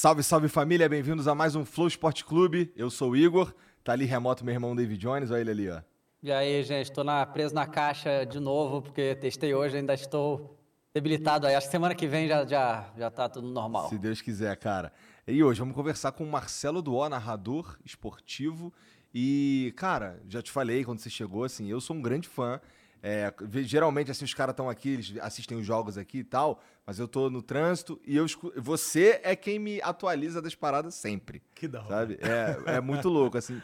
[0.00, 2.72] Salve, salve família, bem-vindos a mais um Flow Esporte Clube.
[2.74, 3.52] Eu sou o Igor,
[3.84, 5.82] tá ali remoto meu irmão David Jones, olha ele ali, ó.
[6.22, 10.58] E aí, gente, estou na, preso na caixa de novo, porque testei hoje, ainda estou
[10.94, 11.54] debilitado aí.
[11.54, 13.90] Acho que semana que vem já, já, já tá tudo normal.
[13.90, 14.90] Se Deus quiser, cara.
[15.28, 18.72] E hoje vamos conversar com o Marcelo Duó, narrador esportivo.
[19.14, 22.58] E, cara, já te falei quando você chegou, assim, eu sou um grande fã.
[23.02, 26.98] É, geralmente, assim, os caras estão aqui, eles assistem os jogos aqui e tal, mas
[26.98, 31.42] eu tô no trânsito e eu escu- você é quem me atualiza das paradas sempre.
[31.54, 31.88] Que da hora.
[31.88, 32.18] Sabe?
[32.20, 33.60] É, é muito louco, assim.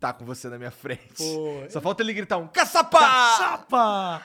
[0.00, 1.14] Tá com você na minha frente.
[1.16, 2.98] Pô, Só falta ele gritar um caçapa!
[2.98, 4.22] Caçapa!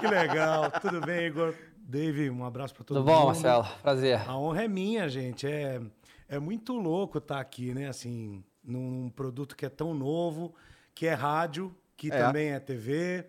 [0.00, 0.70] Que legal.
[0.80, 1.54] Tudo bem, Igor?
[1.80, 3.18] Dave, um abraço pra todo Tudo mundo.
[3.20, 3.66] bom, Marcelo?
[3.82, 4.20] Prazer.
[4.28, 5.46] A honra é minha, gente.
[5.46, 5.80] É,
[6.28, 7.88] é muito louco estar aqui, né?
[7.88, 10.54] Assim, num produto que é tão novo,
[10.94, 12.18] que é rádio, que É.
[12.18, 13.26] também é TV.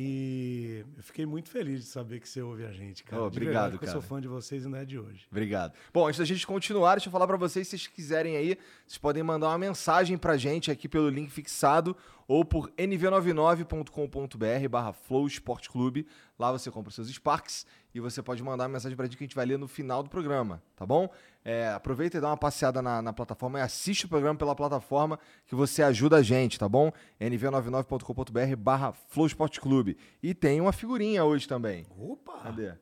[0.00, 3.20] E eu fiquei muito feliz de saber que você ouve a gente, cara.
[3.20, 4.08] Oh, obrigado, verdade, porque Eu sou cara.
[4.08, 5.26] fã de vocês e não é de hoje.
[5.28, 5.72] Obrigado.
[5.92, 8.96] Bom, antes da gente continuar, deixa eu falar pra vocês, se vocês quiserem aí, vocês
[8.96, 11.96] podem mandar uma mensagem pra gente aqui pelo link fixado
[12.28, 16.06] ou por nv99.com.br barra Flow Esporte Clube.
[16.38, 19.24] Lá você compra os seus Sparks e você pode mandar uma mensagem pra gente que
[19.24, 21.10] a gente vai ler no final do programa, tá bom?
[21.50, 25.18] É, aproveita e dá uma passeada na, na plataforma e assiste o programa pela plataforma
[25.46, 26.92] que você ajuda a gente, tá bom?
[27.18, 29.96] nv99.com.br barra Flow Esporte Clube.
[30.22, 31.86] E tem uma figurinha hoje também.
[31.98, 32.40] Opa!
[32.42, 32.74] Cadê?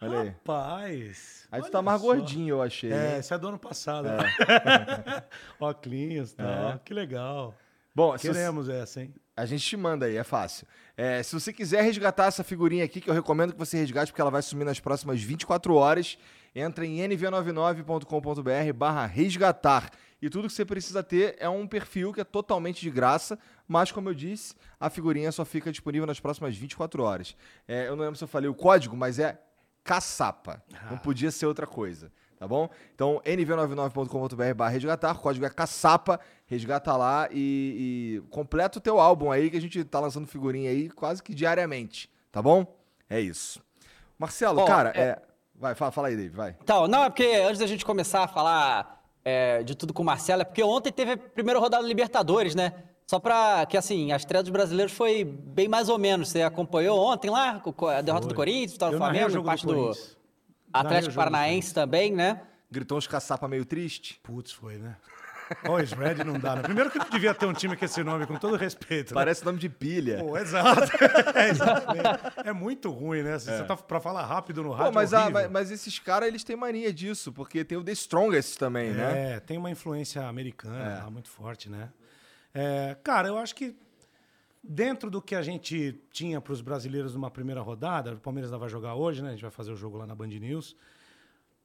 [0.00, 0.28] Olha aí.
[0.28, 1.48] Rapaz!
[1.50, 2.06] Aí tu tá mais só.
[2.06, 2.92] gordinho, eu achei.
[2.92, 4.04] É, esse é do ano passado.
[4.06, 5.24] né?
[5.58, 6.74] Óculos, tá?
[6.76, 6.80] É.
[6.84, 7.52] Que legal.
[7.92, 9.12] Bom, você- Queremos essa, hein?
[9.36, 10.66] A gente te manda aí, é fácil.
[10.96, 14.20] É, se você quiser resgatar essa figurinha aqui, que eu recomendo que você resgate, porque
[14.20, 16.18] ela vai sumir nas próximas 24 horas,
[16.54, 19.90] entra em nv99.com.br barra resgatar.
[20.20, 23.90] E tudo que você precisa ter é um perfil que é totalmente de graça, mas
[23.90, 27.36] como eu disse, a figurinha só fica disponível nas próximas 24 horas.
[27.66, 29.40] É, eu não lembro se eu falei o código, mas é
[29.82, 30.62] caçapa.
[30.90, 32.12] Não podia ser outra coisa.
[32.38, 32.68] Tá bom?
[32.92, 38.98] Então, nv99.com.br barra resgatar, o código é caçapa, resgata lá e, e completa o teu
[38.98, 42.66] álbum aí, que a gente tá lançando figurinha aí quase que diariamente, tá bom?
[43.08, 43.62] É isso.
[44.18, 45.22] Marcelo, Bom, cara, é- é...
[45.62, 46.56] Vai, fala, fala aí, Dave, vai.
[46.60, 50.04] Então, não, é porque antes da gente começar a falar é, de tudo com o
[50.04, 52.72] Marcelo, é porque ontem teve a primeira rodada da Libertadores, né?
[53.06, 56.30] Só pra que, assim, a estreia dos brasileiros foi bem mais ou menos.
[56.30, 57.62] Você acompanhou ontem lá,
[57.96, 58.34] a derrota do Foi.
[58.34, 59.98] Corinthians, vitória do o Flamengo, do parte do, Corinthians.
[59.98, 60.16] Narrei
[60.74, 62.40] o Atlético do Paranaense também, né?
[62.68, 64.18] Gritou uns caçapa meio triste.
[64.20, 64.96] Putz, foi, né?
[65.68, 66.62] Ó, Red não dá, né?
[66.62, 69.10] Primeiro que não devia ter um time com esse nome, com todo respeito.
[69.10, 69.14] né?
[69.14, 70.18] Parece nome de pilha.
[70.18, 70.90] Pô, exato.
[71.34, 72.08] É, exatamente.
[72.44, 73.38] É muito ruim, né?
[73.38, 75.98] Se você tá pra falar rápido no rádio, Pô, mas, é a- mas, mas esses
[75.98, 79.34] caras, eles têm mania disso, porque tem o The Strongest também, né?
[79.36, 81.02] É, tem uma influência americana É.
[81.02, 81.90] lá muito forte, né?
[82.54, 83.74] É, cara, eu acho que
[84.62, 88.68] dentro do que a gente tinha para os brasileiros numa primeira rodada, o Palmeiras vai
[88.68, 89.28] jogar hoje, né?
[89.30, 90.76] A gente vai fazer o jogo lá na Band News.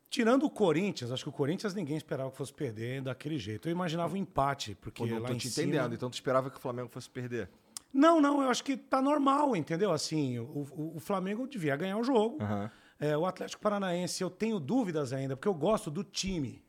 [0.09, 3.67] Tirando o Corinthians, acho que o Corinthians ninguém esperava que fosse perder daquele jeito.
[3.67, 5.65] Eu imaginava um empate, porque Pô, não lá tô te cima...
[5.67, 7.49] entendendo, então tu esperava que o Flamengo fosse perder.
[7.93, 9.91] Não, não, eu acho que tá normal, entendeu?
[9.91, 12.37] Assim, o, o- o Flamengo devia ganhar o jogo.
[12.41, 12.71] Aham.
[12.99, 16.63] É, o Atlético Paranaense, eu tenho dúvidas ainda, porque eu gosto do time,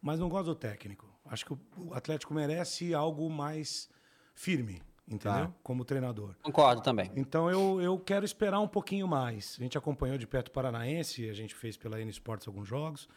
[0.00, 1.08] mas não gosto do técnico.
[1.24, 3.88] Acho que o, o Atlético merece algo mais
[4.34, 4.80] firme,
[5.12, 5.46] entendeu?
[5.46, 5.52] Tá.
[5.62, 6.34] Como treinador.
[6.42, 7.10] Concordo também.
[7.16, 9.56] Então eu, eu quero esperar um pouquinho mais.
[9.58, 13.08] A gente acompanhou de perto o Paranaense, a gente fez pela N Sports alguns jogos,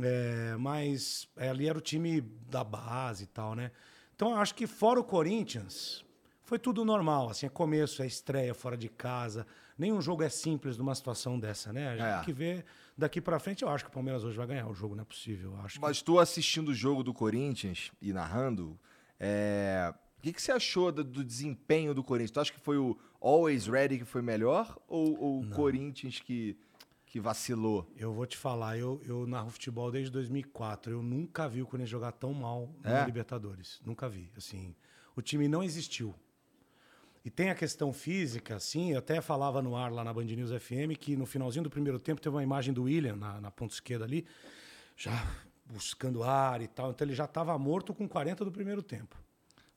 [0.00, 3.70] é, mas é, ali era o time da base e tal, né?
[4.14, 6.04] Então eu acho que fora o Corinthians,
[6.44, 7.30] foi tudo normal.
[7.30, 9.46] Assim, é começo, é estreia fora de casa.
[9.78, 11.88] Nenhum jogo é simples numa situação dessa, né?
[11.88, 12.14] A gente É.
[12.16, 12.64] tem que ver
[12.96, 13.62] daqui pra frente.
[13.62, 15.52] Eu acho que o Palmeiras hoje vai ganhar o jogo, não é possível.
[15.54, 15.80] Eu acho que...
[15.80, 18.78] Mas tu assistindo o jogo do Corinthians e narrando,
[19.18, 19.92] é,
[20.22, 22.30] o que, que você achou do, do desempenho do Corinthians?
[22.30, 26.56] Tu acha que foi o Always Ready que foi melhor ou, ou o Corinthians que,
[27.04, 27.90] que vacilou?
[27.96, 30.92] Eu vou te falar, eu, eu narro futebol desde 2004.
[30.92, 32.90] Eu nunca vi o Corinthians jogar tão mal É?
[32.92, 33.80] na Libertadores.
[33.84, 34.30] Nunca vi.
[34.36, 34.76] Assim,
[35.16, 36.14] o time não existiu.
[37.24, 38.92] E tem a questão física, sim.
[38.92, 41.98] Eu até falava no ar lá na Band News FM que no finalzinho do primeiro
[41.98, 44.24] tempo teve uma imagem do William na, na ponta esquerda ali,
[44.96, 45.10] já
[45.66, 46.92] buscando ar e tal.
[46.92, 49.16] Então ele já estava morto com 40 do primeiro tempo.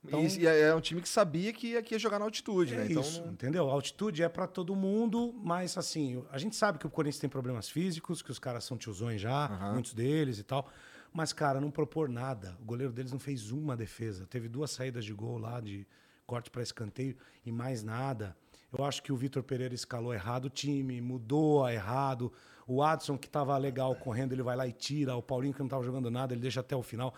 [0.07, 2.73] Então, E, e é um time que sabia que ia, que ia jogar na altitude,
[2.73, 2.87] é né?
[2.89, 3.69] Então, isso, não- entendeu?
[3.69, 7.29] A altitude é para todo mundo, mas assim, a gente sabe que o Corinthians tem
[7.29, 10.69] problemas físicos, que os caras são tiozões já, muitos deles e tal.
[11.13, 12.57] Mas, cara, não propor nada.
[12.61, 14.25] O goleiro deles não fez uma defesa.
[14.27, 15.87] Teve duas saídas de gol lá, de
[16.27, 17.15] corte para escanteio
[17.45, 18.35] e mais nada.
[18.77, 22.33] Eu acho que o Vitor Pereira escalou errado o time, mudou a errado.
[22.67, 25.15] O Adson, que estava legal correndo, ele vai lá e tira.
[25.15, 27.13] O Paulinho, que não estava jogando nada, ele deixa até o final.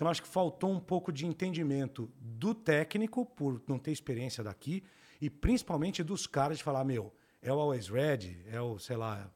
[0.00, 4.82] Então, acho que faltou um pouco de entendimento do técnico, por não ter experiência daqui,
[5.20, 7.12] e principalmente dos caras de falar: meu,
[7.42, 9.30] é o Always Red, é o, sei lá,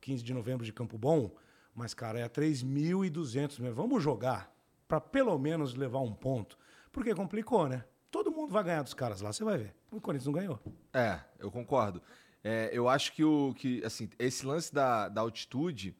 [0.00, 1.36] 15 de novembro de Campo Bom,
[1.74, 3.74] mas, cara, é 3.200 mesmo.
[3.74, 4.50] Vamos jogar
[4.88, 6.56] para pelo menos levar um ponto.
[6.90, 7.84] Porque complicou, né?
[8.10, 9.74] Todo mundo vai ganhar dos caras lá, você vai ver.
[9.92, 10.58] O Corinthians não ganhou.
[10.94, 12.00] É, eu concordo.
[12.42, 15.94] É, eu acho que, o, que assim, esse lance da, da altitude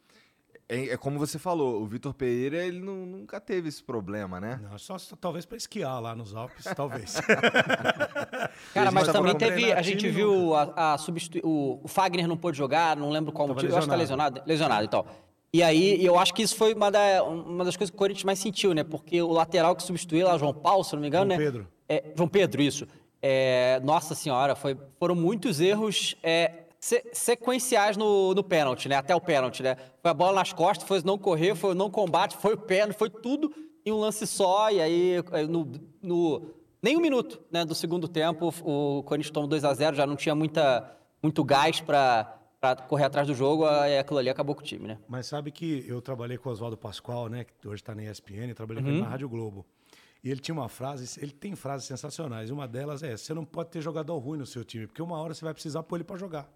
[0.69, 4.61] é, é como você falou, o Vitor Pereira ele nu- nunca teve esse problema, né?
[4.63, 7.21] Não, só, só talvez para esquiar lá nos Alpes, talvez.
[8.75, 9.73] Cara, mas também teve.
[9.73, 13.47] A gente viu a, a substitu- o, o Fagner não pôde jogar, não lembro qual
[13.49, 13.73] Tava motivo.
[13.73, 14.43] Eu acho que tá lesionado.
[14.47, 15.07] Lesionado e tal.
[15.53, 18.25] E aí, eu acho que isso foi uma, da- uma das coisas que o Corinthians
[18.25, 18.85] mais sentiu, né?
[18.85, 21.45] Porque o lateral que substituiu lá, João Paulo, se não me engano, João né?
[21.45, 21.69] Pedro.
[21.89, 22.87] É, João Pedro, isso.
[23.23, 28.97] É, nossa senhora, foi, foram muitos erros é, se- sequenciais no, no pênalti, né?
[28.97, 29.77] Até o pênalti, né?
[30.03, 33.11] Foi a bola nas costas, foi não correr, foi não combate, foi o pênalti, foi
[33.11, 33.53] tudo
[33.85, 34.71] em um lance só.
[34.71, 35.71] E aí, é, no,
[36.03, 40.07] no- nem um minuto né, do segundo tempo, o Corinthians tomou 2 a 0 já
[40.07, 42.39] não tinha muita, muito gás para
[42.89, 44.99] correr atrás do jogo, aí aquilo ali acabou com o time, né?
[45.09, 47.45] Mas sabe que eu trabalhei com o Oswaldo Pascoal, né?
[47.45, 48.89] Que hoje está na ESPN, trabalhei Uhum.
[48.89, 49.65] com ele na Rádio Globo.
[50.25, 52.51] E ele tinha uma frase, ele tem frases sensacionais.
[52.51, 55.33] Uma delas é: você não pode ter jogador ruim no seu time, porque uma hora
[55.35, 56.49] você vai precisar pôr ele para jogar.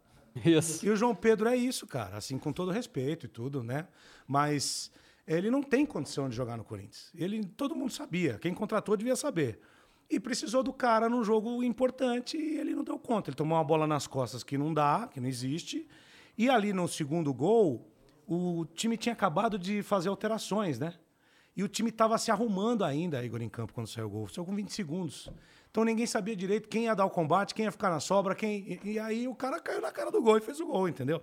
[0.44, 0.84] Isso.
[0.84, 3.88] E o João Pedro é isso, cara, assim, com todo respeito e tudo, né?
[4.26, 4.90] Mas
[5.26, 7.10] ele não tem condição de jogar no Corinthians.
[7.14, 9.60] Ele, todo mundo sabia, quem contratou devia saber.
[10.08, 13.30] E precisou do cara num jogo importante e ele não deu conta.
[13.30, 15.86] Ele tomou uma bola nas costas que não dá, que não existe.
[16.36, 17.88] E ali no segundo gol,
[18.26, 20.94] o time tinha acabado de fazer alterações, né?
[21.56, 24.28] E o time estava se arrumando ainda, Igor, em campo, quando saiu o gol.
[24.28, 25.30] Saiu com 20 segundos.
[25.70, 28.80] Então ninguém sabia direito quem ia dar o combate, quem ia ficar na sobra, quem.
[28.84, 31.22] E, aí o cara caiu na cara do gol e fez o gol, entendeu?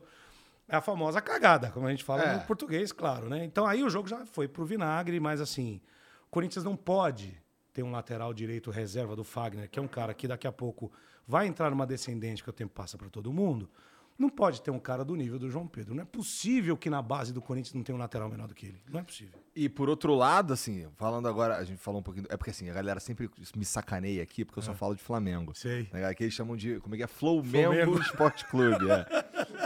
[0.69, 2.33] É a famosa cagada, como a gente fala É.
[2.35, 3.43] no português, claro, né?
[3.45, 5.81] Então aí o jogo já foi pro vinagre, mas assim,
[6.25, 7.41] o Corinthians não pode
[7.73, 10.91] ter um lateral direito reserva do Fagner, que é um cara que daqui a pouco
[11.25, 13.69] vai entrar numa descendente que o tempo passa para todo mundo.
[14.17, 15.93] Não pode ter um cara do nível do João Pedro.
[15.93, 18.65] Não é possível que na base do Corinthians não tenha um lateral menor do que
[18.65, 18.81] ele.
[18.89, 19.39] Não é possível.
[19.55, 22.25] E por outro lado, assim, falando agora, a gente falou um pouquinho.
[22.29, 25.53] É porque assim, a galera sempre me sacaneia aqui, porque eu só falo de Flamengo.
[25.55, 25.87] Sei.
[25.93, 26.79] Né, Aqui eles chamam de.
[26.79, 27.07] Como é que é?
[27.07, 27.99] Flamengo Flamengo.
[28.01, 28.85] Esporte Clube.
[28.89, 29.05] É.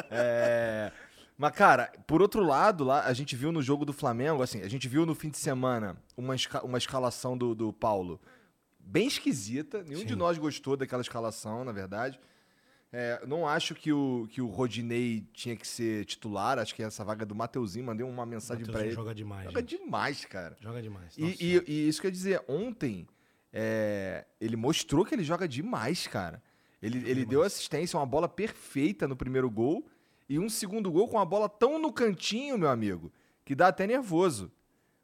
[0.09, 0.91] É,
[1.37, 4.67] Mas, cara, por outro lado, lá, a gente viu no jogo do Flamengo, assim, a
[4.69, 8.19] gente viu no fim de semana uma, esca- uma escalação do, do Paulo
[8.79, 9.83] bem esquisita.
[9.83, 12.19] Nenhum de nós gostou daquela escalação, na verdade.
[12.93, 16.59] É, não acho que o, que o Rodinei tinha que ser titular.
[16.59, 17.85] Acho que essa vaga é do Mateuzinho.
[17.85, 18.95] Mandei uma mensagem pra Mateuzinho ele.
[18.95, 19.77] joga demais, Joga gente.
[19.77, 20.57] demais, cara.
[20.59, 21.17] Joga demais.
[21.17, 23.07] E, Nossa e- e isso quer dizer, ontem
[23.53, 26.41] é, ele mostrou que ele joga demais, cara.
[26.81, 29.85] Ele, ele deu assistência, uma bola perfeita no primeiro gol
[30.27, 33.11] e um segundo gol com a bola tão no cantinho, meu amigo,
[33.45, 34.51] que dá até nervoso.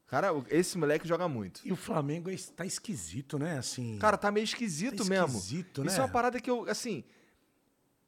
[0.07, 1.61] Cara, esse moleque joga muito.
[1.65, 3.57] E o Flamengo está esquisito, né?
[3.57, 3.97] Assim.
[3.99, 5.27] Cara, tá meio esquisito Tá mesmo.
[5.37, 6.01] esquisito, Isso né?
[6.01, 7.03] é uma parada que eu, assim,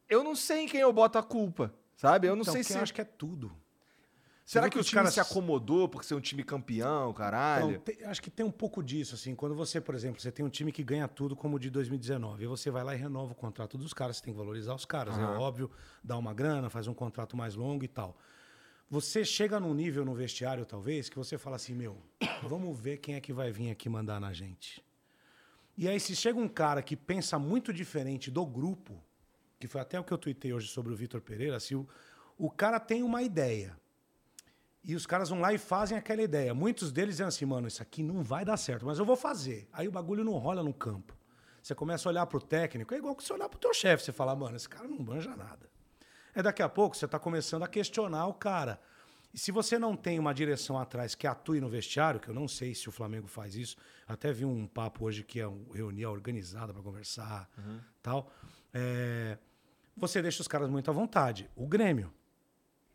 [0.10, 2.28] eu não sei em quem eu boto a culpa, sabe?
[2.28, 2.74] Eu não então, sei se...
[2.74, 3.52] eu acho que é tudo.
[4.44, 7.74] Será que, que o os time caras- se acomodou por ser um time campeão, caralho?
[7.74, 9.36] Então, tem- acho que tem um pouco disso, assim.
[9.36, 12.44] Quando você, por exemplo, você tem um time que ganha tudo como o de 2019,
[12.44, 14.86] e você vai lá e renova o contrato dos caras, você tem que valorizar os
[14.86, 15.70] caras, é óbvio,
[16.04, 18.18] dá uma grana, faz um contrato mais longo e tal.
[18.90, 22.02] Você chega num nível no vestiário, talvez, que você fala assim, meu,
[22.42, 24.84] vamos ver quem é que vai vir aqui mandar na gente.
[25.78, 29.00] E aí, se chega um cara que pensa muito diferente do grupo,
[29.60, 31.88] que foi até o que eu tuitei hoje sobre o Vitor Pereira, se o,
[32.38, 33.78] o cara tem uma ideia,
[34.84, 36.54] e os caras vão lá e fazem aquela ideia.
[36.54, 39.68] Muitos deles dizem assim, mano, isso aqui não vai dar certo, mas eu vou fazer.
[39.74, 41.18] Aí o bagulho não rola no campo.
[41.62, 44.12] Você começa a olhar pro técnico, é igual que você olhar pro teu chefe, você
[44.14, 45.70] fala, mano, esse cara não manja nada.
[46.34, 48.80] É daqui a pouco você tá começando a questionar o cara.
[49.34, 52.48] E se você não tem uma direção atrás que atue no vestiário, que eu não
[52.48, 53.76] sei se o Flamengo faz isso,
[54.08, 57.48] até vi um papo hoje que é uma reunião organizada para conversar,
[58.02, 58.32] tal.
[58.74, 59.38] É,
[60.00, 61.50] você deixa os caras muito à vontade.
[61.56, 62.12] O Grêmio,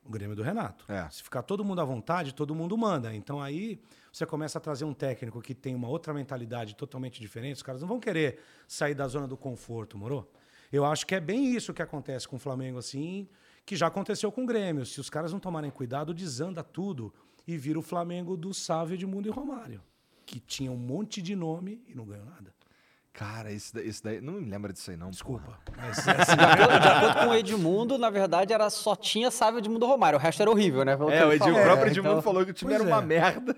[0.04, 0.84] o Grêmio do Renato.
[0.90, 1.08] É.
[1.10, 3.14] Se ficar todo mundo à vontade, todo mundo manda.
[3.14, 3.80] Então aí
[4.12, 7.56] você começa a trazer um técnico que tem uma outra mentalidade totalmente diferente.
[7.56, 10.30] Os caras não vão querer sair da zona do conforto, morou?
[10.72, 13.28] Eu acho que é bem isso que acontece com o Flamengo, assim,
[13.64, 14.84] que já aconteceu com o Grêmio.
[14.84, 17.12] Se os caras não tomarem cuidado, desanda tudo
[17.46, 19.82] e vira o Flamengo do Sávio, Edmundo e Romário,
[20.26, 22.54] que tinha um monte de nome e não ganhou nada.
[23.16, 25.08] Cara, esse daí, esse daí- Não me lembra disso aí, não.
[25.08, 25.56] Desculpa.
[25.76, 29.86] Mas, De acordo, de acordo com o Edmundo, na verdade, era só tinha Sávio Edmundo
[29.86, 30.18] Romário.
[30.18, 30.96] O resto era horrível, né?
[30.96, 32.80] Pelo que É, o, Edi- o próprio É, Edmundo então- falou que o time Pois
[32.82, 33.06] era uma é.
[33.06, 33.56] merda.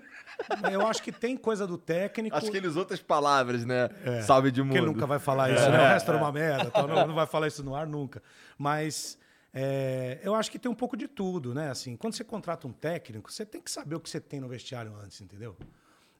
[0.71, 2.37] eu acho que tem coisa do técnico.
[2.37, 3.89] Acho que ele usou outras palavras, né?
[4.21, 4.69] Salve Edmundo.
[4.73, 5.77] Porque ele nunca vai falar isso, né?
[5.77, 8.21] O resto era uma merda, tal, não, não vai falar isso no ar nunca.
[8.59, 9.17] Mas
[9.51, 11.71] é, eu acho que tem um pouco de tudo, né?
[11.71, 14.47] Assim, quando você contrata um técnico, você tem que saber o que você tem no
[14.47, 15.57] vestiário antes, entendeu?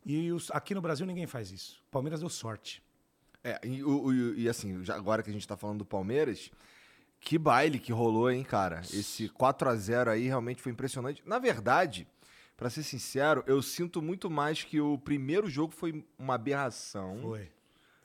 [0.03, 1.79] E os- aqui no Brasil ninguém faz isso.
[1.87, 2.81] O Palmeiras deu sorte.
[3.49, 6.51] É, e, o- o- e assim, já agora que a gente tá falando do Palmeiras,
[7.19, 8.81] que baile que rolou, hein, cara?
[8.81, 11.21] Esse 4 a 0 aí realmente foi impressionante.
[11.25, 12.07] Na verdade,
[12.55, 17.19] pra ser sincero, eu sinto muito mais que o primeiro jogo foi uma aberração.
[17.21, 17.49] Foi.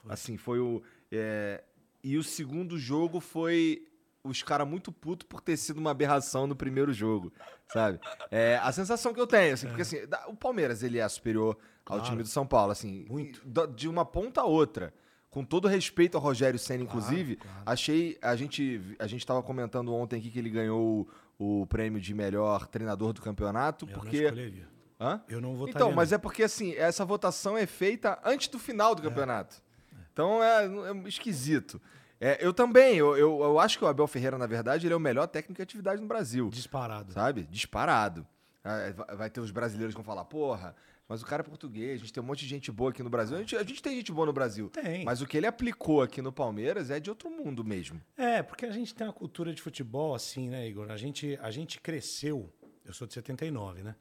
[0.09, 0.83] Assim, foi o.
[1.11, 1.63] é,
[2.03, 3.87] e o segundo jogo foi
[4.25, 7.33] os caras muito putos por ter sido uma aberração no primeiro jogo,
[7.73, 7.99] sabe?
[8.31, 9.97] É, a sensação que eu tenho, assim, porque assim,
[10.29, 12.05] o Palmeiras ele é superior ao Claro.
[12.05, 13.43] time do São Paulo, assim, Muito.
[13.75, 14.95] de uma ponta a outra.
[15.33, 17.57] Com todo respeito ao Rogério Senna, Claro, inclusive, claro.
[17.65, 18.19] achei.
[18.23, 21.09] A gente, a gente tava comentando ontem aqui que ele ganhou
[21.39, 24.19] o, o prêmio de melhor treinador do campeonato, Eu porque.
[24.21, 24.69] não escolheria.
[25.01, 25.21] Hã?
[25.29, 25.75] Eu não votaria.
[25.75, 29.57] Então, mas é porque assim, essa votação é feita antes do final do campeonato.
[30.13, 31.81] Então é, é esquisito.
[32.21, 34.97] É, eu também, eu, eu, eu acho que o Abel Ferreira, na verdade, ele é
[34.97, 36.51] o melhor técnico de atividade no Brasil.
[36.51, 37.13] Disparado.
[37.15, 37.49] Sabe?
[37.51, 38.25] Disparado.
[38.63, 40.77] Vai- Vai ter os brasileiros que vão falar, porra,
[41.09, 43.11] mas o cara é português, a gente tem um monte de gente boa aqui no
[43.11, 43.37] Brasil.
[43.37, 44.71] A gente, a gente tem gente boa no Brasil.
[44.71, 45.05] Tem.
[45.05, 48.01] Mas o que ele aplicou aqui no Palmeiras é de outro mundo mesmo.
[48.17, 50.91] É, porque a gente tem uma cultura de futebol assim, né, Igor?
[50.91, 52.51] A gente, a gente cresceu,
[52.85, 53.95] eu sou de 79, né?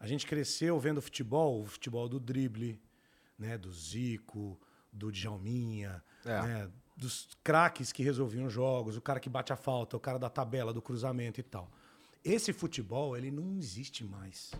[0.00, 2.80] A gente cresceu vendo futebol, o futebol do drible,
[3.38, 3.56] né?
[3.58, 4.58] Do Zico,
[4.92, 6.42] do Djalminha, É.
[6.42, 6.70] né?
[6.96, 10.72] Dos craques que resolviam jogos, o cara que bate a falta, o cara da tabela,
[10.72, 11.70] do cruzamento e tal.
[12.24, 14.50] Esse futebol, ele não existe mais.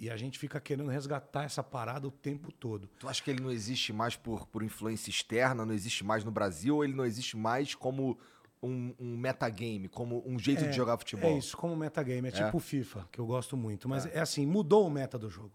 [0.00, 2.88] E a gente fica querendo resgatar essa parada o tempo todo.
[2.98, 6.30] Tu acha que ele não existe mais por, por influência externa, não existe mais no
[6.30, 8.18] Brasil, ou ele não existe mais como
[8.62, 11.30] um, um metagame, como um jeito de jogar futebol?
[11.30, 12.28] É isso, como metagame.
[12.28, 13.90] É, tipo o FIFA, que eu gosto muito.
[13.90, 14.20] Mas é.
[14.20, 15.52] assim, mudou o meta do jogo.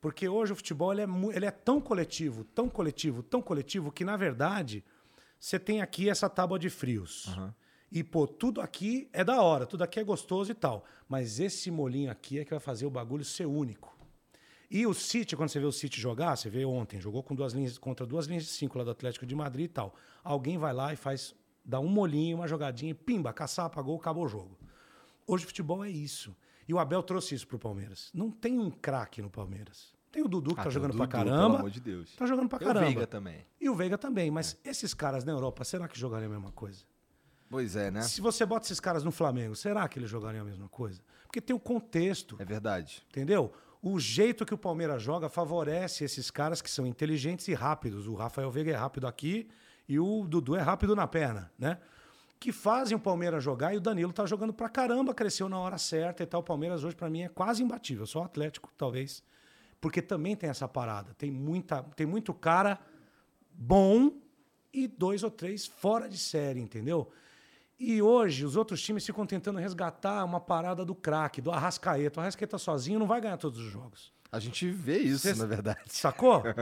[0.00, 4.04] Porque hoje o futebol ele é, ele é tão coletivo, tão coletivo, tão coletivo, que
[4.04, 4.84] na verdade
[5.40, 7.26] você tem aqui essa tábua de frios.
[7.94, 10.84] E, pô, tudo aqui é da hora, tudo aqui é gostoso e tal.
[11.08, 13.96] Mas esse molinho aqui é que vai fazer o bagulho ser único.
[14.68, 17.52] E o City, quando você vê o City jogar, você vê ontem, jogou com duas
[17.52, 19.94] linhas, contra duas linhas de cinco lá do Atlético de Madrid e tal.
[20.24, 24.24] Alguém vai lá e faz, dá um molinho, uma jogadinha, e pimba, caçapa, gol, acabou
[24.24, 24.58] o jogo.
[25.24, 26.34] Hoje o futebol é isso.
[26.66, 28.10] E o Abel trouxe isso pro Palmeiras.
[28.12, 29.94] Não tem um craque no Palmeiras.
[30.10, 31.58] Tem o Dudu que Ah, tá o jogando Dudu, pra pelo caramba.
[31.58, 32.16] amor de Deus.
[32.16, 32.86] Tá jogando pra Tem o caramba.
[32.86, 33.46] Veiga também.
[33.60, 34.30] E o Veiga também.
[34.32, 36.84] Mas esses caras na Europa, será que jogariam a mesma coisa?
[37.48, 38.02] Pois é, né?
[38.02, 41.00] Se você bota esses caras no Flamengo, será que eles jogariam a mesma coisa?
[41.24, 42.36] Porque tem o contexto.
[42.38, 43.04] É verdade.
[43.08, 43.52] Entendeu?
[43.82, 48.06] O jeito que o Palmeiras joga favorece esses caras que são inteligentes e rápidos.
[48.06, 49.48] O Rafael Veiga é rápido aqui
[49.88, 51.78] e o Dudu é rápido na perna, né?
[52.40, 55.76] Que fazem o Palmeiras jogar e o Danilo tá jogando pra caramba, cresceu na hora
[55.76, 56.40] certa e tal.
[56.40, 59.22] O Palmeiras hoje pra mim é quase imbatível, só o Atlético talvez.
[59.80, 62.80] Porque também tem essa parada, tem muita, tem muito cara
[63.52, 64.12] bom
[64.72, 67.10] e dois ou três fora de série, entendeu?
[67.86, 72.18] E hoje os outros times ficam tentando resgatar uma parada do craque, do Arrascaeta.
[72.18, 74.10] O Arrascaeta sozinho não vai ganhar todos os jogos.
[74.32, 75.80] A gente vê isso, na verdade.
[75.88, 76.42] Sacou?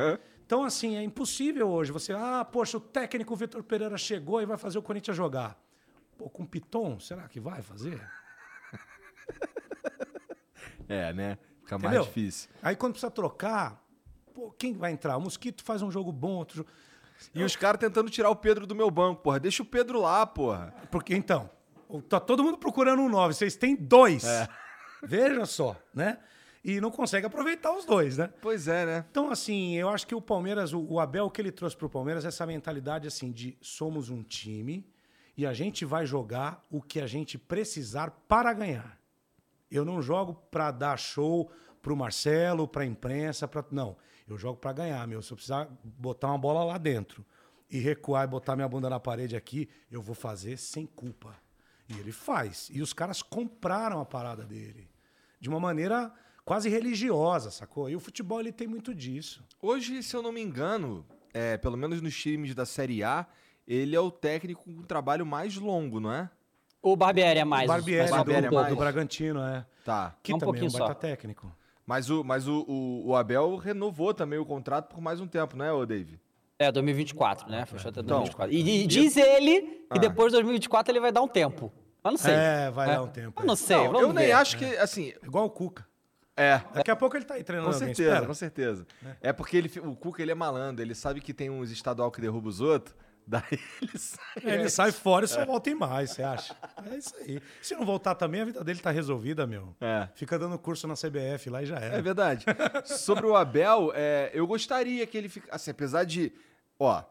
[0.45, 2.13] Então, assim, é impossível hoje você.
[2.13, 5.59] Ah, poxa, o técnico Vitor Pereira chegou e vai fazer o Corinthians jogar.
[6.19, 8.07] Pô, com Piton, será que vai fazer?
[10.89, 11.39] É, né?
[11.63, 12.01] Fica Entendeu?
[12.01, 12.51] mais difícil.
[12.63, 13.83] Aí quando precisa trocar,
[14.35, 15.17] pô, quem vai entrar?
[15.17, 16.69] O Mosquito faz um jogo bom, outro jogo.
[17.35, 19.41] E os caras tentando tirar o Pedro do meu banco, porra.
[19.41, 20.75] Deixa o Pedro lá, porra.
[20.91, 21.51] Porque, então,
[22.09, 24.25] tá todo mundo procurando um 9, vocês têm dois.
[24.25, 24.49] É.
[25.03, 26.19] Veja só, né?
[26.65, 28.33] E não consegue aproveitar os dois, né?
[28.41, 29.05] Pois é, né?
[29.11, 32.25] Então, assim, eu acho que o Palmeiras, o, Abel, o que ele trouxe pro Palmeiras
[32.25, 34.87] é essa mentalidade, assim, de somos um time
[35.37, 38.99] e a gente vai jogar o que a gente precisar para ganhar.
[39.71, 41.51] Eu não jogo para dar show
[41.81, 43.97] pro Marcelo, pra imprensa, para não.
[44.29, 45.21] Eu jogo para ganhar, meu.
[45.23, 47.25] Se eu precisar botar uma bola lá dentro
[47.71, 51.35] e recuar e botar minha bunda na parede aqui, eu vou fazer sem culpa.
[51.89, 52.69] E ele faz.
[52.73, 54.89] E os caras compraram a parada dele
[55.41, 56.13] de uma maneira
[56.45, 57.91] quase religiosa, sacou?
[57.91, 59.45] E o futebol ele tem muito disso.
[59.61, 63.27] Hoje, se eu não me engano, é, pelo menos nos times da Série A,
[63.67, 66.31] ele é o técnico com o trabalho mais longo, não é?
[66.81, 67.65] O Barbieri é mais.
[67.65, 68.69] o Barbieri, mais do, Barbieri é do- mais.
[68.71, 69.65] do Bragantino, é.
[69.85, 70.17] Tá.
[70.23, 70.95] Que Um também é um pouquinho baita só.
[70.95, 71.53] técnico.
[71.87, 75.57] Mas o, mas o, o, o Abel renovou também o contrato por mais um tempo,
[75.57, 76.19] não é, ô Dave?
[76.59, 77.67] É, 2024, né?
[77.67, 78.55] Fechou até Então, 2024.
[78.55, 79.99] E, e diz ele que Ah.
[79.99, 81.73] depois de 2024 ele vai dar um tempo.
[82.05, 82.35] Mas não sei.
[82.35, 83.57] É, vai dar um tempo, Eu não é.
[83.57, 84.33] sei, Não, vamos eu nem ver.
[84.33, 85.87] acho que, assim, Igual o Cuca.
[86.37, 86.61] é.
[86.75, 88.27] Daqui a pouco ele tá aí treinando Com alguém, certeza, espera.
[88.27, 88.87] com certeza.
[89.21, 92.21] É porque ele, o Cuca ele é malandro, ele sabe que tem uns estadual que
[92.21, 92.95] derruba os outros,
[93.27, 93.43] daí
[93.81, 94.43] ele sai.
[94.45, 96.57] É, ele sai fora e só volta em mais, você acha?
[96.91, 97.41] É isso aí.
[97.61, 99.75] Se não voltar também, a vida dele tá resolvida, meu.
[99.81, 100.09] É.
[100.15, 101.97] Fica dando curso na CBF lá e já era.
[101.97, 102.45] É verdade.
[102.85, 105.55] Sobre o Abel, é, eu gostaria que ele ficasse.
[105.55, 106.33] Assim, apesar de.
[106.79, 107.03] Ó,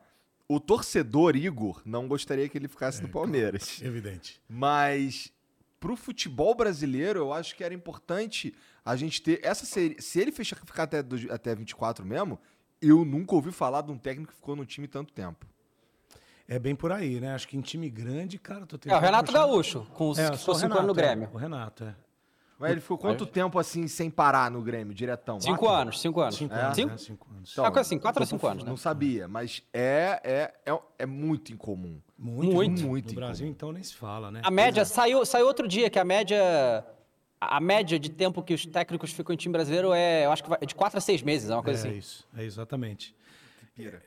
[0.47, 3.79] o torcedor Igor não gostaria que ele ficasse no Palmeiras.
[3.83, 4.41] Evidente.
[4.49, 5.31] Mas
[5.79, 8.53] pro futebol brasileiro, eu acho que era importante
[8.83, 9.39] a gente ter.
[9.43, 10.01] Essa série.
[10.01, 12.37] Se ele fechar, ficar até, até 24 mesmo,
[12.81, 15.45] eu nunca ouvi falar de um técnico que ficou no time tanto tempo.
[16.51, 17.33] É bem por aí, né?
[17.33, 20.29] Acho que em time grande, cara, tô É, o Renato puxar- Gaúcho, com os É,
[20.31, 20.95] que ficou cinco anos no é.
[21.05, 21.29] Grêmio.
[21.31, 21.95] O Renato, é.
[22.59, 25.39] Mas ele ficou quanto tempo assim sem parar no Grêmio, diretão?
[25.39, 26.35] Cinco anos, cinco anos.
[26.35, 26.61] Cinco É?
[26.61, 26.89] anos, Cinco?
[26.89, 26.97] né?
[26.97, 27.49] Cinco anos.
[27.53, 28.69] Então, É assim, quatro ou cinco anos, né?
[28.69, 32.01] Não sabia, mas é, é, é, é muito incomum.
[32.17, 32.81] Muito, Muito.
[32.85, 33.15] Muito No incomum.
[33.15, 34.41] Brasil, então, nem se fala, né?
[34.43, 36.85] A média saiu, saiu outro dia que a média
[37.39, 40.43] a a média de tempo que os técnicos ficam em time brasileiro é, eu acho
[40.43, 41.97] que vai, é de quatro a seis meses, é uma coisa é assim.
[41.97, 43.15] isso, é exatamente.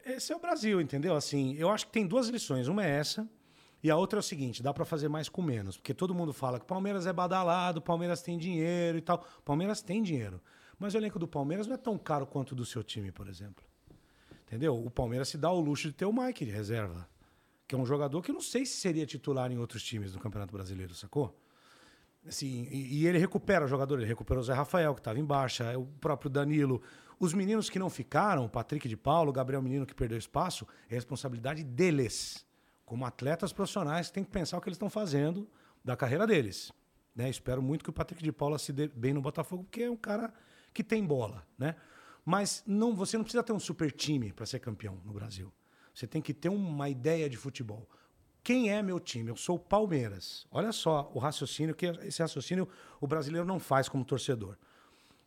[0.05, 1.17] Esse é o Brasil, entendeu?
[1.17, 2.69] Assim, eu acho que tem duas lições.
[2.69, 3.29] Uma é essa,
[3.85, 5.77] e a outra é o seguinte: dá pra fazer mais com menos.
[5.77, 9.25] Porque todo mundo fala que o Palmeiras é badalado, o Palmeiras tem dinheiro e tal.
[9.45, 10.41] Palmeiras tem dinheiro.
[10.79, 13.29] Mas o elenco do Palmeiras não é tão caro quanto o do seu time, por
[13.29, 13.63] exemplo.
[14.47, 14.75] Entendeu?
[14.75, 17.07] O Palmeiras se dá o luxo de ter o Mike de reserva.
[17.69, 20.19] Que é um jogador que eu não sei se seria titular em outros times do
[20.19, 21.39] Campeonato Brasileiro, sacou?
[22.27, 25.25] Assim, e, e ele recupera o jogador, ele recuperou o Zé Rafael, que estava em
[25.25, 26.81] baixa, é o próprio Danilo.
[27.25, 30.67] Os meninos que não ficaram, o Patrick de Paulo, o Gabriel Menino que perdeu espaço,
[30.91, 32.45] é responsabilidade deles.
[32.85, 35.49] Como atletas profissionais, tem que pensar o que eles estão fazendo
[35.83, 36.71] da carreira deles.
[37.17, 37.31] Né?
[37.31, 39.97] Espero muito que o Patrick de Paula se dê bem no Botafogo, porque é um
[39.97, 40.35] cara
[40.75, 41.47] que tem bola.
[41.57, 41.75] Né?
[42.27, 45.51] Mas não, você não precisa ter um super time para ser campeão no Brasil.
[45.95, 47.89] Você tem que ter uma ideia de futebol.
[48.43, 49.31] Quem é meu time?
[49.31, 50.47] Eu sou o Palmeiras.
[50.51, 52.69] Olha só o raciocínio, que esse raciocínio
[53.01, 54.59] o brasileiro não faz como torcedor.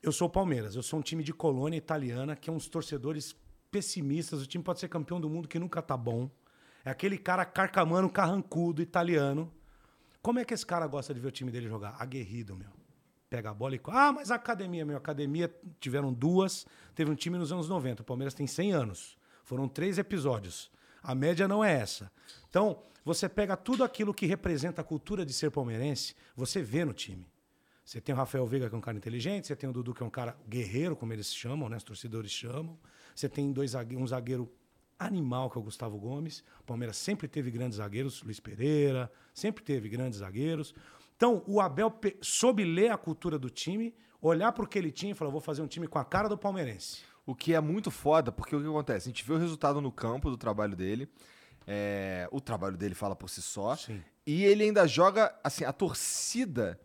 [0.01, 3.36] Eu sou Palmeiras, eu sou um time de colônia italiana, que é uns torcedores
[3.71, 4.41] pessimistas.
[4.41, 6.30] O time pode ser campeão do mundo que nunca tá bom.
[6.86, 9.52] É aquele cara carcamano, carrancudo, italiano.
[10.21, 11.95] Como é que esse cara gosta de ver o time dele jogar?
[12.00, 12.69] Aguerrido, meu.
[13.30, 13.82] Pega a bola e.
[13.88, 14.95] Ah, mas a academia, meu.
[14.95, 16.65] Academia tiveram duas.
[16.95, 18.04] Teve um time nos anos 90.
[18.04, 19.17] O Palmeiras tem 100 anos.
[19.43, 20.71] Foram três episódios.
[21.04, 22.12] A média não é essa.
[22.50, 26.93] Então, você pega tudo aquilo que representa a cultura de ser palmeirense, você vê no
[26.93, 27.26] time.
[27.88, 30.04] Você tem o Rafael Veiga, que é um cara inteligente, você tem o Dudu, que
[30.04, 31.78] é um cara guerreiro, como eles chamam, né?
[31.78, 32.78] Os torcedores chamam.
[33.15, 34.52] Você tem dois um zagueiro
[35.00, 36.43] animal, que é o Gustavo Gomes.
[36.60, 40.76] O Palmeiras sempre teve grandes zagueiros, Luiz Pereira, sempre teve grandes zagueiros.
[41.15, 45.13] Então, o Abel soube ler a cultura do time, olhar para o que ele tinha
[45.13, 47.04] e falar: vou fazer um time com a cara do palmeirense.
[47.26, 49.08] O que é muito foda, porque o que acontece?
[49.08, 51.08] A gente vê o resultado no campo do trabalho dele.
[51.65, 53.78] é, o trabalho dele fala por si só.
[53.78, 54.04] Sim.
[54.26, 56.78] E ele ainda joga, assim, a torcida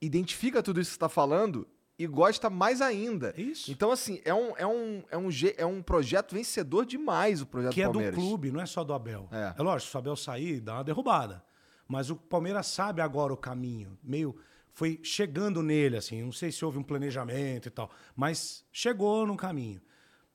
[0.00, 1.66] identifica tudo isso que você tá falando
[1.98, 3.34] e gosta mais ainda.
[3.36, 3.70] Isso.
[3.70, 7.72] Então, assim, é um, é um, é um, é um projeto vencedor demais o projeto
[7.72, 8.14] que é do Palmeiras.
[8.14, 9.28] clube, não é só do Abel.
[9.32, 9.54] É.
[9.58, 11.42] É, lógico, se o Abel sair, dá uma derrubada.
[11.88, 13.98] Mas o Palmeiras sabe agora o caminho.
[14.02, 14.36] Meio.
[14.72, 16.22] Foi chegando nele, assim.
[16.22, 17.90] Não sei se houve um planejamento e tal.
[18.14, 19.80] Mas chegou no caminho.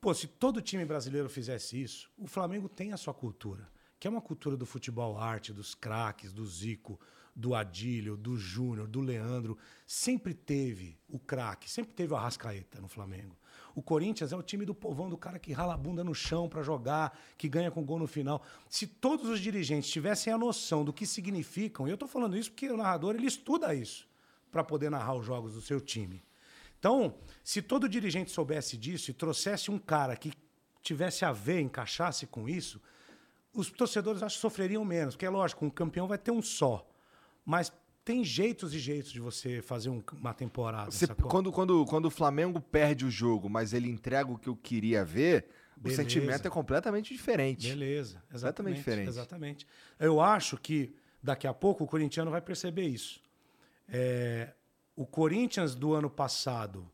[0.00, 3.66] Pô, se todo time brasileiro fizesse isso, o Flamengo tem a sua cultura.
[3.98, 7.00] Que é uma cultura do futebol arte, dos craques, do Zico,
[7.34, 9.58] do Adílio, do Júnior, do Leandro.
[9.86, 13.36] Sempre teve o craque, sempre teve o Arrascaeta no Flamengo.
[13.74, 16.48] O Corinthians é o time do povão, do cara que rala a bunda no chão
[16.48, 18.42] pra jogar, que ganha com gol no final.
[18.68, 22.50] Se todos os dirigentes tivessem a noção do que significam, e eu tô falando isso
[22.50, 24.08] porque o narrador ele estuda isso
[24.50, 26.22] para poder narrar os jogos do seu time.
[26.78, 30.32] Então, se todo dirigente soubesse disso e trouxesse um cara que
[30.80, 32.80] tivesse a ver, encaixasse com isso,
[33.52, 35.14] os torcedores acho que sofreriam menos.
[35.14, 36.86] Porque é lógico, um campeão vai ter um só.
[37.44, 37.72] Mas
[38.04, 40.90] tem jeitos e jeitos de você fazer um- uma temporada.
[40.90, 44.56] Você- quando, quando, quando o Flamengo perde o jogo, mas ele entrega o que eu
[44.56, 46.02] queria ver, Beleza.
[46.02, 47.68] o sentimento é completamente diferente.
[47.68, 48.76] Beleza, Completamente exatamente.
[48.76, 49.08] diferente.
[49.08, 49.66] Exatamente.
[49.98, 53.22] Eu acho que daqui a pouco o corintiano vai perceber isso.
[53.88, 54.52] É,
[54.96, 56.90] o Corinthians do ano passado,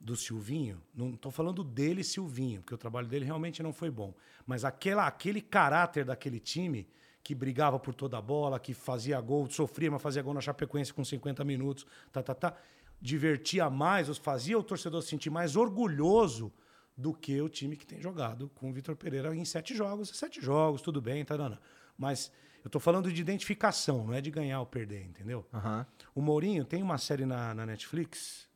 [0.00, 4.14] do Silvinho, não estou falando dele, Silvinho, porque o trabalho dele realmente não foi bom.
[4.46, 6.88] Mas aquela, aquele caráter daquele time
[7.22, 10.92] que brigava por toda a bola, que fazia gol, sofria, mas fazia gol na Chapecoense
[10.92, 12.56] com 50 minutos, tá, tá, tá,
[13.00, 16.52] divertia mais, os- fazia o torcedor se sentir mais orgulhoso
[16.96, 20.10] do que o time que tem jogado com o Vitor Pereira em sete jogos.
[20.10, 21.58] Sete jogos, tudo bem, tá, Dana?
[21.96, 22.30] Mas
[22.62, 25.46] eu tô falando de identificação, não é de ganhar ou perder, entendeu?
[25.52, 25.86] Aham.
[26.14, 28.46] O Mourinho tem uma série na, na Netflix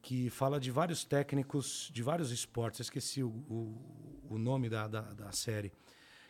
[0.00, 2.80] que fala de vários técnicos de vários esportes.
[2.80, 5.70] Eu esqueci o, o, o nome da, da, da série.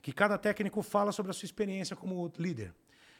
[0.03, 2.75] Que cada técnico fala sobre a sua experiência como líder.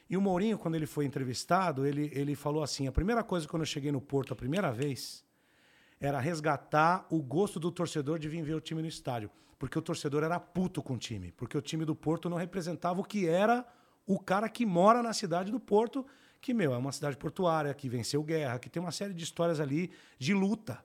[0.09, 3.63] E o Mourinho, quando ele foi entrevistado, ele, ele falou assim: a primeira coisa quando
[3.63, 5.25] eu cheguei no Porto a primeira vez
[6.01, 9.31] era resgatar o gosto do torcedor de vir ver o time no estádio.
[9.59, 11.31] Porque o torcedor era puto com o time.
[11.33, 13.67] Porque o time do Porto não representava o que era
[14.07, 16.05] o cara que mora na cidade do Porto,
[16.41, 19.61] que, meu, é uma cidade portuária, que venceu guerra, que tem uma série de histórias
[19.61, 20.83] ali de luta.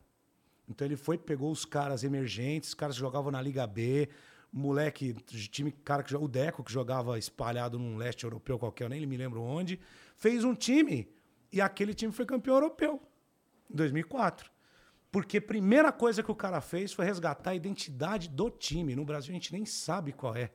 [0.68, 4.10] Então ele foi, pegou os caras emergentes, os caras que jogavam na Liga B,
[4.58, 5.14] moleque,
[5.52, 9.18] time, cara que o Deco, que jogava espalhado num leste europeu qualquer, eu nem me
[9.18, 9.78] lembro onde,
[10.16, 11.10] fez um time
[11.52, 13.02] e aquele time foi campeão europeu
[13.70, 14.50] em 2004.
[15.12, 18.96] Porque a primeira coisa que o cara fez foi resgatar a identidade do time.
[18.96, 20.50] No Brasil a gente nem sabe qual é.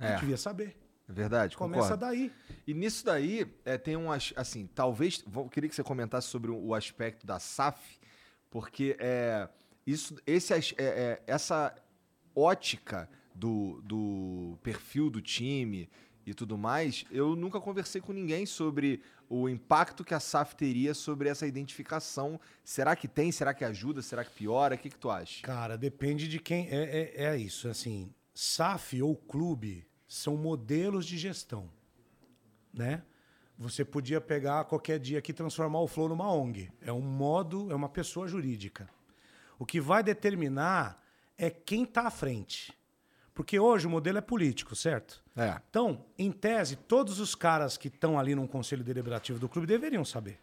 [0.00, 0.16] É.
[0.16, 0.76] devia saber.
[1.08, 2.04] É verdade, Começa concordo.
[2.06, 2.32] daí.
[2.66, 6.50] E nisso daí, é, tem um, as- assim, talvez, vou- queria que você comentasse sobre
[6.50, 7.98] o aspecto da SAF,
[8.50, 9.48] porque é,
[9.86, 11.74] isso, esse, é, é, essa
[12.38, 15.88] ótica do, do perfil do time
[16.26, 20.92] e tudo mais, eu nunca conversei com ninguém sobre o impacto que a SAF teria
[20.92, 22.38] sobre essa identificação.
[22.62, 23.32] Será que tem?
[23.32, 24.02] Será que ajuda?
[24.02, 24.74] Será que piora?
[24.74, 25.42] O que, que tu acha?
[25.42, 26.68] Cara, depende de quem.
[26.68, 27.68] É, é, é isso.
[27.68, 31.70] Assim, SAF ou clube são modelos de gestão.
[32.72, 33.02] Né?
[33.58, 36.70] Você podia pegar qualquer dia aqui e transformar o Flow numa ONG.
[36.80, 38.88] É um modo, é uma pessoa jurídica.
[39.58, 41.02] O que vai determinar
[41.38, 42.72] é quem está à frente.
[43.32, 45.22] Porque hoje o modelo é político, certo?
[45.36, 45.60] É.
[45.70, 50.04] Então, em tese, todos os caras que estão ali num conselho deliberativo do clube deveriam
[50.04, 50.40] saber.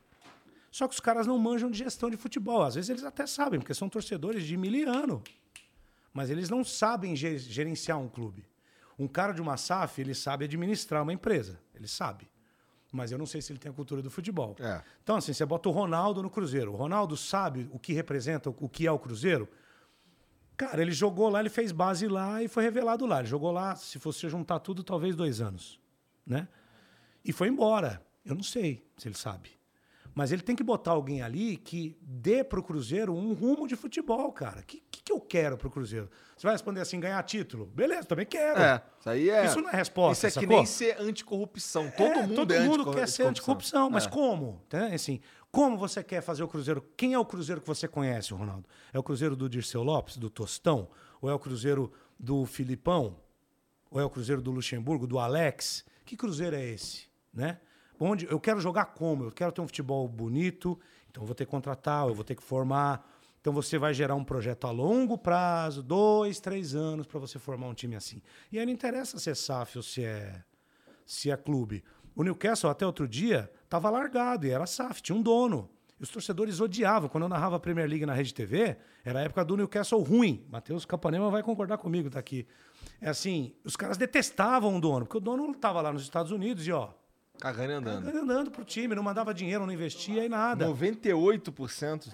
[0.71, 2.61] Só que os caras não manjam de gestão de futebol.
[2.63, 5.21] Às vezes eles até sabem, porque são torcedores de miliano.
[6.13, 8.45] Mas eles não sabem ge- gerenciar um clube.
[8.97, 11.59] Um cara de uma SAF, ele sabe administrar uma empresa.
[11.73, 12.29] Ele sabe.
[12.93, 14.55] Mas eu não sei se ele tem a cultura do futebol.
[14.57, 14.81] É.
[15.03, 16.71] Então, assim, você bota o Ronaldo no Cruzeiro.
[16.71, 19.49] O Ronaldo sabe o que representa, o que é o Cruzeiro.
[20.57, 23.19] Cara, ele jogou lá, ele fez base lá e foi revelado lá.
[23.19, 25.79] Ele jogou lá, se fosse juntar tudo, talvez dois anos.
[26.25, 26.47] Né?
[27.23, 28.01] E foi embora.
[28.25, 29.51] Eu não sei se ele sabe.
[30.13, 34.31] Mas ele tem que botar alguém ali que dê pro Cruzeiro um rumo de futebol,
[34.31, 34.61] cara.
[34.61, 36.09] O que, que, que eu quero pro Cruzeiro?
[36.37, 37.65] Você vai responder assim, ganhar título?
[37.65, 38.57] Beleza, também quero.
[38.61, 39.45] É, isso aí é.
[39.45, 40.55] Isso não é resposta, Isso é que sacou?
[40.57, 41.91] nem ser anticorrupção.
[41.97, 44.09] Todo É, mundo todo é mundo quer ser anticorrupção, mas É.
[44.09, 44.61] como?
[44.69, 44.85] Tá?
[44.87, 45.19] Assim,
[45.55, 46.85] como você quer fazer o Cruzeiro?
[46.97, 48.67] Quem é o Cruzeiro que você conhece, Ronaldo?
[48.91, 50.89] É o Cruzeiro do Dirceu Lopes, do Tostão?
[51.21, 53.15] Ou é o Cruzeiro do Filipão?
[53.89, 55.85] Ou é o Cruzeiro do Luxemburgo, do Alex?
[56.03, 57.07] Que Cruzeiro é esse?
[57.33, 57.57] Né?
[57.97, 59.23] Onde eu quero jogar como?
[59.23, 60.77] Eu quero ter um futebol bonito,
[61.09, 63.09] então eu vou ter que contratar, eu vou ter que formar.
[63.39, 67.67] Então você vai gerar um projeto a longo prazo, dois, três anos, para você formar
[67.67, 68.21] um time assim.
[68.51, 70.43] E aí não interessa se é SAF ou se é
[71.05, 71.81] se é clube.
[72.13, 75.69] O Newcastle, até outro dia, estava largado e era SAF, tinha um dono.
[75.99, 77.09] E os torcedores odiavam.
[77.09, 80.45] Quando eu narrava a Premier League na Rede TV, era a época do Newcastle ruim.
[80.49, 82.47] Matheus Capanema vai concordar comigo, tá aqui.
[83.01, 86.65] É assim, os caras detestavam o dono, porque o dono estava lá nos Estados Unidos
[86.67, 86.89] e, ó,
[87.39, 88.07] Cagando e andando.
[88.17, 90.67] andando pro time, não mandava dinheiro, não investia e nada.
[90.67, 92.13] 98%.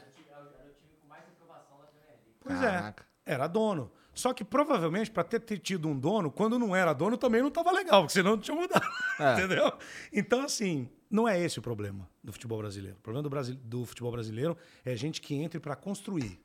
[2.39, 3.05] Pois Caraca.
[3.25, 3.91] é, era dono.
[4.13, 7.47] Só que provavelmente, para ter, ter tido um dono, quando não era dono, também não
[7.47, 8.85] estava legal, porque senão não tinha mudado.
[9.19, 9.33] É.
[9.37, 9.71] Entendeu?
[10.11, 12.97] Então, assim, não é esse o problema do futebol brasileiro.
[12.97, 16.39] O problema do, Brasi- do futebol brasileiro é gente que entre para construir.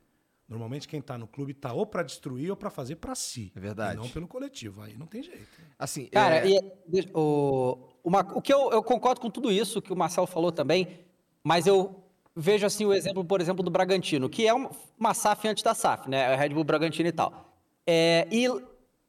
[0.49, 3.51] Normalmente, quem está no clube está ou para destruir ou para fazer para si.
[3.55, 3.95] É verdade.
[3.97, 4.81] E não pelo coletivo.
[4.81, 5.45] Aí não tem jeito.
[5.77, 9.81] Assim, Cara, é, e, deixa- o, uma- o que eu, eu concordo com tudo isso
[9.81, 10.99] que o Marcelo falou também,
[11.43, 12.01] mas eu
[12.33, 15.73] vejo assim o exemplo, por exemplo, do Bragantino, que é uma, uma SAF antes da
[15.73, 16.33] SAF, né?
[16.35, 17.53] Red Bull Bragantino e tal.
[17.85, 18.45] É, e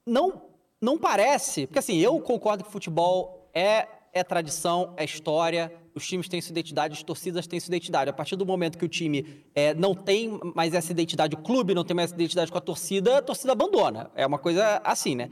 [0.05, 0.42] não,
[0.81, 3.87] não parece, porque assim, eu concordo que futebol é,
[4.18, 8.11] é tradição, é história, os times têm sua identidade, as torcidas têm sua identidade.
[8.11, 11.74] A partir do momento que o time é, não tem mais essa identidade, o clube
[11.74, 14.11] não tem mais essa identidade com a torcida, a torcida abandona.
[14.14, 15.31] É uma coisa assim, né?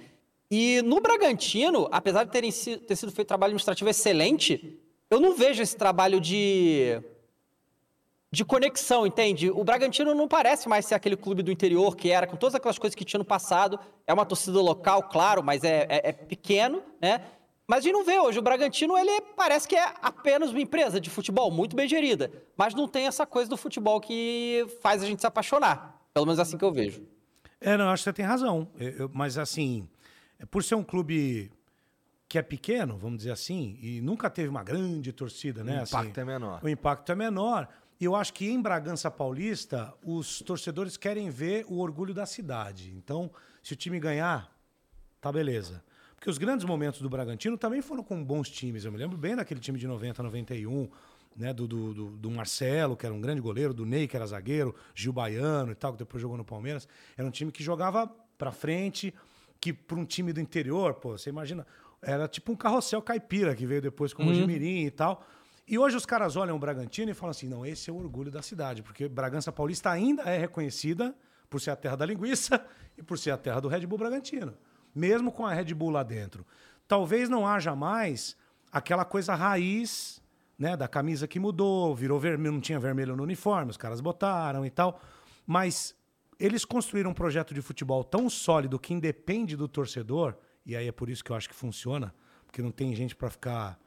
[0.51, 4.79] E no Bragantino, apesar de terem ter sido feito trabalho administrativo excelente,
[5.11, 7.01] eu não vejo esse trabalho de
[8.31, 9.51] de conexão, entende?
[9.51, 12.79] O Bragantino não parece mais ser aquele clube do interior que era, com todas aquelas
[12.79, 13.79] coisas que tinha no passado.
[14.07, 17.23] É uma torcida local, claro, mas é, é- é pequeno, né?
[17.69, 18.39] Mas a gente não vê hoje.
[18.39, 22.31] O Bragantino, ele parece que é apenas uma empresa de futebol, muito bem gerida.
[22.57, 26.01] Mas não tem essa coisa do futebol que faz a gente se apaixonar.
[26.15, 27.03] Pelo menos é assim que eu vejo.
[27.61, 28.69] É, não, acho que você tem razão.
[28.79, 29.89] Eu- eu- mas, assim,
[30.39, 31.51] é por ser um clube
[32.29, 35.81] que é pequeno, vamos dizer assim, e nunca teve uma grande torcida, né?
[35.81, 36.61] O impacto assim, é menor.
[36.63, 37.69] O impacto é menor.
[38.01, 42.93] E eu acho que em Bragança Paulista, os torcedores querem ver o orgulho da cidade.
[42.97, 43.31] Então,
[43.63, 44.53] se o time ganhar,
[45.21, 45.83] tá beleza.
[46.17, 48.85] Porque os grandes momentos do Bragantino também foram com bons times.
[48.85, 50.89] Eu me lembro bem daquele time de 90, 91.
[51.37, 51.53] né?
[51.53, 54.75] Do, do, do, do Marcelo, que era um grande goleiro, do Ney, que era zagueiro,
[54.95, 56.89] Gil Baiano e tal, que depois jogou no Palmeiras.
[57.17, 58.07] Era um time que jogava
[58.39, 59.15] pra frente,
[59.61, 61.67] que para um time do interior, pô, você imagina,
[62.03, 65.27] era tipo um carrossel caipira que veio depois com o Mojimirim e tal.
[65.69, 68.31] E hoje os caras olham o Bragantino e falam assim: não, esse é o orgulho
[68.31, 71.15] da cidade, porque Bragança Paulista ainda é reconhecida
[71.51, 72.65] por ser a terra da linguiça
[72.97, 74.55] e por ser a terra do Red Bull Bragantino,
[74.97, 76.47] mesmo com a Red Bull lá dentro.
[76.89, 78.37] Talvez não haja mais
[78.73, 80.23] aquela coisa raiz,
[80.59, 84.65] né, da camisa que mudou, virou vermelho, não tinha vermelho no uniforme, os caras botaram
[84.65, 85.01] e tal,
[85.47, 85.95] mas
[86.41, 90.93] eles construíram um projeto de futebol tão sólido que independe do torcedor, e aí é
[90.93, 92.15] por isso que eu acho que funciona,
[92.47, 93.79] porque não tem gente para ficar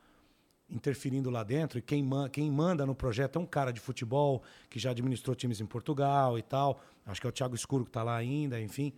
[0.69, 4.43] interferindo lá dentro, e quem, man- quem manda no projeto é um cara de futebol
[4.69, 6.79] que já administrou times em Portugal e tal.
[7.07, 8.93] Acho que é o Thiago Escuro que tá lá ainda, enfim.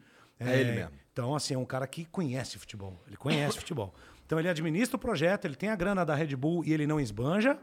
[0.50, 0.92] É ele mesmo.
[1.14, 3.02] Então, assim, é um cara que conhece futebol.
[3.08, 3.94] Ele conhece futebol.
[4.26, 7.00] Então, ele administra o projeto, ele tem a grana da Red Bull e ele não
[7.00, 7.60] esbanja.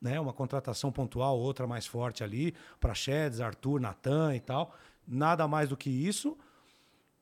[0.00, 0.18] Né?
[0.18, 4.74] Uma contratação pontual, outra mais forte ali, para Sheds, Arthur, Natan e tal.
[5.06, 6.36] Nada mais do que isso.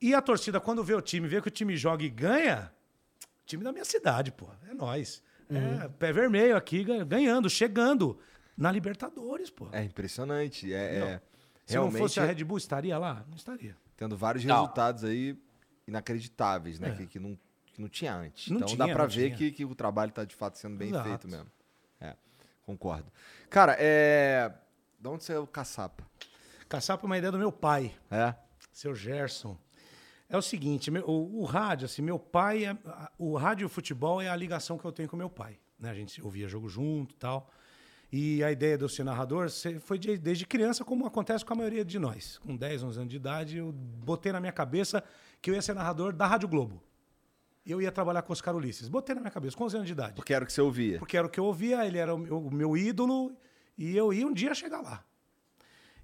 [0.00, 2.72] E a torcida, quando vê o time, vê que o time joga e ganha,
[3.44, 4.46] time da minha cidade, pô.
[4.70, 5.20] É nós.
[5.50, 8.16] É, pé vermelho aqui, gan- ganhando, chegando
[8.56, 9.66] na Libertadores, pô.
[9.72, 10.72] É impressionante.
[10.72, 11.20] É, é-
[11.66, 13.24] Se não realmente fosse a Red Bull, estaria lá?
[13.28, 13.74] Não estaria.
[13.98, 14.54] Tendo vários Não.
[14.62, 15.36] resultados aí
[15.86, 16.94] inacreditáveis, né?
[16.94, 18.46] Que, que não, que não tinha antes.
[18.46, 18.50] É.
[18.50, 20.76] Não então tinha, dá pra não ver que, que o trabalho tá de fato sendo
[20.76, 21.08] bem Exato.
[21.08, 21.50] feito mesmo.
[22.00, 22.14] É,
[22.62, 23.12] concordo.
[23.50, 24.50] Cara, é.
[25.00, 26.04] De onde saiu o caçapa?
[26.68, 28.34] Caçapa é uma ideia do meu pai, É?
[28.72, 29.56] seu Gerson.
[30.28, 32.76] É o seguinte, meu- o, o rádio, assim, meu pai, é-
[33.18, 35.58] o rádio e o futebol é a ligação que eu tenho com meu pai.
[35.78, 35.88] Né?
[35.90, 37.50] A gente ouvia jogo junto e tal.
[38.10, 39.48] E a ideia de eu ser narrador
[39.80, 42.38] foi de- desde criança, como acontece com a maioria de nós.
[42.38, 45.04] Com 10, 11 anos de idade, eu botei na minha cabeça
[45.42, 46.82] que eu ia ser narrador da Rádio Globo.
[47.66, 48.88] Eu ia trabalhar com Oscar Ulisses.
[48.88, 50.14] Botei na minha cabeça, com 11 anos de idade.
[50.14, 50.98] Porque era o que você ouvia.
[50.98, 53.36] Porque era o que eu ouvia, ele era o meu, o meu ídolo
[53.76, 55.04] e eu ia um dia chegar lá.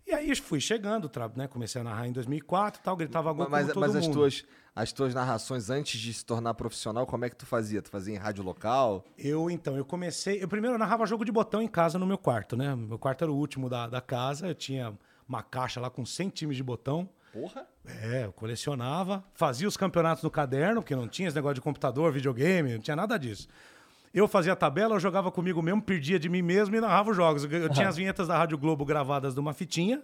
[0.07, 1.49] E aí fui chegando, né?
[1.49, 4.15] comecei a narrar em 2004 tal, gritava gol Mas, como mas as, mundo.
[4.15, 4.45] tuas,
[4.77, 7.81] as tuas narrações antes de se tornar profissional, como é que tu fazia?
[7.81, 9.05] Tu fazia em rádio local?
[9.17, 10.43] Eu, então, eu comecei...
[10.43, 12.77] Eu primeiro narrava jogo de botão em casa no meu quarto, né?
[12.77, 14.93] Meu quarto era o último da, da casa, eu tinha
[15.27, 17.09] uma caixa lá com 100 times de botão.
[17.33, 17.67] Porra!
[17.87, 22.13] É, eu colecionava, fazia os campeonatos no caderno, porque não tinha esse negócio de computador,
[22.13, 23.49] videogame, não tinha nada disso.
[24.15, 27.17] Eu fazia a tabela, eu jogava comigo mesmo, perdia de mim mesmo e narrava os
[27.17, 27.43] jogos.
[27.45, 30.01] Eu tinha as vinhetas da Rádio Globo gravadas numa fitinha,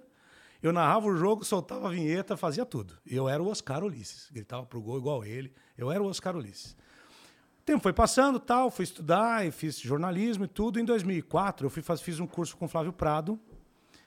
[0.60, 2.98] eu narrava o jogo, soltava a vinheta, fazia tudo.
[3.06, 6.76] Eu era o Oscar Ulisses, gritava pro gol igual ele, eu era o Oscar Ulisses.
[7.60, 10.80] O tempo foi passando, tal, fui estudar e fiz jornalismo e tudo.
[10.80, 13.38] Em 2004, eu fui faz, fiz um curso com o Flávio Prado,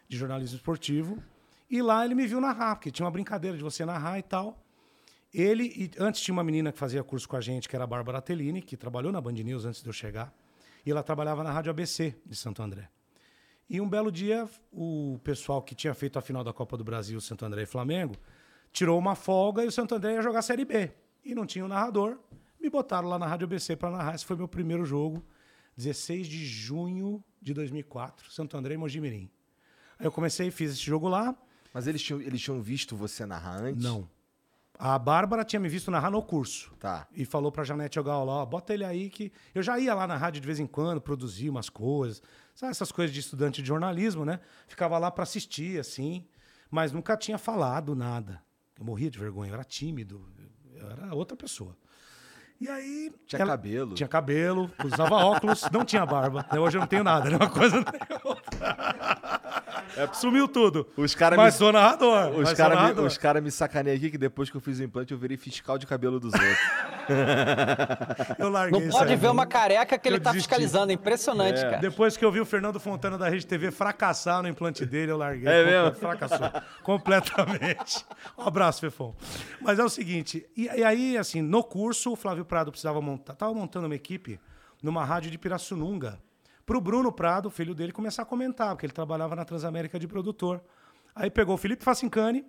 [0.10, 1.24] de jornalismo esportivo.
[1.70, 4.63] E lá ele me viu narrar, porque tinha uma brincadeira de você narrar e tal.
[5.34, 7.88] Ele, e antes tinha uma menina que fazia curso com a gente, que era a
[7.88, 10.32] Bárbara Tellini, que trabalhou na Band News antes de eu chegar.
[10.86, 12.90] E ela trabalhava na Rádio ABC de Santo André.
[13.68, 17.20] E um belo dia, o pessoal que tinha feito a final da Copa do Brasil,
[17.20, 18.16] Santo André e Flamengo,
[18.72, 20.92] tirou uma folga e o Santo André ia jogar Série B.
[21.26, 22.20] E não tinha o narrador.
[22.62, 24.14] Me botaram lá na Rádio ABC para narrar.
[24.14, 25.26] Esse foi meu primeiro jogo,
[25.76, 29.32] 16 de junho de 2004, Santo André e Mojimirim.
[29.98, 31.36] Aí eu comecei, fiz esse jogo lá.
[31.74, 33.84] Mas eles tinham, eles tinham visto você narrar antes?
[33.84, 34.08] Não.
[34.78, 36.74] A Bárbara tinha me visto narrar no curso.
[36.80, 37.08] Tá.
[37.14, 39.32] E falou pra Janete Ogal lá, ó, bota ele aí que...
[39.54, 42.22] Eu já ia lá na rádio de vez em quando, produzir umas coisas.
[42.56, 44.40] Sabe essas coisas de estudante de jornalismo, né?
[44.68, 46.28] Ficava lá pra assistir, assim.
[46.70, 48.42] Mas nunca tinha falado nada.
[48.78, 50.28] Eu morria de vergonha, eu era tímido.
[50.74, 51.78] Eu era outra pessoa.
[52.62, 53.12] E aí...
[53.28, 53.94] Tinha cabelo.
[53.94, 56.46] Tinha cabelo, usava óculos, não tinha barba.
[56.58, 57.36] Hoje eu não tenho nada, né?
[57.36, 58.54] Uma coisa não tem outra.
[60.14, 60.88] Sumiu tudo.
[60.96, 62.32] Os cara mas me- sou narrador.
[62.40, 65.18] Os caras me, cara me sacaneiam aqui que depois que eu fiz o implante eu
[65.20, 66.58] virei fiscal de cabelo dos outros.
[68.40, 69.18] Eu larguei Não pode aí.
[69.18, 70.48] ver uma careca que Eu ele tá desisti.
[70.50, 70.92] fiscalizando.
[70.92, 71.78] É impressionante, cara.
[71.78, 75.18] Depois que eu vi o Fernando Fontana da Rede TV fracassar no implante dele, eu
[75.18, 75.48] larguei.
[75.52, 75.96] É mesmo?
[76.00, 76.50] Fracassou.
[76.82, 78.06] completamente.
[78.38, 79.14] Um abraço, Fefão.
[79.62, 83.34] Mas é o seguinte, e, e aí, assim, no curso, o Flávio Prado precisava montar,
[83.34, 84.40] tava montando uma equipe
[84.84, 86.22] numa rádio de Pirassununga,
[86.64, 90.64] pro Bruno Prado, filho dele, começar a comentar, porque ele trabalhava na Transamérica de produtor.
[91.16, 92.46] Aí pegou o Felipe Facincani,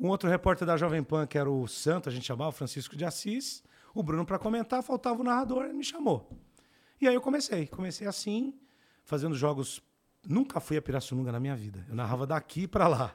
[0.00, 2.96] um outro repórter da Jovem Pan, que era o Santo, a gente chamava, o Francisco
[2.96, 3.62] de Assis,
[3.94, 6.30] o Bruno para comentar, faltava o narrador, ele me chamou.
[6.98, 7.66] E aí eu comecei.
[7.66, 8.58] Comecei assim,
[9.04, 9.82] fazendo jogos.
[10.26, 11.84] Nunca fui a Pirassununga na minha vida.
[11.86, 13.14] Eu narrava daqui para lá.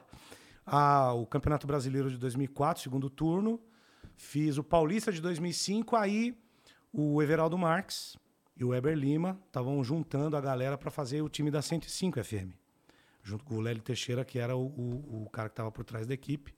[0.64, 3.60] Ah, o Campeonato Brasileiro de 2004, segundo turno.
[4.18, 5.94] Fiz o Paulista de 2005.
[5.96, 6.36] Aí
[6.92, 8.16] o Everaldo Marques
[8.56, 12.52] e o Weber Lima estavam juntando a galera para fazer o time da 105 FM.
[13.22, 16.06] Junto com o Lélio Teixeira, que era o, o, o cara que estava por trás
[16.06, 16.52] da equipe.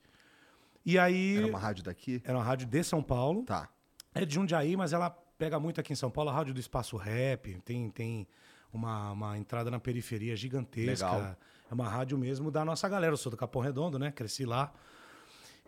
[0.87, 1.37] E aí.
[1.37, 2.23] Era uma rádio daqui?
[2.25, 3.45] Era uma rádio de São Paulo.
[3.45, 3.69] Tá.
[4.15, 6.97] É de Jundiaí, mas ela pega muito aqui em São Paulo, a rádio do Espaço
[6.97, 8.27] Rap, tem, tem
[8.73, 11.11] uma, uma entrada na periferia gigantesca.
[11.11, 11.37] Legal.
[11.71, 13.13] É uma rádio mesmo da nossa galera.
[13.13, 14.11] Eu sou do Capão Redondo, né?
[14.11, 14.73] Cresci lá.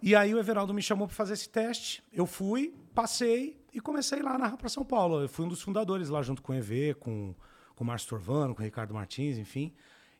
[0.03, 2.03] E aí o Everaldo me chamou para fazer esse teste.
[2.13, 5.23] Eu fui, passei e comecei lá a narrar para São Paulo.
[5.23, 7.33] Eu fui um dos fundadores lá junto com o EV, com,
[7.77, 9.73] com o Márcio Torvano, com o Ricardo Martins, enfim.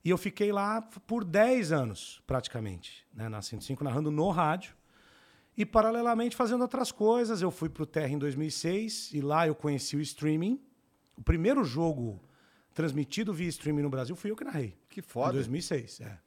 [0.05, 4.75] E eu fiquei lá por 10 anos, praticamente, né, na 105, narrando no rádio.
[5.57, 7.43] E, paralelamente, fazendo outras coisas.
[7.43, 10.61] Eu fui para o Terra em 2006 e lá eu conheci o streaming.
[11.17, 12.23] O primeiro jogo
[12.73, 14.77] transmitido via streaming no Brasil fui eu que narrei.
[14.89, 15.33] Que Em foda.
[15.33, 16.19] 2006, é.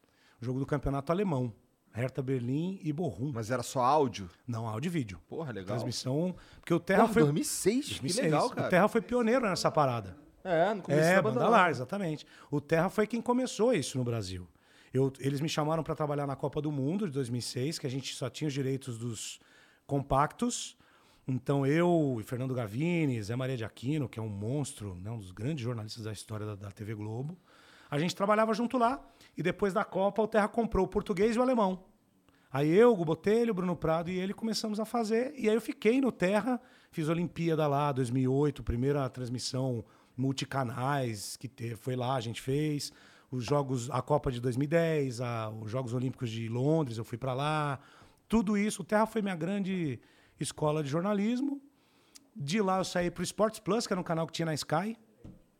[0.42, 1.54] O jogo do campeonato alemão.
[1.96, 3.32] Hertha Berlim e Bochum.
[3.34, 4.30] Mas era só áudio?
[4.48, 5.20] Não, áudio e vídeo.
[5.30, 5.68] Porra, legal.
[5.78, 6.36] Transmissão.
[6.60, 7.22] Porque o Terra Porra, foi.
[7.24, 7.86] 2006?
[7.88, 8.16] 2006.
[8.16, 8.68] Que legal, cara.
[8.68, 10.18] O Terra foi pioneiro nessa parada.
[10.44, 12.26] É, no começo É, da banda banda larga, exatamente.
[12.52, 14.48] O Terra foi quem começou isso no Brasil.
[14.94, 18.14] Eu- eles me chamaram para trabalhar na Copa do Mundo de 2006, que a gente
[18.14, 19.40] só tinha os direitos dos
[19.88, 20.76] compactos.
[21.28, 25.18] Então eu e Fernando Gavini, Zé Maria de Aquino, que é um monstro, né, um
[25.18, 27.36] dos grandes jornalistas da história da, da TV Globo,
[27.90, 29.02] a gente trabalhava junto lá.
[29.38, 31.84] E depois da Copa, o Terra comprou o português e o alemão.
[32.52, 35.34] Aí eu, o Gubotelho, o Bruno Prado e ele começamos a fazer.
[35.38, 39.84] E aí eu fiquei no Terra, fiz Olimpíada lá, 2008, primeira transmissão
[40.16, 42.92] multicanais que teve, foi lá, a gente fez.
[43.32, 47.34] Os Jogos, a Copa de 2010, a- os Jogos Olímpicos de Londres, eu fui para
[47.34, 47.80] lá.
[48.30, 50.00] Tudo isso, o Terra foi minha grande
[50.40, 51.62] escola de jornalismo.
[52.36, 54.96] De lá eu saí pro Sports Plus, que era um canal que tinha na Sky,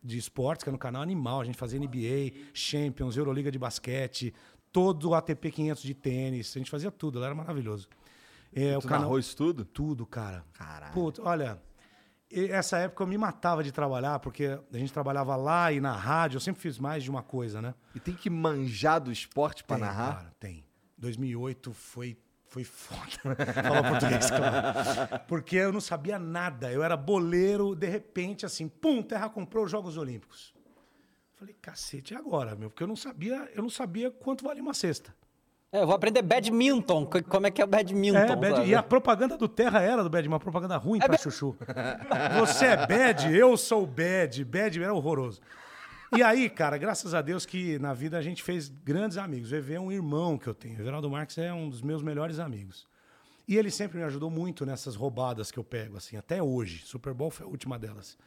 [0.06, 1.42] de esportes, que era um canal animal.
[1.42, 4.34] A gente fazia NBA, Champions, Euroliga de basquete,
[4.72, 6.56] todo o ATP 500 de tênis.
[6.56, 7.88] A gente fazia tudo, lá era maravilhoso.
[8.54, 9.66] É, o Tu canal, narrou isso tudo?
[9.66, 10.46] tudo, cara.
[10.54, 10.94] Caralho.
[10.94, 11.62] Puta, olha,
[12.32, 16.38] essa época eu me matava de trabalhar, porque a gente trabalhava lá e na rádio,
[16.38, 17.74] eu sempre fiz mais de uma coisa, né?
[17.94, 20.16] E tem que manjar do esporte Tem, narrar?
[20.18, 20.64] Cara, tem.
[20.98, 22.18] 2008 foi,
[22.56, 23.36] foi foda.
[23.64, 25.20] Falar português, claro.
[25.28, 26.72] Porque eu não sabia nada.
[26.72, 30.54] Eu era boleiro, de repente, assim, pum, Terra comprou os Jogos Olímpicos.
[31.38, 32.70] Falei, cacete, e agora, meu?
[32.70, 35.14] Porque eu não sabia, eu não sabia quanto valia uma cesta.
[35.70, 37.06] É, eu vou aprender badminton.
[37.06, 38.18] co- Como é que é o badminton?
[38.20, 41.58] É, bad, e a propaganda do Terra era do Bad, uma propaganda ruim pra chuchu.
[42.40, 44.46] Você é bad, eu sou bad.
[44.46, 45.42] Bad era horroroso.
[46.18, 49.52] E aí, cara, graças a Deus que na vida a gente fez grandes amigos.
[49.52, 50.78] O EV é um irmão que eu tenho.
[50.78, 52.88] O Everaldo Marques é um dos meus melhores amigos.
[53.46, 56.86] E ele sempre me ajudou muito nessas roubadas que eu pego, assim, até hoje.
[56.86, 58.18] Super Bowl foi a última delas.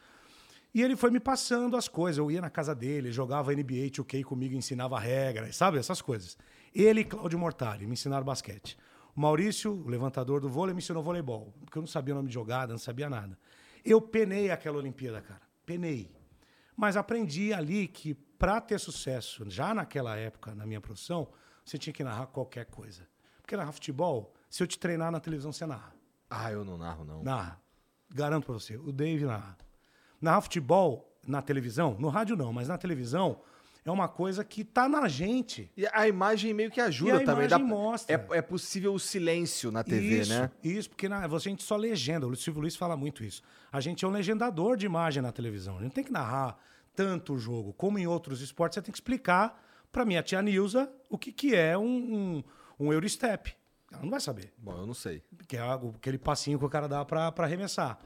[0.71, 2.19] E ele foi me passando as coisas.
[2.19, 5.79] Eu ia na casa dele, jogava NBA 2K comigo, ensinava regras, sabe?
[5.79, 6.37] Essas coisas.
[6.73, 8.77] Ele e Cláudio Mortari me ensinaram basquete.
[9.15, 11.51] O Maurício, o levantador do vôlei, me ensinou voleibol.
[11.61, 13.35] Porque eu não sabia o nome de jogada, não sabia nada.
[13.83, 15.41] Eu penei aquela Olimpíada, cara.
[15.65, 16.18] Penei.
[16.79, 21.27] Mas aprendi ali que para ter sucesso, já naquela época, na minha profissão,
[21.65, 23.05] você tinha que narrar qualquer coisa.
[23.41, 25.93] Porque narrar futebol, se eu te treinar na televisão, você narra.
[26.29, 27.21] Ah, eu não narro, não.
[27.21, 27.61] Narra.
[28.09, 28.77] Garanto pra você.
[28.77, 29.57] O Dave narra.
[30.21, 33.41] Narrar futebol na televisão, no rádio não, mas na televisão,
[33.85, 35.71] é uma coisa que tá na gente.
[35.75, 37.47] E a imagem meio que ajuda a também.
[37.47, 38.15] imagem mostra.
[38.15, 40.51] É, é possível o silêncio na TV, isso, né?
[40.63, 42.27] Isso, porque na, a gente só legenda.
[42.27, 43.41] O Silvio Luiz fala muito isso.
[43.71, 45.75] A gente é um legendador de imagem na televisão.
[45.75, 46.57] A gente não tem que narrar
[46.95, 47.73] tanto o jogo.
[47.73, 51.55] Como em outros esportes, você tem que explicar pra minha tia Nilza o que, que
[51.55, 52.43] é um, um,
[52.79, 53.55] um Eurostep.
[53.91, 54.53] Ela não vai saber.
[54.57, 55.23] Bom, eu não sei.
[55.47, 57.97] que é aquele passinho que o cara dá pra arremessar.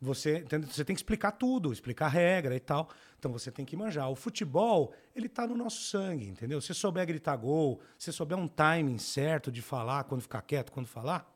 [0.00, 2.88] Você, você tem que explicar tudo, explicar a regra e tal.
[3.18, 4.10] Então você tem que manjar.
[4.10, 6.58] O futebol, ele tá no nosso sangue, entendeu?
[6.60, 10.86] Se souber gritar gol, se souber um timing certo de falar, quando ficar quieto, quando
[10.86, 11.30] falar,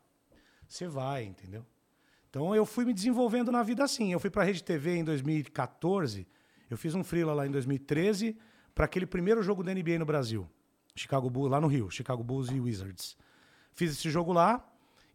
[0.67, 1.63] você vai, entendeu?
[2.29, 4.11] Então eu fui me desenvolvendo na vida assim.
[4.11, 6.27] Eu fui pra Rede TV em 2014,
[6.69, 8.35] eu fiz um freela lá em 2013
[8.73, 10.49] para aquele primeiro jogo da NBA no Brasil.
[10.95, 13.15] Chicago Bulls, lá no Rio, Chicago Bulls e Wizards.
[13.73, 14.65] Fiz esse jogo lá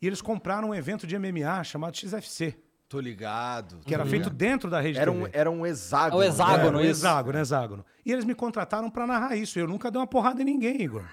[0.00, 2.56] e eles compraram um evento de MMA chamado XFC,
[2.90, 3.76] Tô ligado.
[3.86, 5.24] que era feito dentro da rede Era TV.
[5.24, 6.20] um, era um hexágono.
[6.20, 6.90] É o hexágono, Era um isso.
[6.90, 7.84] hexágono, hexágono.
[8.04, 9.60] E eles me contrataram pra narrar isso.
[9.60, 11.04] Eu nunca dei uma porrada em ninguém, Igor.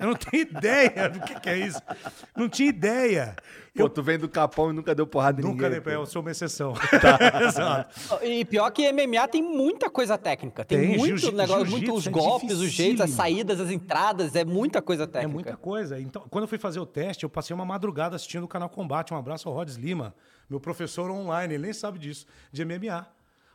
[0.00, 1.80] Eu não tenho ideia do que, que é isso.
[2.36, 3.36] Não tinha ideia.
[3.76, 5.70] Pô, Eu tu vem do Capão e nunca deu porrada em nunca ninguém.
[5.70, 5.88] dei, pô.
[5.90, 6.74] eu sou uma exceção.
[7.00, 7.16] Tá.
[7.46, 8.24] Exato.
[8.24, 10.64] E pior que MMA tem muita coisa técnica.
[10.64, 14.34] Tem, Tem, muito jiu- negócio, muito os é golpes, os jeitos, as saídas, as entradas,
[14.34, 15.32] é muita coisa É técnica.
[15.32, 16.00] muita coisa.
[16.00, 19.14] Então, quando eu fui fazer o teste, eu passei uma madrugada assistindo o canal Combate.
[19.14, 20.12] Um abraço ao Rods Lima,
[20.48, 23.06] meu professor online, ele nem sabe disso, de MMA.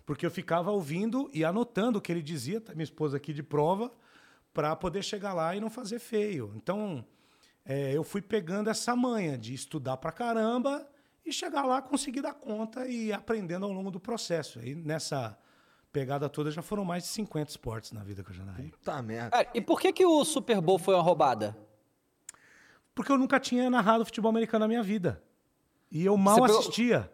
[0.05, 3.41] Porque eu ficava ouvindo e anotando o que ele dizia, tá minha esposa aqui de
[3.41, 3.91] prova,
[4.53, 6.53] para poder chegar lá e não fazer feio.
[6.55, 7.05] Então,
[7.65, 10.87] é, eu fui pegando essa manha de estudar pra caramba
[11.25, 14.59] e chegar lá, conseguir dar conta e ir aprendendo ao longo do processo.
[14.59, 15.37] Aí nessa
[15.91, 18.71] pegada toda já foram mais de 50 esportes na vida que eu já narrei.
[18.71, 19.31] Puta merda.
[19.31, 21.57] Cara, e por que, que o Super Bowl foi uma roubada?
[22.93, 25.23] Porque eu nunca tinha narrado futebol americano na minha vida.
[25.93, 27.09] E eu mal pegou- assistia.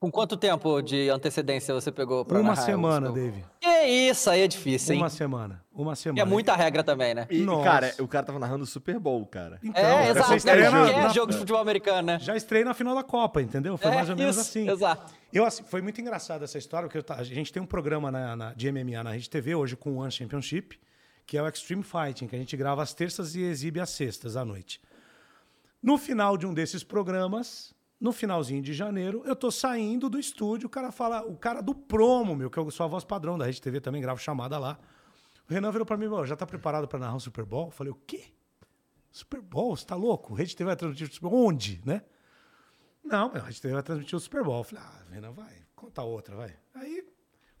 [0.00, 3.14] Com quanto tempo de antecedência você pegou pra Uma narrar o semana, Bowl?
[3.14, 3.44] Dave.
[3.60, 5.00] Que É isso, aí é difícil, hein?
[5.00, 5.64] Uma semana.
[5.72, 6.20] Uma semana.
[6.20, 7.24] É muita regra também, né?
[7.30, 7.62] E, Nossa.
[7.64, 9.60] cara, o cara tava narrando o Super Bowl, cara.
[9.62, 10.30] Então, É, exato.
[10.30, 10.36] Né?
[10.38, 12.18] estreia na- é jogo de futebol americano, né?
[12.18, 13.76] Já estreiei na final da Copa, entendeu?
[13.78, 14.68] Foi É, mais ou menos isso, assim.
[14.68, 15.12] exato.
[15.32, 18.34] Eu, assim, foi muito engraçado essa história, porque eu a gente tem um programa na,
[18.34, 20.80] na- de MMA na Rede TV, hoje com o One Championship,
[21.24, 24.36] que é o Extreme Fighting, que a gente grava às terças e exibe às sextas
[24.36, 24.80] à noite.
[25.80, 27.72] No final de um desses programas,
[28.02, 31.72] no finalzinho de janeiro, eu tô saindo do estúdio, o cara fala, o cara do
[31.72, 34.76] promo, meu, que eu sou a voz padrão da Rede TV, também gravo chamada lá.
[35.48, 37.66] O Renan virou pra mim, "Meu, já tá preparado pra narrar o Super Bowl?
[37.66, 38.24] Eu falei, o quê?
[39.12, 39.76] Super Bowl?
[39.76, 40.34] Você tá louco?
[40.34, 41.46] Rede TV vai transmitir o Super Bowl?
[41.46, 42.02] Onde, né?
[43.04, 44.58] Não, a Rede TV vai transmitir o Super Bowl.
[44.58, 46.56] Eu falei, ah, Renan, vai, conta outra, vai.
[46.74, 47.06] Aí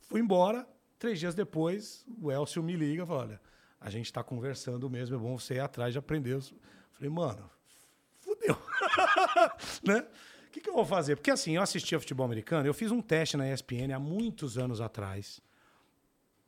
[0.00, 0.66] fui embora.
[0.98, 3.40] Três dias depois, o Elcio me liga e fala: olha,
[3.80, 6.34] a gente tá conversando mesmo, é bom você ir atrás de aprender.
[6.34, 6.52] os-"
[6.90, 7.48] Falei, mano,
[8.18, 8.56] fudeu.
[9.86, 10.04] né?
[10.52, 11.16] O que, que eu vou fazer?
[11.16, 14.82] Porque assim, eu assistia futebol americano, eu fiz um teste na ESPN há muitos anos
[14.82, 15.40] atrás,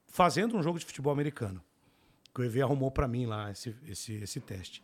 [0.08, 1.64] fazendo um jogo de futebol americano.
[2.34, 4.82] Que o EV arrumou pra mim lá esse, esse, esse teste.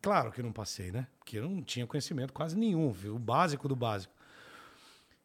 [0.00, 1.08] Claro que não passei, né?
[1.18, 3.16] Porque eu não tinha conhecimento quase nenhum, viu?
[3.16, 4.14] o básico do básico.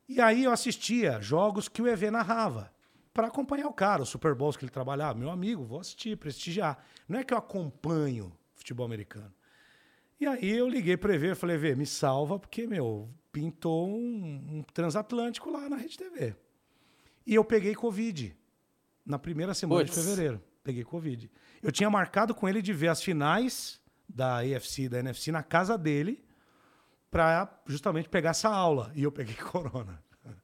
[0.10, 2.74] E aí eu assistia jogos que o EV narrava
[3.14, 5.20] para acompanhar o cara, os Super Bowls que ele trabalhava.
[5.20, 6.84] Meu amigo, vou assistir, prestigiar.
[7.08, 9.32] Não é que eu acompanho futebol americano.
[10.20, 14.60] E aí eu liguei pro EV e falei, EV, me salva, porque, meu, pintou um,
[14.60, 16.34] um transatlântico lá na Rede TV.
[17.28, 18.34] E eu peguei Covid
[19.06, 20.06] na primeira semana de Puts.
[20.06, 20.42] fevereiro.
[20.64, 21.30] Peguei Covid.
[21.62, 25.44] Eu tinha marcado com ele de ver as finais da AFC e da NFC na
[25.44, 26.24] casa dele
[27.12, 28.90] para justamente pegar essa aula.
[28.96, 30.02] E eu peguei corona.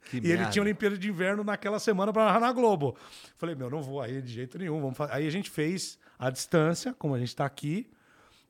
[0.09, 0.49] Que e ele merda.
[0.49, 2.97] tinha Olimpíada de Inverno naquela semana para narrar na Globo.
[3.37, 4.81] Falei, meu, não vou aí de jeito nenhum.
[4.81, 5.07] Vamos fa-".
[5.15, 7.89] Aí a gente fez a distância, como a gente está aqui.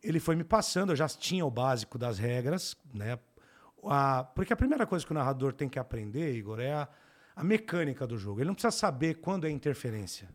[0.02, 3.20] Ele foi me passando, eu já tinha o básico das regras, né?
[3.84, 6.88] A- porque a primeira coisa que o narrador tem que aprender, Igor, é a,
[7.36, 8.40] a mecânica do jogo.
[8.40, 10.30] Ele não precisa saber quando é interferência.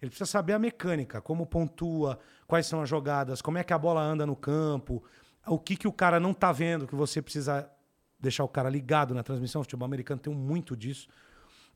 [0.00, 3.78] Ele precisa saber a mecânica, como pontua, quais são as jogadas, como é que a
[3.78, 5.04] bola anda no campo,
[5.46, 7.70] o que, que o cara não tá vendo, que você precisa
[8.18, 9.60] deixar o cara ligado na transmissão.
[9.60, 11.08] O futebol americano tem muito disso.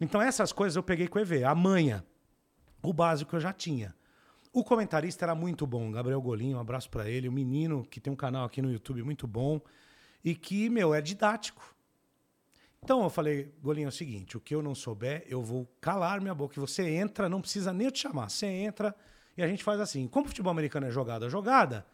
[0.00, 1.44] Então, essas coisas eu peguei com o EV.
[1.44, 2.04] A manha,
[2.82, 3.94] o básico eu já tinha.
[4.52, 7.28] O comentarista era muito bom, Gabriel Golinho, um abraço pra ele.
[7.28, 9.60] O menino que tem um canal aqui no YouTube muito bom
[10.24, 11.74] e que, meu, é didático.
[12.82, 16.20] Então eu falei, Golinho, é o seguinte: o que eu não souber, eu vou calar
[16.20, 16.60] minha boca.
[16.60, 18.28] Você entra, não precisa nem eu te chamar.
[18.30, 18.94] Você entra
[19.36, 20.06] e a gente faz assim.
[20.08, 21.86] Como o futebol americano é jogada a jogada,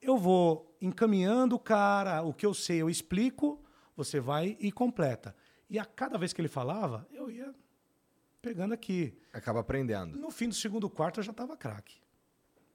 [0.00, 3.62] eu vou encaminhando o cara, o que eu sei eu explico,
[3.96, 5.34] você vai e completa.
[5.70, 7.54] E a cada vez que ele falava, eu ia
[8.42, 9.16] pegando aqui.
[9.32, 10.18] Acaba aprendendo.
[10.18, 11.94] No fim do segundo quarto eu já tava craque.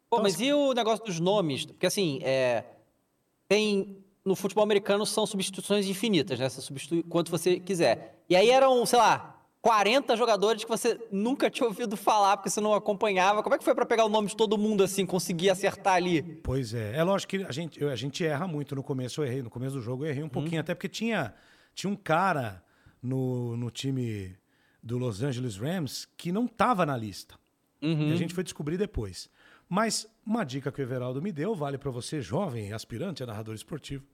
[0.09, 1.65] Pô, Então, mas assim- e o negócio dos nomes?
[1.65, 2.63] Porque assim, é,
[3.47, 6.49] tem no futebol americano são substituições infinitas, né?
[6.49, 8.23] Você substitui quanto você quiser.
[8.29, 12.61] E aí eram, sei lá, 40 jogadores que você nunca tinha ouvido falar porque você
[12.61, 13.41] não acompanhava.
[13.41, 16.21] Como é que foi pra pegar o nome de todo mundo assim, conseguir acertar ali?
[16.43, 16.95] Pois é.
[16.95, 19.21] É lógico que a gente, a gente erra muito no começo.
[19.21, 19.41] Eu errei.
[19.41, 21.33] No começo do jogo eu errei um pouquinho, até porque tinha,
[21.73, 22.63] tinha um cara
[23.01, 24.35] no, no time
[24.83, 27.35] do Los Angeles Rams que não estava na lista.
[27.81, 29.29] E a gente foi descobrir depois.
[29.69, 33.53] Mas uma dica que o Everaldo me deu, vale para você, jovem, aspirante a narrador
[33.53, 34.05] esportivo.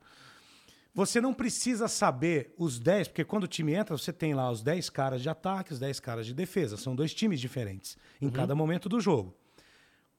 [0.95, 4.61] Você não precisa saber os 10, porque quando o time entra, você tem lá os
[4.61, 6.77] 10 caras de ataque, os 10 caras de defesa.
[6.77, 9.35] São dois times diferentes em cada momento do jogo.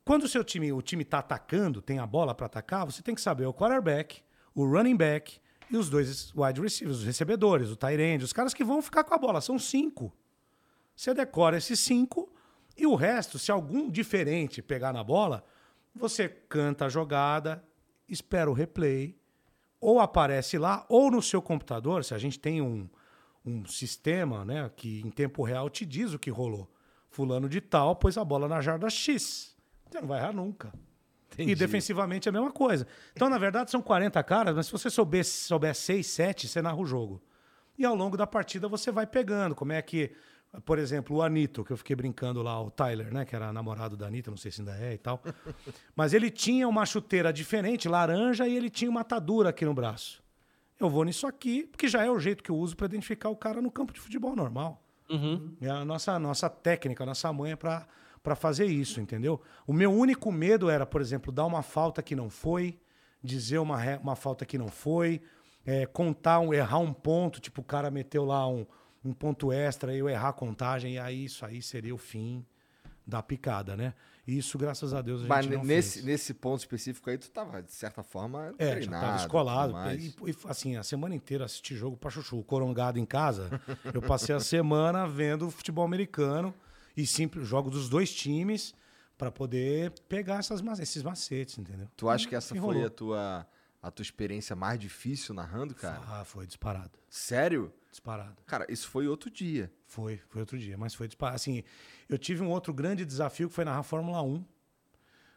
[0.04, 3.14] Quando o seu time, o time tá atacando, tem a bola para atacar, você tem
[3.14, 4.20] que saber o quarterback,
[4.54, 5.38] o running back
[5.70, 9.04] e os dois wide receivers, os recebedores, o tight end, os caras que vão ficar
[9.04, 9.40] com a bola.
[9.40, 10.12] São cinco.
[10.94, 12.30] Você decora esses cinco
[12.76, 15.44] e o resto, se algum diferente pegar na bola,
[15.94, 17.64] você canta a jogada,
[18.08, 19.16] espera o replay,
[19.84, 22.88] ou aparece lá, ou no seu computador, se a gente tem um,
[23.44, 26.72] um sistema né, que em tempo real te diz o que rolou.
[27.10, 29.54] Fulano de tal pôs a bola na jarda X.
[29.90, 30.72] Você não vai errar nunca.
[31.36, 32.86] E defensivamente é a mesma coisa.
[33.12, 36.80] Então, na verdade, são 40 caras, mas se você souber, souber 6, 7, você narra
[36.80, 37.22] o jogo.
[37.76, 39.54] E ao longo da partida você vai pegando.
[39.54, 40.12] Como é que,
[40.64, 43.24] por exemplo, o Anito, que eu fiquei brincando lá, o Tyler, né?
[43.24, 45.22] Que era namorado da Anitta, não sei se ainda é e tal.
[45.96, 50.22] Mas ele tinha uma chuteira diferente, laranja, e ele tinha uma atadura aqui no braço.
[50.78, 53.36] Eu vou nisso aqui, porque já é o jeito que eu uso para identificar o
[53.36, 54.82] cara no campo de futebol normal.
[55.60, 57.86] É a nossa, nossa técnica, a nossa manha para
[58.24, 59.38] para fazer isso, entendeu?
[59.66, 62.80] O meu único medo era, por exemplo, dar uma falta que não foi,
[63.22, 65.20] dizer uma, uma falta que não foi,
[65.66, 68.66] é, contar, um, errar um ponto, tipo, o cara meteu lá um,
[69.04, 72.44] um ponto extra eu errar a contagem, e aí isso aí seria o fim
[73.06, 73.92] da picada, né?
[74.26, 76.04] Isso, graças a Deus, a Mas gente não nesse, fez.
[76.06, 79.04] nesse ponto específico aí, tu tava, de certa forma, É, já treinado.
[79.04, 79.74] tava escolado.
[79.94, 83.60] E, e, assim, a semana inteira assisti jogo pra chuchu, corongado em casa.
[83.92, 86.54] Eu passei a semana vendo futebol americano
[86.96, 88.74] E simples, jogo dos dois times
[89.18, 91.88] para poder pegar essas, esses macetes, entendeu?
[91.96, 92.76] Tu acha que essa Enrolou.
[92.76, 93.46] foi a tua,
[93.84, 96.00] a tua experiência mais difícil narrando, cara?
[96.08, 96.98] Ah, foi disparado.
[97.10, 97.70] Sério?
[97.90, 98.36] Disparado.
[98.46, 99.70] Cara, isso foi outro dia.
[99.86, 101.36] Foi, foi outro dia, mas foi disparado.
[101.36, 101.62] Assim,
[102.08, 104.42] eu tive um outro grande desafio que foi narrar Fórmula 1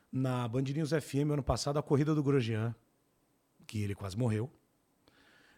[0.10, 2.74] na Band News FM ano passado, a corrida do Grosjean,
[3.68, 4.50] que ele quase morreu.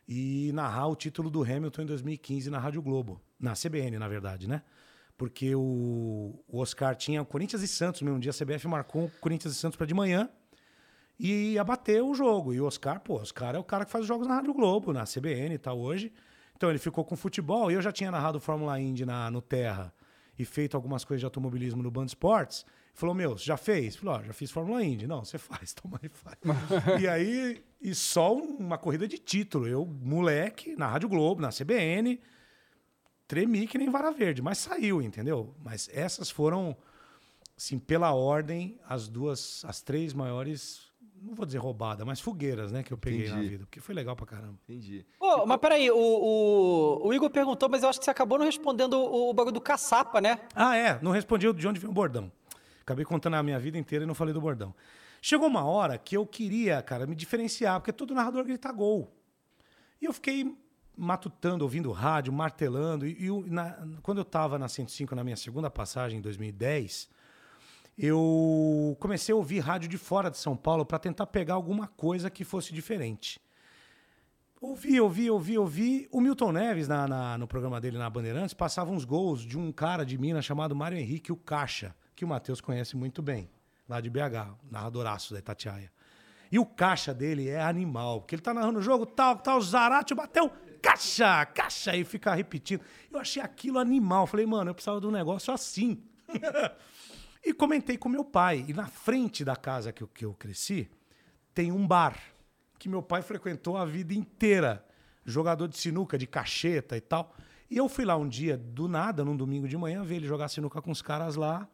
[0.07, 4.49] E narrar o título do Hamilton em 2015 na Rádio Globo, na CBN, na verdade,
[4.49, 4.63] né?
[5.15, 9.57] Porque o, o Oscar tinha Corinthians e Santos, mesmo dia a CBF marcou Corinthians e
[9.57, 10.27] Santos para de manhã
[11.19, 12.53] e ia bater o jogo.
[12.53, 14.53] E o Oscar, pô, o Oscar é o cara que faz os jogos na Rádio
[14.53, 16.13] Globo, na CBN e tal hoje.
[16.55, 19.93] Então ele ficou com futebol e eu já tinha narrado Fórmula Indy na, no Terra
[20.37, 22.65] e feito algumas coisas de automobilismo no Band Esportes.
[22.93, 23.95] Falou, meu, já fez?
[23.95, 25.07] Falei, ó, já fiz Fórmula Indy.
[25.07, 26.37] Não, você faz, toma aí, faz.
[27.01, 29.67] e aí, e só uma corrida de título.
[29.67, 32.19] Eu, moleque, na Rádio Globo, na CBN,
[33.27, 35.55] tremi que nem vara verde, mas saiu, entendeu?
[35.63, 36.75] Mas essas foram,
[37.55, 40.88] assim, pela ordem, as duas, as três maiores,
[41.21, 43.49] não vou dizer roubada, mas fogueiras, né, que eu peguei na Entendi.
[43.49, 44.57] vida, porque foi legal pra caramba.
[44.67, 45.05] Entendi.
[45.17, 48.45] Pô, mas peraí, o, o, o Igor perguntou, mas eu acho que você acabou não
[48.45, 50.39] respondendo o, o bagulho do caçapa, né?
[50.55, 52.31] Ah, é, não respondi o de onde vem o bordão.
[52.81, 54.73] Acabei contando a minha vida inteira e não falei do bordão.
[55.21, 59.13] Chegou uma hora que eu queria, cara, me diferenciar, porque todo narrador grita gol.
[60.01, 60.55] E eu fiquei
[60.97, 63.05] matutando, ouvindo rádio, martelando.
[63.05, 67.09] E, e na- quando eu estava na 105, na minha segunda passagem, em 2010,
[68.01, 72.29] eu comecei a ouvir rádio de fora de São Paulo para tentar pegar alguma coisa
[72.29, 73.39] que fosse diferente.
[74.61, 76.07] Ouvi, ouvi, ouvi, ouvi.
[76.11, 79.71] O Milton Neves, na, na- no programa dele na Bandeirantes, passava uns gols de um
[79.71, 83.49] cara de Minas chamado Mário Henrique, o Caixa, que o Matheus conhece muito bem,
[83.87, 85.91] lá de BH, narradoraço da Itatiaia.
[86.51, 90.15] E o caixa dele é animal, porque ele tá narrando o jogo, tal, tal, Zarate
[90.15, 90.49] bateu,
[90.81, 92.81] caixa, caixa, e fica repetindo.
[93.11, 94.25] Eu achei aquilo animal.
[94.25, 96.01] Falei, mano, eu precisava de um negócio assim.
[97.43, 98.65] e comentei com meu pai.
[98.67, 100.89] E na frente da casa que eu, que eu cresci,
[101.53, 102.17] tem um bar
[102.77, 104.85] que meu pai frequentou a vida inteira.
[105.25, 107.35] Jogador de sinuca, de cacheta e tal.
[107.69, 110.47] E eu fui lá um dia, do nada, num domingo de manhã, ver ele jogar
[110.47, 111.67] sinuca com os caras lá.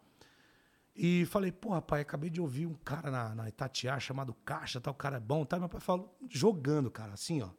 [0.96, 4.94] E falei, pô, pai, acabei de ouvir um cara na, na Itatiaia chamado Caixa, tal,
[4.94, 5.60] o cara é bom, tá?
[5.60, 7.50] Meu pai falou, jogando, cara, assim, ó.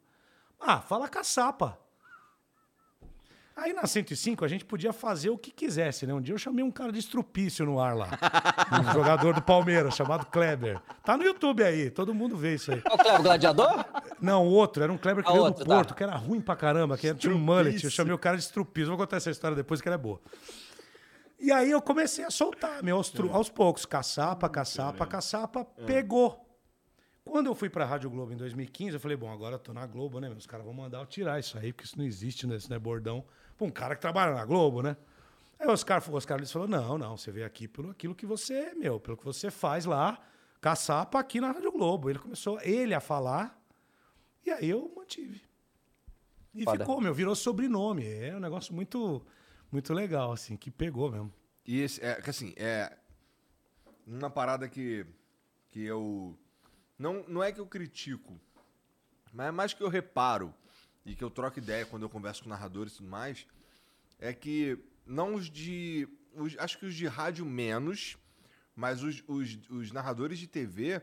[0.59, 1.79] Ah, fala caçapa.
[3.59, 6.13] Aí na 105 a gente podia fazer o que quisesse, né?
[6.13, 8.07] Um dia eu chamei um cara de estrupício no ar lá.
[8.87, 10.79] Um jogador do Palmeiras chamado Kleber.
[11.03, 12.81] Tá no YouTube aí, todo mundo vê isso aí.
[12.85, 13.85] É o Cleber Gladiador?
[14.21, 15.75] Não, outro, era um Kleber que Ah, veio outro, do tá.
[15.75, 17.83] Porto, que era ruim pra caramba, que era- tinha um mullet.
[17.83, 18.89] Eu chamei o cara de estrupício.
[18.89, 20.21] Vou contar essa história depois, que ela é boa.
[21.39, 23.85] E aí eu comecei a soltar, meu, aos, tru- aos poucos.
[23.85, 26.43] Caçapa, caçapa, caçapa, pegou.
[27.23, 29.85] Quando eu fui pra Rádio Globo em 2015, eu falei, bom, agora eu tô na
[29.85, 30.29] Globo, né?
[30.29, 32.55] Os caras vão mandar eu tirar isso aí, porque isso não existe, né?
[32.55, 33.23] Isso não é bordão.
[33.59, 34.95] Um cara que trabalha na Globo, né?
[35.59, 38.25] Aí o Oscar, o Oscar Luiz falou, não, não, você veio aqui pelo aquilo que
[38.25, 40.19] você, meu, pelo que você faz lá,
[40.61, 42.09] caçapa aqui na Rádio Globo.
[42.09, 43.59] Ele começou, ele a falar,
[44.45, 45.41] e aí eu mantive.
[46.53, 46.79] E Foda.
[46.79, 48.07] ficou, meu, virou sobrenome.
[48.07, 49.25] É um negócio muito,
[49.71, 51.33] muito legal, assim, que pegou mesmo.
[51.65, 52.97] E esse, é, assim, é.
[54.05, 55.05] Uma parada que,
[55.69, 56.37] que eu.
[56.97, 58.39] Não, não é que eu critico,
[59.33, 60.53] mas é mais que eu reparo
[61.07, 63.47] e que eu troco ideia quando eu converso com narradores e tudo mais.
[64.19, 66.07] É que não os de.
[66.35, 68.17] os- acho que os de rádio menos,
[68.75, 71.01] mas os, os, os narradores de TV.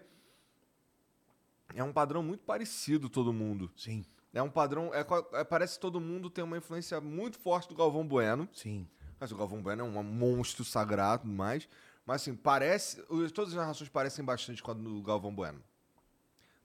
[1.75, 3.73] É um padrão muito parecido, todo mundo.
[3.77, 4.93] Sim, É um padrão.
[4.95, 5.01] É,
[5.41, 8.49] é- parece que todo mundo tem uma influência muito forte do Galvão Bueno.
[8.53, 8.87] sim.
[9.19, 11.69] Mas o Galvão Bueno é um monstro sagrado e tudo mais.
[12.05, 13.01] Mas assim, parece.
[13.33, 15.63] Todas as narrações parecem bastante com a do Galvão Bueno.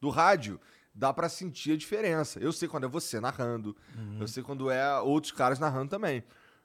[0.01, 0.59] Do rádio,
[0.99, 2.39] dá pra sentir a diferença.
[2.39, 3.75] Eu sei quando é você narrando.
[4.19, 6.23] Eu sei quando é outros caras narrando também.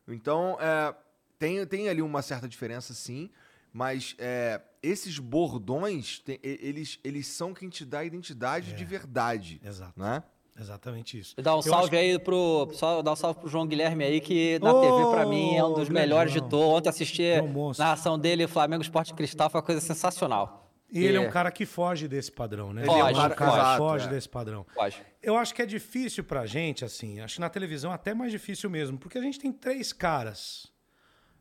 [0.08, 0.94] Então, é,
[1.38, 3.30] tem, tem ali uma certa diferença, sim.
[3.72, 9.60] Mas é, esses bordões, tem- eles, eles são quem te dá a identidade de verdade.
[9.64, 9.92] Exato.
[9.98, 10.22] Né?
[10.58, 11.34] Exatamente isso.
[11.40, 12.68] Dá um Eu salve acho- aí pro.
[12.74, 15.64] Só dar um salve pro João Guilherme aí, que na Ô, TV, pra mim, é
[15.64, 16.76] um dos melhores de todos.
[16.78, 17.42] Ontem assisti É a
[17.78, 20.63] narração dele, Flamengo Esporte Cristal, foi uma coisa sensacional.
[20.90, 21.30] E ele é um É.
[21.30, 22.82] cara que foge desse padrão, né?
[22.82, 24.10] Um Ele é um cara- cara que exato, foge é.
[24.10, 24.64] desse padrão.
[24.74, 25.02] Pode.
[25.22, 27.20] Eu acho que é difícil pra gente, assim.
[27.20, 30.72] Acho que na televisão é até mais difícil mesmo, porque a gente tem três caras: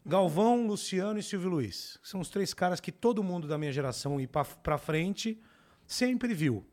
[0.05, 1.99] Galvão, Luciano e Silvio Luiz.
[2.03, 5.39] São os três caras que todo mundo da minha geração ir pra, pra frente
[5.85, 6.65] sempre viu.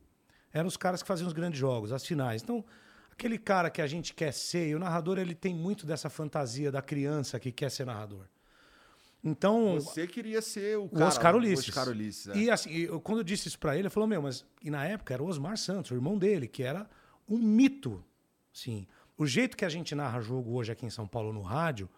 [0.52, 2.42] Eram os caras que faziam os grandes jogos, as finais.
[2.42, 2.64] Então,
[3.12, 6.72] aquele cara que a gente quer ser, e o narrador ele tem muito dessa fantasia
[6.72, 8.24] da criança que quer ser narrador.
[9.22, 11.06] Então, Você queria ser o o cara.
[11.06, 11.66] Oscar Ulisses.
[11.66, 12.36] O Oscar Ulisses, é.
[12.38, 14.44] E assim, eu- quando eu disse isso pra ele, ele falou: Meu, mas.
[14.62, 16.88] E na época era o Osmar Santos, o irmão dele, que era
[17.28, 18.02] um mito.
[18.52, 18.86] Sim.
[19.18, 21.88] O jeito que a gente narra jogo hoje aqui em São Paulo no rádio,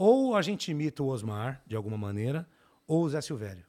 [0.00, 2.48] Ou a gente imita o Osmar, de alguma maneira,
[2.86, 3.66] ou o Zé Silvério.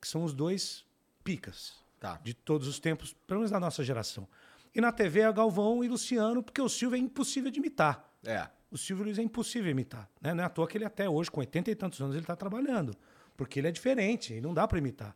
[0.00, 0.84] Que são os dois
[1.24, 2.20] picas Tá.
[2.22, 4.28] de todos os tempos, pelo menos da nossa geração.
[4.72, 8.08] E na TV é Galvão e Luciano, porque o Silvio é impossível de imitar.
[8.24, 8.48] É.
[8.72, 10.08] O Silvio Luiz é impossível imitar.
[10.20, 10.32] Né?
[10.32, 12.34] Não é à toa que ele até hoje, com 80 e tantos anos, ele está
[12.34, 12.96] trabalhando.
[13.36, 15.14] Porque ele é diferente, e não dá para imitar.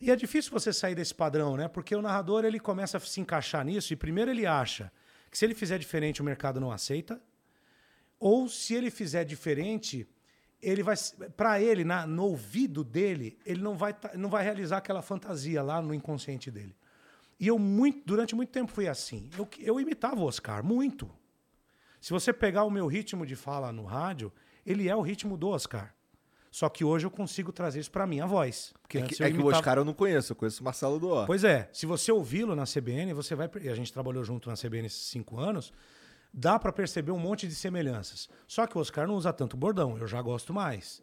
[0.00, 1.68] E é difícil você sair desse padrão, né?
[1.68, 4.90] Porque o narrador ele começa a se encaixar nisso e primeiro ele acha
[5.30, 7.20] que se ele fizer diferente o mercado não aceita,
[8.18, 10.08] ou se ele fizer diferente,
[10.62, 10.96] ele vai
[11.36, 15.62] para ele na, no ouvido dele, ele não vai tá- não vai realizar aquela fantasia
[15.62, 16.74] lá no inconsciente dele.
[17.38, 19.28] E eu muito durante muito tempo fui assim.
[19.36, 21.10] Eu, eu imitava o Oscar muito.
[22.00, 24.32] Se você pegar o meu ritmo de fala no rádio,
[24.64, 25.94] ele é o ritmo do Oscar.
[26.50, 28.72] Só que hoje eu consigo trazer isso para minha voz.
[28.82, 30.98] Porque É que, é que o imitava- Oscar eu não conheço, eu conheço o Marcelo
[30.98, 31.24] Duó.
[31.26, 33.48] Pois é, se você ouvi-lo na CBN, você vai.
[33.60, 35.72] E a gente trabalhou junto na CBN esses cinco anos,
[36.34, 38.28] dá para perceber um monte de semelhanças.
[38.48, 41.00] Só que o Oscar não usa tanto bordão, eu já gosto mais.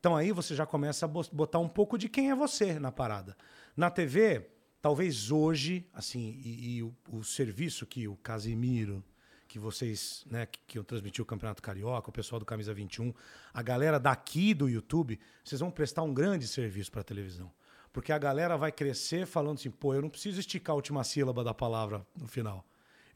[0.00, 3.36] Então aí você já começa a botar um pouco de quem é você na parada.
[3.76, 4.48] Na TV,
[4.82, 9.04] talvez hoje, assim, e, e o, o serviço que o Casimiro,
[9.48, 13.12] que vocês, né, que, que eu transmiti o Campeonato Carioca, o pessoal do Camisa 21,
[13.52, 17.50] a galera daqui do YouTube, vocês vão prestar um grande serviço para a televisão.
[17.92, 21.42] Porque a galera vai crescer falando assim, pô, eu não preciso esticar a última sílaba
[21.42, 22.64] da palavra no final.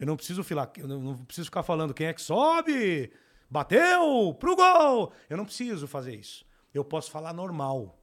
[0.00, 3.12] Eu não preciso filar, eu não, preciso ficar falando quem é que sobe,
[3.48, 5.12] bateu, pro gol.
[5.28, 6.44] Eu não preciso fazer isso.
[6.72, 7.98] Eu posso falar normal.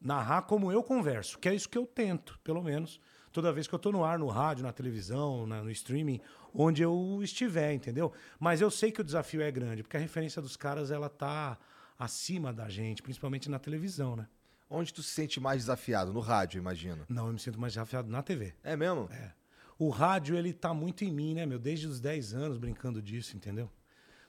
[0.00, 3.00] Narrar como eu converso, que é isso que eu tento, pelo menos,
[3.32, 6.20] toda vez que eu tô no ar, no rádio, na televisão, na- no streaming,
[6.54, 8.12] onde eu estiver, entendeu?
[8.38, 11.58] Mas eu sei que o desafio é grande, porque a referência dos caras, ela tá
[11.98, 14.26] acima da gente, principalmente na televisão, né?
[14.68, 16.12] Onde tu se sente mais desafiado?
[16.12, 17.04] No rádio, imagino.
[17.08, 18.54] Não, eu me sinto mais desafiado na TV.
[18.64, 19.08] É mesmo?
[19.12, 19.32] É.
[19.78, 21.58] O rádio, ele tá muito em mim, né, meu?
[21.58, 23.70] Desde os 10 anos brincando disso, entendeu?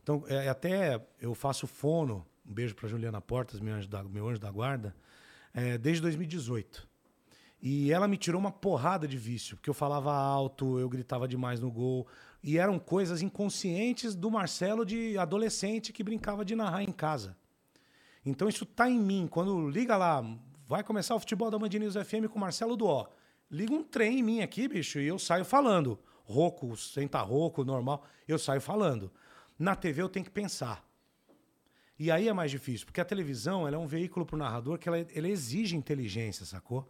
[0.01, 4.27] Então, é, até eu faço fono, um beijo pra Juliana Portas, meu anjo da, meu
[4.27, 4.93] anjo da guarda,
[5.53, 6.87] é, desde 2018.
[7.65, 11.61] E ela me tirou uma porrada de vício, porque eu falava alto, eu gritava demais
[11.61, 12.05] no gol.
[12.43, 17.37] E eram coisas inconscientes do Marcelo de adolescente que brincava de narrar em casa.
[18.25, 19.29] Então isso tá em mim.
[19.31, 20.21] Quando liga lá,
[20.67, 23.07] vai começar o futebol da Band News FM com o Marcelo Duó.
[23.49, 25.97] Liga um trem em mim aqui, bicho, e eu saio falando.
[26.25, 29.09] Rouco, senta rouco, normal, eu saio falando.
[29.57, 30.85] Na TV eu tenho que pensar.
[31.97, 34.89] E aí é mais difícil, porque a televisão ela é um veículo pro narrador que
[34.89, 36.89] ela, ela exige inteligência, sacou?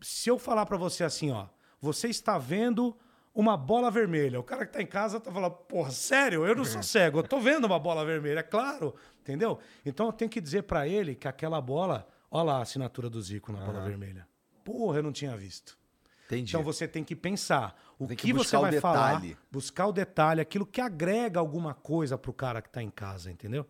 [0.00, 1.46] Se eu falar pra você assim, ó,
[1.80, 2.96] você está vendo
[3.34, 4.40] uma bola vermelha.
[4.40, 6.44] O cara que tá em casa tá falando, porra, sério?
[6.44, 9.58] Eu não sou cego, eu tô vendo uma bola vermelha, é claro, entendeu?
[9.86, 13.20] Então eu tenho que dizer pra ele que aquela bola, olha lá a assinatura do
[13.22, 14.26] Zico na bola vermelha.
[14.64, 15.78] Porra, eu não tinha visto.
[16.26, 16.50] Entendi.
[16.50, 20.40] Então você tem que pensar o Tem que que, você vai falar, buscar o detalhe,
[20.40, 23.66] aquilo que agrega alguma coisa pro cara que tá em casa, entendeu?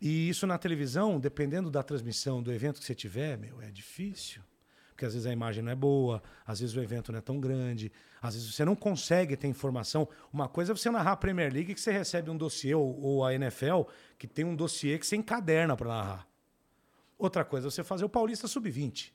[0.00, 4.42] E isso na televisão, dependendo da transmissão, do evento que você tiver, meu, é difícil.
[4.96, 7.38] Porque às vezes a imagem não é boa, às vezes o evento não é tão
[7.38, 10.08] grande, às vezes você não consegue ter informação.
[10.32, 13.22] Uma coisa é você narrar a Premier League que você recebe um dossiê, ou, ou
[13.22, 13.82] a NFL,
[14.18, 16.28] que tem um dossiê que você encaderna para narrar.
[17.18, 19.12] Outra coisa é você fazer o Paulista Sub-20,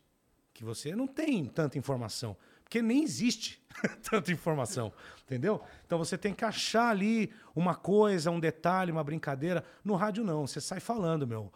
[0.54, 3.60] que você não tem tanta informação, porque nem existe
[4.08, 5.64] tanta informação, entendeu?
[5.84, 9.66] Então você tem que achar ali uma coisa, um detalhe, uma brincadeira.
[9.84, 11.52] No rádio não, você sai falando, meu.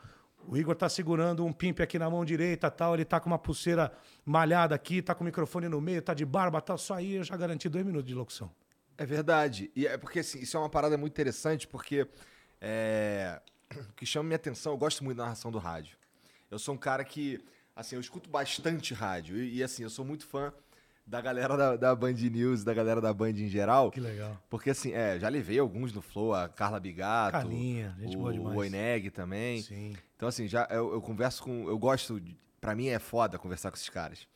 [0.48, 3.40] O Igor tá segurando um pimp aqui na mão direita, tal, ele tá com uma
[3.40, 3.92] pulseira
[4.24, 7.24] malhada aqui, tá com o microfone no meio, tá de barba, tal, só aí eu
[7.24, 8.52] já garanti dois minutos de locução.
[8.98, 9.72] É verdade.
[9.76, 12.08] E é porque assim, isso é uma parada muito interessante, porque
[12.62, 13.42] é,
[13.90, 15.98] o que chama minha atenção, eu gosto muito da narração do rádio.
[16.50, 17.44] Eu sou um cara que,
[17.76, 19.38] assim, eu escuto bastante rádio.
[19.38, 20.54] E, e, assim, eu sou muito fã
[21.06, 23.92] da galera da, da Band News, da galera da Band em geral.
[23.92, 24.42] Que legal.
[24.50, 28.34] Porque assim, é, já levei alguns no Flow, a Carla Bigato, Carlinha, gente o, boa
[28.34, 28.56] demais.
[28.56, 29.62] o Oineg também.
[29.62, 29.96] Sim.
[30.16, 31.68] Então, assim, já eu, eu converso com.
[31.68, 32.22] Eu gosto.
[32.62, 34.28] Pra mim é foda conversar com esses caras.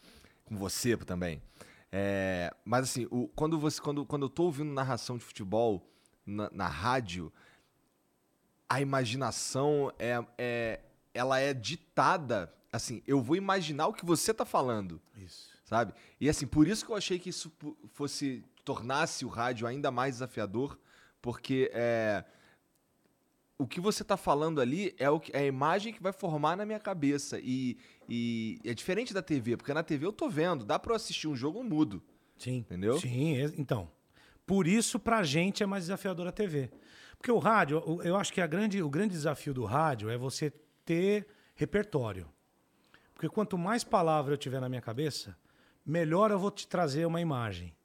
[0.45, 1.41] Com você também.
[1.91, 5.87] É, mas assim, o- quando, você, quando, quando eu tô ouvindo narração de futebol
[6.25, 7.31] na, na rádio,
[8.67, 10.79] a imaginação é, é,
[11.13, 12.53] ela é ditada.
[12.71, 15.49] Assim, eu vou imaginar o que você tá falando Isso.
[15.65, 15.91] sabe?
[16.21, 17.51] E assim, por isso que eu achei que isso
[17.93, 20.77] fosse tornasse o rádio ainda mais desafiador,
[21.19, 22.23] porque é,
[23.59, 26.55] o que você tá falando ali é, o que, é a imagem que vai formar
[26.55, 30.63] na minha cabeça e, e é diferente da TV, porque na TV eu tô vendo,
[30.63, 32.01] dá eu assistir um jogo mudo.
[32.37, 32.59] Sim.
[32.59, 32.97] Entendeu?
[32.97, 33.91] Sim, é- então.
[34.45, 36.71] Por isso, pra gente, é mais desafiador a TV.
[37.17, 40.51] Porque o rádio, eu acho que a grande, o grande desafio do rádio é você
[40.85, 42.27] ter repertório.
[43.13, 45.37] Porque quanto mais palavra eu tiver na minha cabeça,
[45.85, 47.75] melhor eu vou te trazer uma imagem.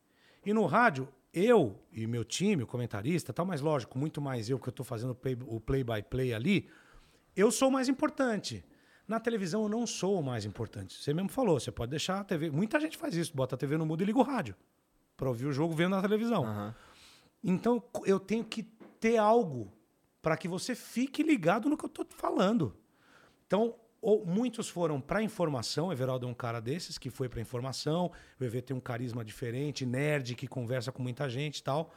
[0.47, 4.59] E no rádio, eu e meu time, o comentarista, tal, mas lógico, muito mais eu
[4.59, 6.69] que eu tô fazendo o play- o play-by-play ali,
[7.37, 8.65] eu sou o mais importante.
[9.07, 10.95] Na televisão eu não sou o mais importante.
[10.95, 12.51] Você mesmo falou, você pode deixar a TV.
[12.51, 14.55] Muita gente faz isso, bota a TV no mudo e liga o rádio
[15.17, 16.45] para ouvir o jogo vendo na televisão.
[17.43, 18.63] Então eu tenho que
[18.99, 19.71] ter algo
[20.23, 22.75] para que você fique ligado no que eu tô falando.
[23.47, 23.75] Então,
[24.05, 25.91] ou- muitos foram para informação.
[25.91, 28.13] Everaldo é um cara desses que foi para informação.
[28.39, 31.93] O EV tem um carisma diferente, nerd, que conversa com muita gente e tal.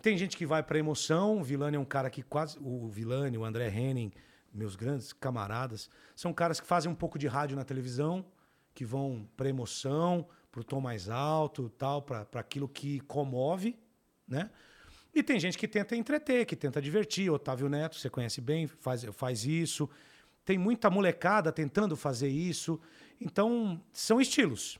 [0.00, 1.38] Tem gente que vai para emoção.
[1.40, 2.58] O Vilani é um cara que quase.
[2.60, 4.12] O Vilani, o André Henning,
[4.52, 8.24] meus grandes camaradas, são caras que fazem um pouco de rádio na televisão,
[8.74, 13.78] que vão para emoção, para o tom mais alto, tal, para aquilo que comove,
[14.26, 14.50] né?
[15.14, 17.30] E tem gente que tenta entreter, que tenta divertir.
[17.30, 19.88] Otávio Neto, você conhece bem, faz, faz isso.
[20.44, 22.80] Tem muita molecada tentando fazer isso.
[23.20, 24.78] Então, são estilos.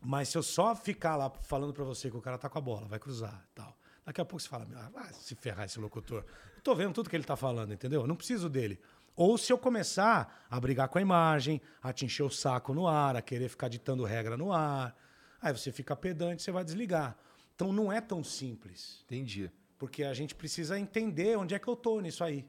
[0.00, 2.60] Mas se eu só ficar lá falando pra você que o cara tá com a
[2.60, 3.78] bola, vai cruzar e tal.
[4.04, 4.66] Daqui a pouco você fala,
[4.96, 6.24] ah, se ferrar esse locutor.
[6.56, 8.00] Eu tô vendo tudo que ele tá falando, entendeu?
[8.00, 8.80] Eu não preciso dele.
[9.14, 12.88] Ou se eu começar a brigar com a imagem, a te encher o saco no
[12.88, 14.96] ar, a querer ficar ditando regra no ar,
[15.40, 17.16] aí você fica pedante, você vai desligar.
[17.54, 19.02] Então não é tão simples.
[19.04, 19.50] Entendi.
[19.78, 22.44] Porque a gente precisa entender onde é que eu tô nisso aí.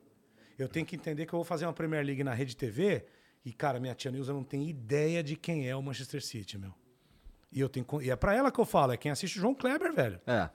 [0.57, 3.05] Eu tenho que entender que eu vou fazer uma Premier League na Rede TV
[3.45, 6.73] e, cara, minha tia Nilza não tem ideia de quem é o Manchester City, meu.
[7.51, 9.53] E, eu tenho, e é pra ela que eu falo, é quem assiste o João
[9.55, 10.19] Kleber, velho.
[10.25, 10.49] É.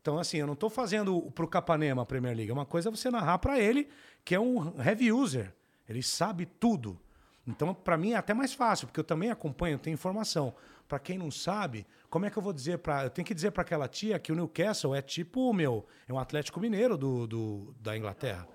[0.00, 2.50] Então, assim, eu não tô fazendo pro Capanema a Premier League.
[2.50, 3.88] Uma coisa é você narrar pra ele,
[4.24, 5.52] que é um heavy user.
[5.88, 6.98] Ele sabe tudo.
[7.46, 10.54] Então, pra mim é até mais fácil, porque eu também acompanho, tenho informação.
[10.88, 13.04] Pra quem não sabe, como é que eu vou dizer pra.
[13.04, 16.18] Eu tenho que dizer pra aquela tia que o Newcastle é tipo, meu, é um
[16.18, 18.46] Atlético Mineiro do, do- da Inglaterra.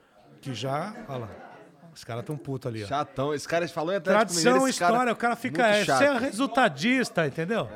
[0.42, 0.94] Que já.
[1.08, 1.30] Olha lá.
[1.94, 2.88] Os caras tão putos ali, ó.
[2.88, 3.34] Chatão.
[3.34, 5.68] Esse cara falou em Atlético Tradição, Mineiro, esse história, o cara fica.
[5.68, 7.68] É, você é resultadista, entendeu?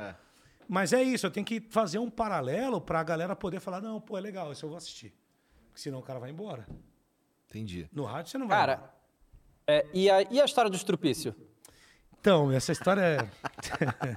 [0.68, 4.18] Mas é isso, eu tenho que fazer um paralelo pra galera poder falar: não, pô,
[4.18, 5.14] é legal, isso eu vou assistir.
[5.68, 6.68] Porque senão o cara vai embora.
[7.50, 7.90] Entendi.
[7.92, 8.58] No rádio você não vai.
[8.58, 8.78] embora.
[8.78, 8.94] Cara,
[9.68, 11.36] é, e, a, e a história do estrupício?
[12.20, 13.30] Então, essa história é.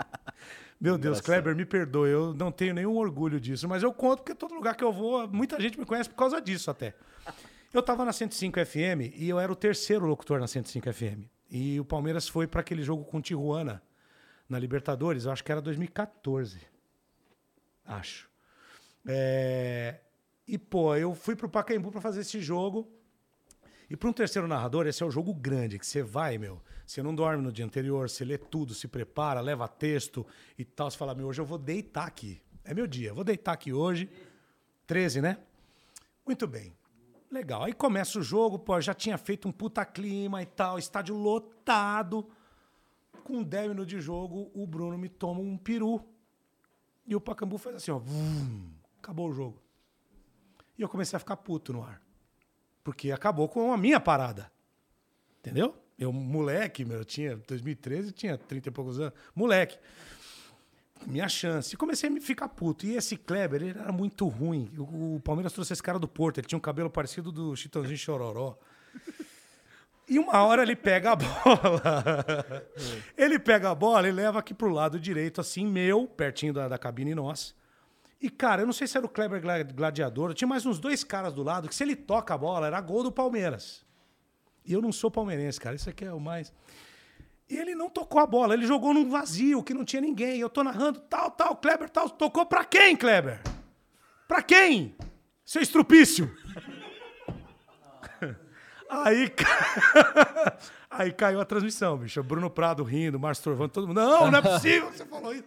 [0.81, 4.35] Meu Deus, Kleber, me perdoe, eu não tenho nenhum orgulho disso, mas eu conto porque
[4.35, 6.95] todo lugar que eu vou, muita gente me conhece por causa disso até.
[7.75, 11.29] Eu tava na 105 FM e eu era o terceiro locutor na 105 FM.
[11.51, 13.83] E o Palmeiras foi para aquele jogo com o Tijuana
[14.49, 16.61] na Libertadores, eu acho que era 2014.
[17.85, 18.31] Acho.
[19.05, 19.97] É,
[20.47, 22.89] E, pô, eu fui pro Pacaembu para fazer esse jogo.
[23.91, 26.63] E para um terceiro narrador, esse é o jogo grande, que você vai, meu.
[26.87, 30.25] Você não dorme no dia anterior, você lê tudo, se prepara, leva texto
[30.57, 30.89] e tal.
[30.89, 32.41] Você fala, meu, hoje eu vou deitar aqui.
[32.63, 34.09] É meu dia, vou deitar aqui hoje.
[34.87, 35.39] 13, né?
[36.25, 36.73] Muito bem.
[37.31, 37.65] Legal.
[37.65, 42.29] Aí começa o jogo, pô, já tinha feito um puta clima e tal, estádio lotado.
[43.25, 46.05] Com 10 minutos de jogo, o Bruno me toma um peru.
[47.07, 47.99] E o Pacambu faz assim, ó.
[47.99, 49.63] vum, acabou o jogo.
[50.79, 52.01] E eu comecei a ficar puto no ar.
[52.83, 54.51] Porque acabou com a minha parada.
[55.39, 55.75] Entendeu?
[55.99, 59.15] Eu, moleque, meu, eu tinha 2013, tinha 30 e poucos anos.
[59.35, 59.79] Moleque.
[61.07, 61.75] Minha chance.
[61.75, 62.87] E comecei a me ficar puto.
[62.87, 64.71] E esse Kleber, ele era muito ruim.
[64.79, 66.39] O, o Palmeiras trouxe esse cara do Porto.
[66.39, 68.57] Ele tinha um cabelo parecido do Chitãozinho Chororó.
[70.09, 72.67] E uma hora ele pega a bola.
[73.17, 76.77] ele pega a bola e leva aqui pro lado direito, assim, meu, pertinho da, da
[76.79, 77.55] cabine nossa.
[78.21, 81.03] E, cara, eu não sei se era o Kleber Gla- Gladiador, tinha mais uns dois
[81.05, 83.83] caras do lado, que se ele toca a bola, era gol do Palmeiras.
[84.65, 86.51] E eu não sou palmeirense, cara, isso aqui é o mais.
[87.55, 90.41] E ele não tocou a bola, ele jogou num vazio, que não tinha ninguém.
[90.41, 92.11] Eu tô narrando, tal, tal, Kleber, tal.
[92.11, 93.41] Tocou pra quem, Kleber?
[94.27, 94.97] Pra quem?
[95.45, 96.35] Seu estrupício.
[98.91, 100.59] Aí, ca-
[100.91, 102.23] aí caiu a transmissão, bicho.
[102.23, 103.97] Bruno Prado rindo, Márcio Torvando, todo mundo.
[104.01, 105.45] Não, não é possível que você falou isso.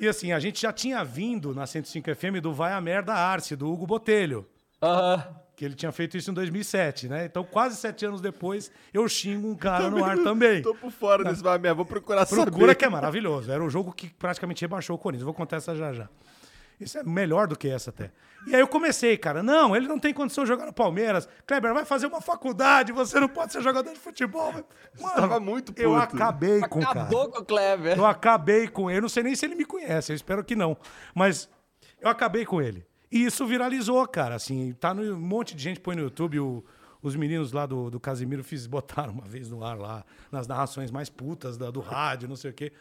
[0.00, 3.54] E assim, a gente já tinha vindo na 105 FM do Vai a Merda Arce,
[3.54, 4.48] do Hugo Botelho.
[4.82, 5.41] Aham.
[5.54, 7.26] Que ele tinha feito isso em 2007, né?
[7.26, 10.62] Então, quase sete anos depois, eu xingo um cara no ar também.
[10.62, 11.76] Tô por fora desse vai mesmo.
[11.76, 12.50] Vou procurar saber.
[12.50, 13.52] Procura que é maravilhoso.
[13.52, 15.24] Era o jogo que praticamente rebaixou o Corinthians.
[15.24, 16.08] Vou contar essa já já.
[16.80, 18.10] Isso é melhor do que essa até.
[18.46, 19.40] E aí eu comecei, cara.
[19.40, 21.28] Não, ele não tem condição de jogar no Palmeiras.
[21.46, 22.90] Kleber, vai fazer uma faculdade.
[22.90, 24.52] Você não pode ser jogador de futebol.
[24.52, 26.16] Mano, tava muito Eu puto.
[26.16, 27.02] acabei com o cara.
[27.02, 27.96] Acabou com o Kleber.
[27.96, 28.98] Eu acabei com ele.
[28.98, 30.76] Eu não sei nem se ele me conhece, eu espero que não.
[31.14, 31.48] Mas
[32.00, 32.84] eu acabei com ele.
[33.12, 34.34] E isso viralizou, cara.
[34.36, 36.40] Assim, tá no um monte de gente põe no YouTube.
[36.40, 36.64] o-
[37.02, 40.90] os meninos lá do, do Casimiro fiz, botaram uma vez no ar lá, nas narrações
[40.90, 42.72] mais putas da- do rádio, não sei o quê.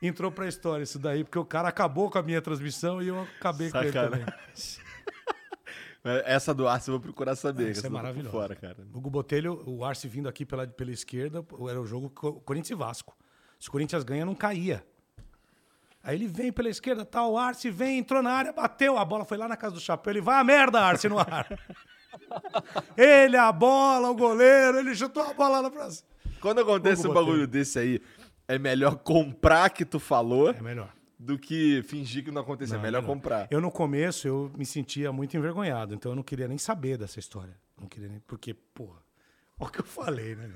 [0.00, 3.20] Entrou pra história isso daí, porque o cara acabou com a minha transmissão e eu
[3.38, 4.24] acabei com ele também.
[6.24, 7.72] Essa do Arce eu vou procurar saber.
[7.72, 8.30] Isso é maravilhoso.
[8.30, 8.76] Fora, cara.
[8.94, 12.70] O Hugo Botelho, o Arce vindo aqui pela, pela esquerda, era o jogo Co- Corinthians
[12.70, 13.16] e Vasco.
[13.58, 14.86] Se o Corinthians ganha, não caía.
[16.08, 19.26] Aí ele vem pela esquerda, tal, o Arce vem, entrou na área, bateu, a bola
[19.26, 20.10] foi lá na casa do chapéu.
[20.10, 21.46] Ele vai a merda, Arce, no ar.
[22.96, 26.08] ele, a bola, o goleiro, ele chutou a bola lá pra cima.
[26.40, 28.00] Quando acontece um bagulho desse aí,
[28.46, 30.90] é melhor comprar que tu falou É melhor.
[31.18, 32.76] do que fingir que não aconteceu.
[32.76, 33.14] é Não, melhor melhor.
[33.14, 33.46] comprar.
[33.50, 37.18] Eu, no começo, eu me sentia muito envergonhado, então eu não queria nem saber dessa
[37.18, 37.54] história.
[37.78, 38.20] Não queria nem.
[38.20, 38.96] Porque, porra,
[39.60, 40.48] olha o que eu falei, né?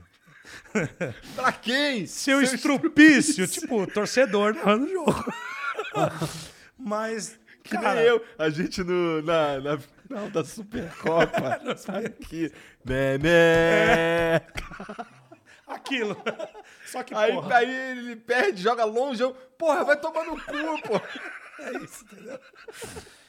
[1.35, 2.07] Pra quem?
[2.07, 5.33] Seu estrupício, tipo, torcedor narrando o jogo.
[6.79, 8.25] Mas, Que cara, nem eu.
[8.39, 11.61] A gente no, na, na final da Supercopa.
[12.07, 12.53] aqui.
[12.85, 14.47] Nené.
[15.67, 16.17] aquilo.
[16.87, 19.23] Só que, Aí, porra, aí ele perde, joga longe.
[19.23, 21.01] Eu, porra, vai tomar no cu, pô.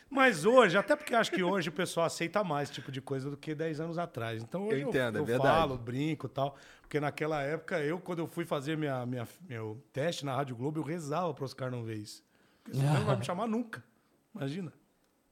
[0.09, 3.01] Mas hoje, até porque eu acho que hoje o pessoal aceita mais esse tipo de
[3.01, 4.43] coisa do que 10 anos atrás.
[4.43, 5.55] Então hoje Eu entendo, é eu, verdade.
[5.55, 6.55] falo, brinco e tal.
[6.93, 10.79] Porque naquela época, eu, quando eu fui fazer minha, minha, meu teste na Rádio Globo,
[10.79, 12.23] eu rezava pro Oscar não ver isso.
[12.63, 13.83] Porque senão não vai me chamar nunca.
[14.35, 14.71] Imagina.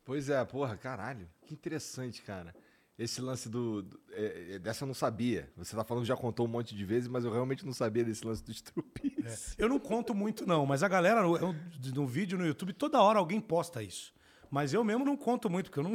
[0.04, 1.30] Pois é, porra, caralho.
[1.46, 2.56] Que interessante, cara.
[2.98, 3.84] Esse lance do.
[3.84, 5.52] do- é, é, dessa eu não sabia.
[5.56, 8.04] Você tá falando que já contou um monte de vezes, mas eu realmente não sabia
[8.04, 9.54] desse lance do estrupício.
[9.56, 11.56] Eu não conto muito, não, mas a galera, eu-
[11.94, 14.12] no vídeo no YouTube, toda hora alguém posta isso.
[14.50, 15.94] Mas eu mesmo não conto muito, porque eu não,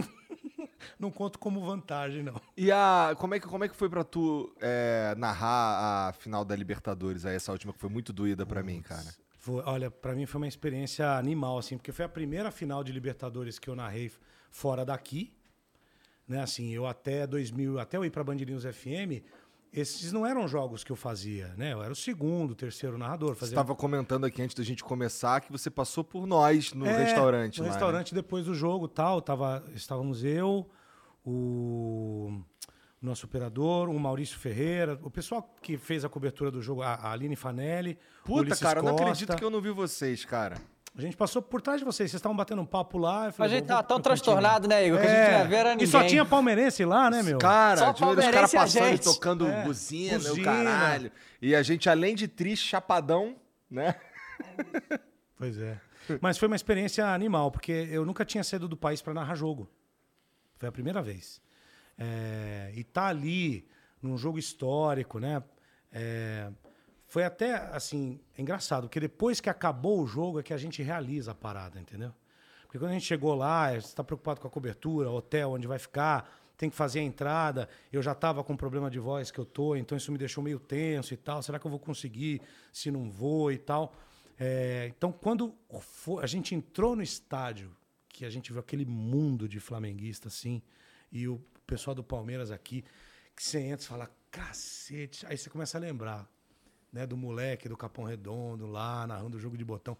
[0.98, 2.40] não conto como vantagem, não.
[2.56, 3.14] E a.
[3.18, 7.24] Como é que, como é que foi pra tu é, narrar a final da Libertadores
[7.24, 9.06] aí, essa última que foi muito doída pra mim, cara?
[9.38, 12.92] Foi- olha, pra mim foi uma experiência animal, assim, porque foi a primeira final de
[12.92, 14.10] Libertadores que eu narrei
[14.50, 15.32] fora daqui.
[16.26, 19.22] Né, assim, eu até 2000, até eu ir pra Band News FM,
[19.76, 21.74] esses não eram jogos que eu fazia, né?
[21.74, 23.34] Eu era o segundo, terceiro narrador.
[23.34, 23.52] Você Fazia...
[23.52, 27.58] estava comentando aqui antes da gente começar que você passou por nós no É, restaurante.
[27.58, 27.74] No lá, né?
[27.74, 30.66] restaurante depois do jogo tal, tava, estávamos eu,
[31.24, 32.40] o
[33.02, 37.36] nosso operador, o Maurício Ferreira, o pessoal que fez a cobertura do jogo, a, Aline
[37.36, 37.98] Fanelli.
[38.24, 39.04] Puta, cara, eu não Costa.
[39.04, 40.56] acredito que eu não vi vocês, cara.
[40.96, 43.24] A gente passou por trás de vocês, vocês estavam batendo um papo lá.
[43.24, 44.98] eu A falei, gente tava tão transtornado, né, Igor?
[44.98, 46.10] Que a gente não ia ver era E só ninguém.
[46.10, 47.38] tinha palmeirense lá, né, meu?
[47.38, 49.04] Cara, Só tinha os caras palmeirense a passando e gente.
[49.04, 50.44] tocando É, buzina, o buzina.
[50.44, 51.12] caralho.
[51.42, 53.36] E a gente, além de triste, chapadão,
[53.70, 53.94] né?
[55.36, 55.78] Pois é.
[56.20, 59.68] Mas foi uma experiência animal, porque eu nunca tinha saído do país para narrar jogo.
[60.56, 61.42] Foi a primeira vez.
[61.98, 63.68] É, e tá ali,
[64.00, 65.42] num jogo histórico, né?
[65.92, 66.48] É,
[67.06, 70.82] foi até, assim, é engraçado, porque depois que acabou o jogo é que a gente
[70.82, 72.12] realiza a parada, entendeu?
[72.62, 76.28] Porque quando a gente chegou lá, está preocupado com a cobertura, hotel, onde vai ficar,
[76.56, 77.68] tem que fazer a entrada.
[77.92, 80.58] Eu já estava com problema de voz que eu tô, então isso me deixou meio
[80.58, 81.42] tenso e tal.
[81.42, 82.42] Será que eu vou conseguir?
[82.72, 83.94] Se não vou e tal.
[84.38, 85.54] É, então, quando
[86.20, 87.74] a gente entrou no estádio,
[88.08, 90.60] que a gente viu aquele mundo de flamenguista assim,
[91.12, 92.84] e o pessoal do Palmeiras aqui,
[93.34, 95.24] que você entra e fala, cacete.
[95.26, 96.28] Aí você começa a lembrar
[96.96, 99.96] né, do moleque do Capão Redondo lá, narrando o jogo de botão.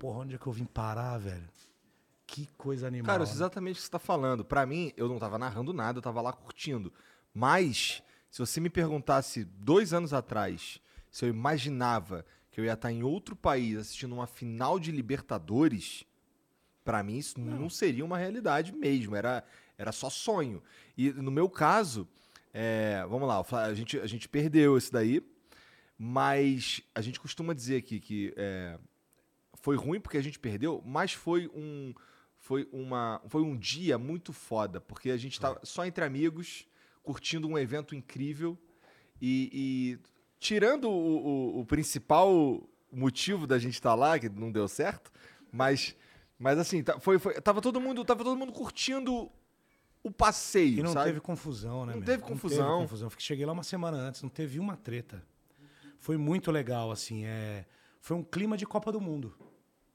[0.00, 1.48] Porra, onde é que eu vim parar, velho?
[2.26, 3.06] Que coisa animal.
[3.06, 3.38] Cara, eu sei né?
[3.38, 4.44] exatamente o que você tá falando.
[4.44, 6.92] Pra mim, eu não tava narrando nada, eu tava lá curtindo.
[7.32, 12.90] Mas, se você me perguntasse dois anos atrás se eu imaginava que eu ia estar
[12.90, 16.04] em outro país assistindo uma final de Libertadores,
[16.84, 19.14] pra mim isso não, seria uma realidade mesmo.
[19.14, 19.44] Era,
[19.78, 20.60] era só sonho.
[20.96, 22.08] E no meu caso,
[22.52, 25.22] é, vamos lá, a gente, a gente perdeu esse daí,
[26.02, 28.78] mas a gente costuma dizer aqui que é,
[29.60, 31.92] foi ruim porque a gente perdeu, mas foi um
[32.38, 36.66] foi uma foi um dia muito foda, porque a gente tava só entre amigos,
[37.02, 38.56] curtindo um evento incrível
[39.20, 39.98] e, e
[40.38, 45.12] tirando o, o- o principal motivo da gente estar lá, que não deu certo,
[45.52, 45.94] mas
[46.38, 49.30] mas assim, tá- foi, foi tava todo mundo tava todo mundo curtindo
[50.02, 51.08] o passeio, E não sabe?
[51.10, 51.94] teve confusão, né?
[51.94, 52.78] Não teve confusão.
[52.78, 53.10] confusão.
[53.10, 55.22] Porque cheguei lá uma semana antes, não teve uma treta.
[56.00, 57.24] Foi muito legal, assim.
[57.24, 57.66] É...
[58.00, 59.34] Foi um clima de Copa do Mundo.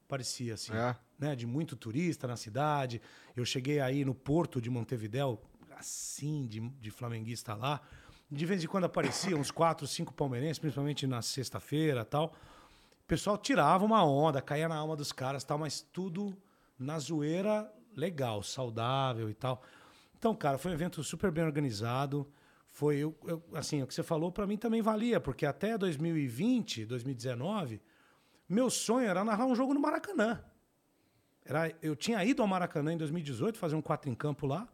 [0.08, 0.72] Parecia, assim.
[0.72, 0.96] É.
[1.18, 1.36] Né?
[1.36, 3.02] De muito turista na cidade.
[3.36, 5.42] Eu cheguei aí no porto de Montevidéu,
[5.78, 7.82] assim, de, de flamenguista lá.
[8.32, 12.36] De vez em quando aparecia uns quatro, cinco palmeirenses, principalmente na sexta-feira tal.
[13.04, 16.38] O pessoal tirava uma onda, caía na alma dos caras tal, mas tudo
[16.78, 19.64] na zoeira legal, saudável e tal.
[20.18, 22.28] Então, cara, foi um evento super bem organizado.
[22.76, 26.86] Foi, eu, eu- assim, o que você falou para mim também valia, porque até 2020,
[26.86, 27.82] 2019,
[28.50, 30.44] meu sonho era narrar um jogo no Maracanã.
[31.46, 34.68] Era, eu tinha ido ao Maracanã em 2018, fazer um quatro em campo lá.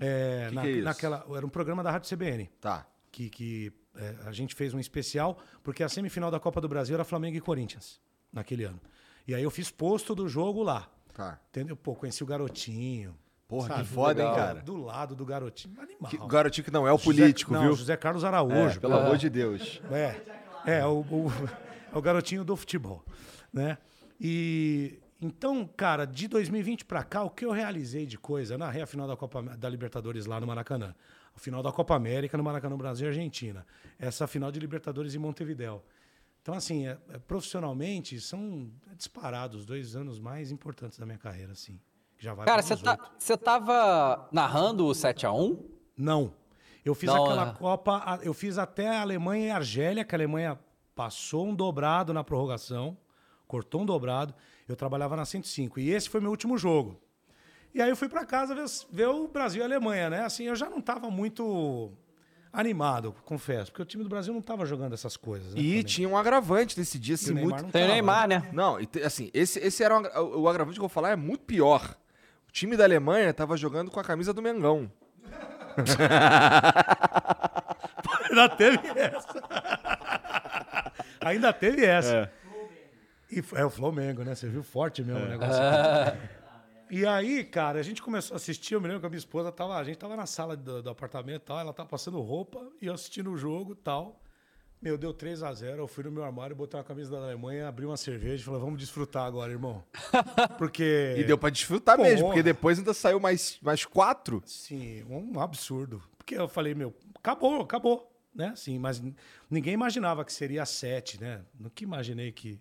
[0.00, 2.84] É, Que na- que é naquela, era um programa da Rádio CBN Tá.
[3.12, 6.94] que, que é, a gente fez um especial, porque a semifinal da Copa do Brasil
[6.96, 8.00] era Flamengo e Corinthians,
[8.32, 8.80] naquele ano.
[9.28, 10.90] E aí eu fiz posto do jogo lá.
[11.14, 11.38] Tá.
[11.50, 11.76] Entendeu?
[11.76, 13.16] Pô, conheci o garotinho.
[13.52, 13.82] Porra, sabe?
[13.82, 14.46] que foda, hein, Legal.
[14.46, 14.60] cara?
[14.62, 15.74] Do lado do garotinho.
[15.80, 16.10] Animal.
[16.10, 17.74] Que, o garotinho que não é o José- político, não, viu?
[17.76, 18.80] José Carlos É, Araújo.
[18.80, 19.80] pelo amor de Deus.
[19.90, 20.20] É,
[20.78, 21.30] é o, o-
[21.92, 23.04] é o garotinho do futebol,
[23.52, 23.76] né?
[24.20, 28.86] E então, cara, de 2020 pra cá, o que eu realizei de coisa, narrei a
[28.86, 30.94] final da Copa da Libertadores lá no Maracanã,
[31.34, 33.66] a final da Copa América no Maracanã Brasil e Argentina,
[33.98, 35.84] essa final de Libertadores em Montevidéu.
[36.40, 41.52] Então, assim, é- é, profissionalmente, são disparados os dois anos mais importantes da minha carreira,
[41.52, 41.78] assim.
[42.22, 42.98] Já vai Cara, você 18.
[43.18, 45.58] tá, tava narrando o 7x1?
[45.96, 46.32] Não.
[46.84, 47.54] Eu fiz Não, aquela né?
[47.58, 50.56] Copa, eu fiz até a Alemanha e a Argélia, que a Alemanha
[50.94, 52.96] passou um dobrado na prorrogação,
[53.48, 54.32] cortou um dobrado.
[54.68, 56.96] Eu trabalhava na 105 e esse foi meu último jogo.
[57.74, 60.20] E aí eu fui para casa ver, ver o Brasil e a Alemanha, né?
[60.24, 61.90] Assim, eu já não estava muito
[62.52, 65.54] animado, confesso, porque o time do Brasil não estava jogando essas coisas.
[65.54, 65.82] Né, E também.
[65.82, 67.62] tinha um agravante nesse dia, E assim, Neymar muito.
[67.64, 68.50] não Tem tava, Neymar, né?
[68.52, 70.02] Não, e assim, esse, esse era um
[70.40, 71.96] o agravante que eu vou falar é muito pior.
[72.52, 74.92] O time da Alemanha tava jogando com a camisa do Mengão.
[78.28, 79.42] Ainda teve essa.
[81.22, 82.14] Ainda teve essa.
[82.14, 82.30] É.
[83.34, 84.34] E é o Flamengo, né?
[84.34, 85.62] Você viu forte mesmo o negócio.
[86.90, 88.74] E aí, cara, a gente começou a assistir.
[88.74, 89.78] Eu me lembro que a minha esposa tava.
[89.78, 91.58] A gente tava na sala do, do apartamento e tal.
[91.58, 94.21] Ela tava passando roupa e eu assistindo o jogo e tal.
[94.82, 97.68] Meu, deu 3 a 0 Eu fui no meu armário, botei uma camisa da Alemanha,
[97.68, 99.84] abri uma cerveja e falei, vamos desfrutar agora, irmão.
[100.58, 101.14] Porque.
[101.16, 102.08] E deu pra desfrutar Porra.
[102.08, 104.42] mesmo, porque depois ainda saiu mais, mais quatro.
[104.44, 106.02] Sim, um absurdo.
[106.18, 108.48] Porque eu falei, meu, acabou, acabou, né?
[108.48, 109.00] Assim, mas
[109.48, 111.42] ninguém imaginava que seria sete, né?
[111.58, 112.58] Nunca imaginei que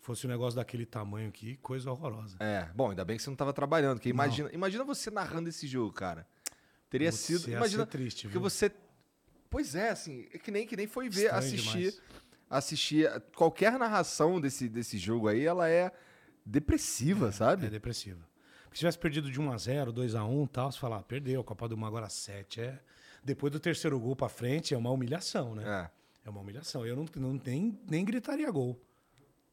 [0.00, 2.36] fosse um negócio daquele tamanho aqui, coisa horrorosa.
[2.40, 5.66] É, bom, ainda bem que você não tava trabalhando, porque imagina, imagina você narrando esse
[5.66, 6.26] jogo, cara.
[6.88, 8.40] Teria sido, imagina, triste, porque viu?
[8.40, 8.72] você
[9.50, 12.02] Pois é, assim, é que nem que nem foi ver, Estranho assistir, demais.
[12.48, 15.90] assistir qualquer narração desse, desse jogo aí, ela é
[16.46, 17.66] depressiva, sabe?
[17.66, 18.20] É depressiva.
[18.64, 21.02] Porque se tivesse perdido de 1 a 0 2 a 1 tal, você fala, ah,
[21.02, 22.60] perdeu, a Copa do Mundo agora 7.
[22.60, 22.80] É...
[23.22, 25.90] Depois do terceiro gol pra frente, é uma humilhação, né?
[26.24, 26.28] É.
[26.28, 26.86] É uma humilhação.
[26.86, 28.80] Eu não, não nem, nem gritaria gol.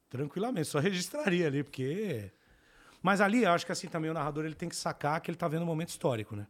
[0.10, 2.32] Tranquilamente, só registraria ali, porque.
[3.02, 5.38] Mas ali, eu acho que assim também o narrador ele tem que sacar que ele
[5.38, 6.48] tá vendo um momento histórico, né?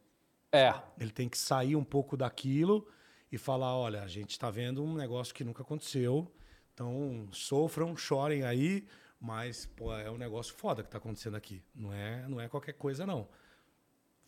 [0.51, 0.73] É.
[0.99, 2.87] Ele tem que sair um pouco daquilo
[3.31, 6.31] e falar: olha, a gente está vendo um negócio que nunca aconteceu,
[6.73, 8.85] então sofram, chorem aí,
[9.19, 11.63] mas pô, é um negócio foda que está acontecendo aqui.
[11.75, 13.27] Não é, não é qualquer coisa, não.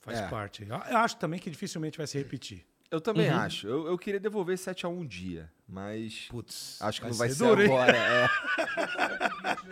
[0.01, 0.27] Faz É.
[0.27, 0.65] parte.
[0.67, 2.65] Eu acho também que dificilmente vai se repetir.
[2.89, 3.67] Eu também acho.
[3.67, 7.35] Eu, eu queria devolver 7x1 um dia, mas Putz, acho que vai não vai ser
[7.35, 8.29] ser, agora.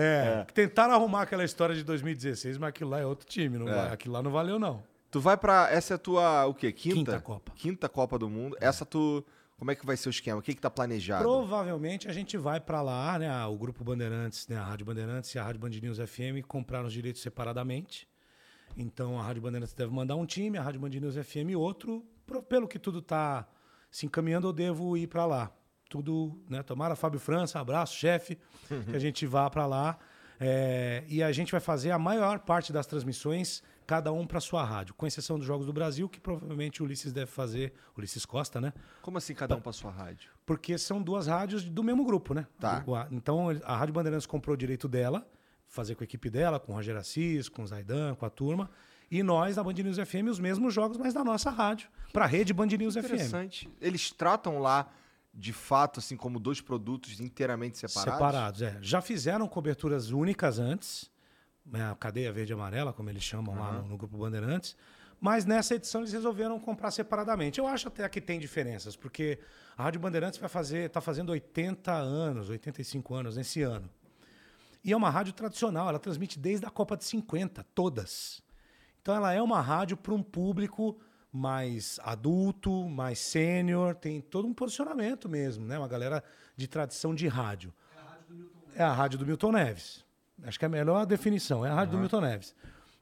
[0.00, 0.40] É.
[0.40, 3.58] É, tentaram arrumar aquela história de 2016, mas aquilo lá é outro time.
[3.58, 3.74] Não É.
[3.74, 4.84] vai- aquilo lá não valeu, não.
[5.10, 5.68] Tu vai pra.
[5.70, 6.46] Essa é a tua.
[6.46, 6.72] O quê?
[6.72, 6.96] Quinta?
[6.96, 7.52] Quinta Copa.
[7.54, 8.56] Quinta Copa do Mundo.
[8.60, 9.24] Essa tu.
[9.58, 10.38] Como é que vai ser o esquema?
[10.38, 11.24] O que, que tá planejado?
[11.24, 13.44] Provavelmente a gente vai para lá, né?
[13.46, 14.56] O grupo Bandeirantes, né?
[14.56, 18.08] A Rádio Bandeirantes e a Rádio Band News FM compraram os direitos separadamente.
[18.76, 22.06] Então a Rádio Bandeirantes deve mandar um time, a Rádio Band News FM outro.
[22.48, 23.48] Pelo que tudo tá
[23.90, 25.50] se encaminhando, eu devo ir para lá.
[25.88, 26.62] Tudo, né?
[26.62, 28.38] Tomara Fábio França, abraço, chefe,
[28.88, 29.98] que a gente vá para lá.
[30.38, 34.62] É, e a gente vai fazer a maior parte das transmissões, cada um para sua
[34.62, 38.60] rádio, com exceção dos Jogos do Brasil, que provavelmente o Ulisses deve fazer, Ulisses Costa,
[38.60, 38.74] né?
[39.00, 40.30] Como assim cada um pra sua rádio?
[40.44, 42.46] Porque são duas rádios do mesmo grupo, né?
[42.60, 42.84] Tá.
[43.10, 45.26] Então a Rádio Bandeirantes comprou o direito dela,
[45.66, 48.70] fazer com a equipe dela, com o Roger Assis, com o Zaidan, com a turma.
[49.10, 52.28] E nós, da Band News FM, os mesmos jogos, mas da nossa rádio, para a
[52.28, 53.04] rede Band News FM.
[53.06, 53.70] Interessante.
[53.80, 54.92] Eles tratam lá,
[55.32, 58.12] de fato, assim, como dois produtos inteiramente separados?
[58.12, 58.76] Separados, é.
[58.82, 61.10] Já fizeram coberturas únicas antes,
[61.70, 64.76] né, a cadeia verde e amarela, como eles chamam lá no, no Grupo Bandeirantes.
[65.20, 67.58] Mas nessa edição eles resolveram comprar separadamente.
[67.58, 69.38] Eu acho até que tem diferenças, porque
[69.76, 73.90] a Rádio Bandeirantes vai fazer, está fazendo 80 anos, 85 anos nesse ano.
[74.84, 78.42] E é uma rádio tradicional, ela transmite desde a Copa de 50, todas.
[79.02, 80.98] Então ela é uma rádio para um público
[81.32, 85.78] mais adulto, mais sênior, tem todo um posicionamento mesmo, né?
[85.78, 86.22] Uma galera
[86.56, 87.72] de tradição de rádio.
[88.74, 90.07] É a rádio do Milton Neves.
[90.44, 92.54] Acho que é a melhor definição, é a rádio do Milton Neves.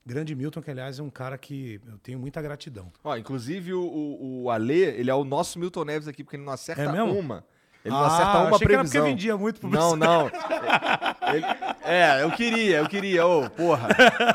[0.05, 2.93] Grande Milton, que aliás é um cara que eu tenho muita gratidão.
[3.03, 6.45] Ó, inclusive o, o, o Ale, ele é o nosso Milton Neves aqui, porque ele
[6.45, 7.45] não acerta É uma.
[7.87, 9.05] Ele não Ah, acerta uma achei que era porque previsão.
[9.05, 10.27] vendia muito Não, não.
[11.33, 11.47] Ele-
[11.85, 13.25] é, eu queria, eu queria.
[13.27, 13.89] Ô, porra,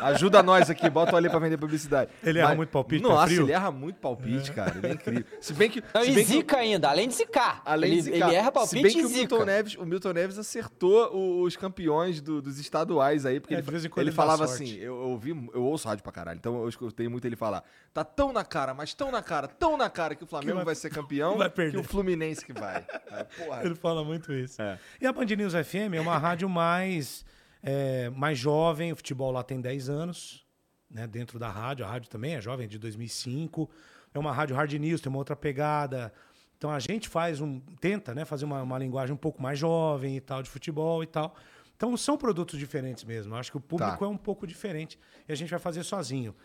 [0.04, 2.10] ajuda nós aqui, bota o Ale pra vender publicidade.
[2.24, 3.44] Ele erra muito palpite, Nossa, frio?
[3.44, 4.78] ele erra muito palpite, cara.
[4.78, 5.26] Ele é incrível.
[5.42, 5.84] Se bem que.
[5.94, 7.62] Não, se e bem que- zica ainda, além de zicar.
[7.66, 8.28] Além ele, de zicar.
[8.28, 9.44] ele erra Se palpite bem que e o Milton.
[9.46, 13.72] Neves, o Milton Neves acertou os campeões do- dos estaduais aí, porque É, ele, de
[13.72, 14.64] vez em quando ele falava sorte.
[14.64, 17.64] assim, eu, eu ouvi, eu ouço rádio pra caralho, então eu escutei muito ele falar,
[17.94, 20.66] tá tão na cara, mas tão na cara, tão na cara que o Flamengo vai-
[20.66, 22.86] vai, ser campeão, vai que o Fluminense que vai.
[23.46, 24.62] Porra, Ele fala muito isso.
[24.62, 24.80] É.
[25.00, 27.26] E a Band News FM é uma rádio mais,
[27.62, 30.46] é, mais jovem, o futebol lá tem 10 anos,
[30.90, 31.86] né, dentro da rádio.
[31.86, 33.70] A rádio também é jovem, é de 2005.
[34.14, 36.14] É uma rádio hard news, tem uma outra pegada.
[36.58, 37.60] Então a gente faz um.
[37.80, 41.08] tenta né, fazer uma, uma linguagem um pouco mais jovem e tal, de futebol e
[41.08, 41.36] tal.
[41.76, 43.34] Então são produtos diferentes mesmo.
[43.34, 44.06] Eu acho que o público Tá.
[44.06, 46.36] é um pouco diferente e a gente vai fazer sozinho.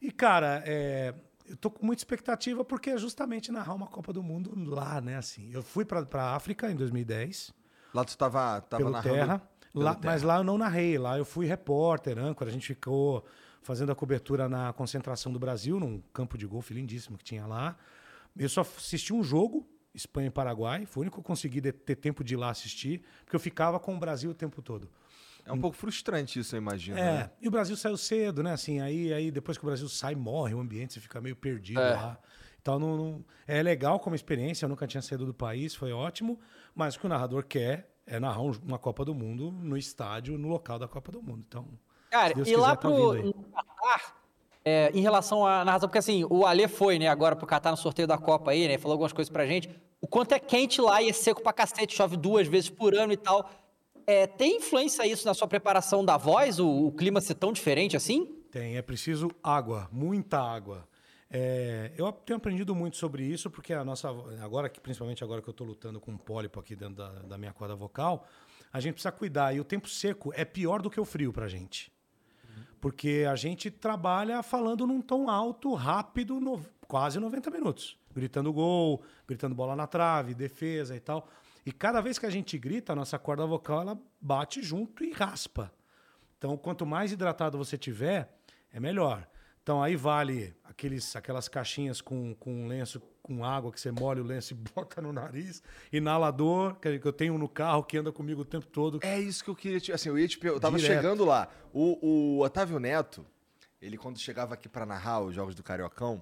[0.00, 1.14] E, cara, é,
[1.52, 5.16] eu tô com muita expectativa porque é justamente narrar uma Copa do Mundo lá, né?
[5.16, 7.54] Assim, eu fui pra, pra África em 2010
[7.94, 9.14] Lá tu tava, tava narrando...
[9.14, 9.42] Terra.
[9.74, 10.12] Lá- Terra.
[10.12, 10.98] Mas lá eu não narrei.
[10.98, 12.48] Lá eu fui repórter, âncora.
[12.50, 13.24] A gente ficou
[13.62, 17.76] fazendo a cobertura na concentração do Brasil, num campo de golfe lindíssimo que tinha lá.
[18.36, 20.86] Eu só assisti um jogo, Espanha e Paraguai.
[20.86, 23.78] Foi o único que eu consegui ter tempo de ir lá assistir, porque eu ficava
[23.78, 24.88] com o Brasil o tempo todo.
[25.44, 26.98] É um pouco frustrante isso, eu imagino.
[26.98, 27.30] É, né?
[27.40, 28.52] e o Brasil saiu cedo, né?
[28.52, 31.80] Assim, aí, aí depois que o Brasil sai, morre o ambiente, você fica meio perdido
[31.80, 32.18] lá.
[32.60, 36.38] Então não, não- é legal como experiência, eu nunca tinha saído do país, foi ótimo,
[36.74, 40.38] mas o que o narrador quer é narrar um- uma Copa do Mundo no estádio,
[40.38, 41.44] no local da Copa do Mundo.
[41.48, 41.66] Então,
[42.08, 44.14] Cara, se Deus e lá quiser, tá pro Catar,
[44.64, 47.76] é, em relação à narração, porque assim, o Alê foi, né, agora pro Catar no
[47.76, 49.68] sorteio da Copa aí, né, falou algumas coisas pra gente.
[50.00, 53.12] O quanto é quente lá e é seco pra cacete, chove duas vezes por ano
[53.12, 53.48] e tal.
[54.06, 57.96] É, tem influência isso na sua preparação da voz, o, o clima ser tão diferente
[57.96, 58.26] assim?
[58.50, 60.86] Tem, é preciso água, muita água.
[61.30, 64.10] É, eu tenho aprendido muito sobre isso, porque a nossa.
[64.42, 67.52] Agora, principalmente agora que eu estou lutando com um pólipo aqui dentro da, da minha
[67.54, 68.26] corda vocal,
[68.70, 69.54] a gente precisa cuidar.
[69.54, 71.90] E o tempo seco é pior do que o frio pra gente.
[72.80, 77.96] Porque a gente trabalha falando num tom alto, rápido, no- quase 90 minutos.
[78.14, 81.26] Gritando gol, gritando bola na trave, defesa e tal.
[81.64, 85.12] E cada vez que a gente grita, a nossa corda vocal ela bate junto e
[85.12, 85.72] raspa.
[86.36, 88.36] Então, quanto mais hidratado você tiver,
[88.72, 89.28] é melhor.
[89.62, 94.26] Então, aí vale aqueles, aquelas caixinhas com, com lenço, com água, que você molha o
[94.26, 95.62] lenço e bota no nariz.
[95.92, 98.98] Inalador, que eu tenho no carro que anda comigo o tempo todo.
[99.02, 99.92] É isso que eu queria te...
[99.92, 100.44] Assim, eu ia te.
[100.44, 100.96] Eu tava Direto.
[100.96, 101.48] chegando lá.
[101.72, 103.24] O, o Otávio Neto,
[103.80, 106.20] ele quando chegava aqui pra narrar os jogos do Cariocão,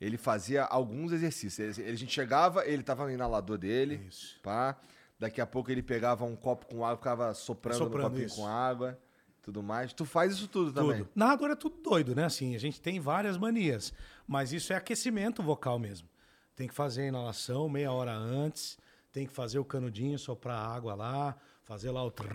[0.00, 1.78] ele fazia alguns exercícios.
[1.78, 4.40] Ele, a gente chegava, ele tava no inalador dele, Isso.
[4.42, 4.76] pá.
[5.18, 8.36] Daqui a pouco ele pegava um copo com água, ficava soprando, Soprando, no copinho isso.
[8.36, 8.98] com água,
[9.42, 9.92] tudo mais.
[9.92, 11.00] Tu faz isso tudo, também.
[11.04, 11.10] Tudo.
[11.14, 12.24] Narrador é tudo doido, né?
[12.24, 13.92] Assim, a gente tem várias manias,
[14.26, 16.08] mas isso é aquecimento vocal mesmo.
[16.56, 18.78] Tem que fazer a inalação meia hora antes,
[19.12, 21.36] tem que fazer o canudinho, soprar água lá,
[21.70, 22.26] fazer lá o trrr,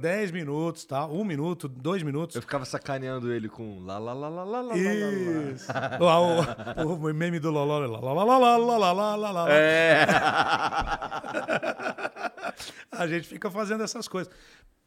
[0.00, 1.06] 10 minutos, tá?
[1.06, 2.34] Um minuto, dois minutos.
[2.34, 4.74] Eu ficava sacaneando ele com lá, lá, lá, lá, lá, lá,
[6.84, 7.86] o, meme do Loló.
[12.90, 14.34] A gente fica fazendo essas coisas.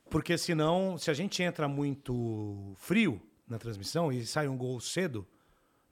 [0.10, 5.26] Porque senão, se a gente entra muito frio na transmissão e sai um gol cedo,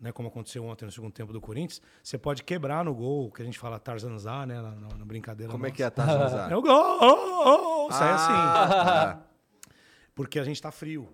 [0.01, 3.41] né, como aconteceu ontem no segundo tempo do Corinthians, você pode quebrar no gol, que
[3.41, 5.51] a gente fala tarzanzar, né, na, na- brincadeira.
[5.51, 5.75] Como é nossa.
[5.77, 6.47] que é, Tarzan?
[6.49, 6.71] É o gol!
[6.73, 8.31] oh, oh, oh, sai assim.
[8.33, 9.21] Ah,
[10.15, 11.07] Porque a gente tá frio.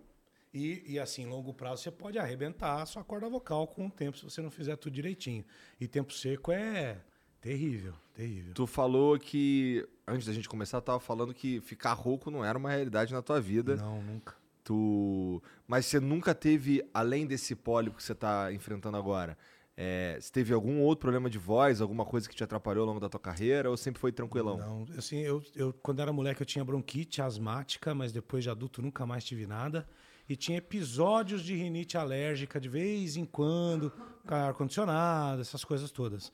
[0.54, 4.18] E, e assim, longo prazo, você pode arrebentar a sua corda vocal com o tempo,
[4.18, 5.44] se você não fizer tudo direitinho.
[5.80, 6.98] E tempo seco é
[7.42, 8.54] terrível, terrível.
[8.54, 12.70] Tu falou que, antes da gente começar, tava falando que ficar rouco não era uma
[12.70, 13.76] realidade na tua vida.
[13.76, 14.36] Não, nunca.
[14.68, 15.42] Tu...
[15.66, 19.38] Mas você nunca teve, além desse pólipo que você tá enfrentando agora,
[19.78, 23.00] é, você teve algum outro problema de voz, alguma coisa que te atrapalhou ao longo
[23.00, 24.58] da tua carreira, ou sempre foi tranquilão?
[24.58, 28.82] Não, assim, eu, eu quando era moleque eu tinha bronquite asmática, mas depois de adulto
[28.82, 29.88] nunca mais tive nada.
[30.28, 33.90] E tinha episódios de rinite alérgica de vez em quando,
[34.28, 36.30] com ar-condicionado, essas coisas todas.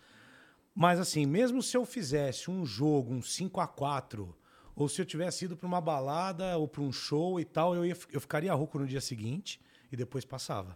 [0.74, 4.36] Mas assim, mesmo se eu fizesse um jogo, um 5 a 4
[4.76, 7.86] ou se eu tivesse ido para uma balada ou para um show e tal, eu,
[7.86, 9.60] ia, eu ficaria rouco no dia seguinte
[9.92, 10.76] e depois passava.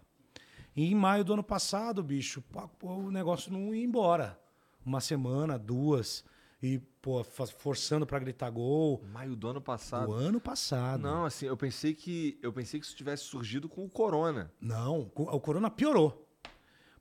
[0.76, 2.42] E em maio do ano passado, bicho,
[2.80, 4.40] pô, o negócio não ia embora.
[4.86, 6.24] Uma semana, duas,
[6.62, 9.04] e pô, forçando para gritar gol.
[9.12, 10.10] Maio do ano passado.
[10.10, 11.02] O ano passado.
[11.02, 14.52] Não, assim, eu pensei que eu pensei que isso tivesse surgido com o corona.
[14.62, 16.24] Não, o corona piorou.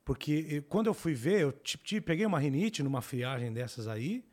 [0.04, 4.24] Porque quando eu fui ver, eu ti- ti- peguei uma rinite numa friagem dessas aí,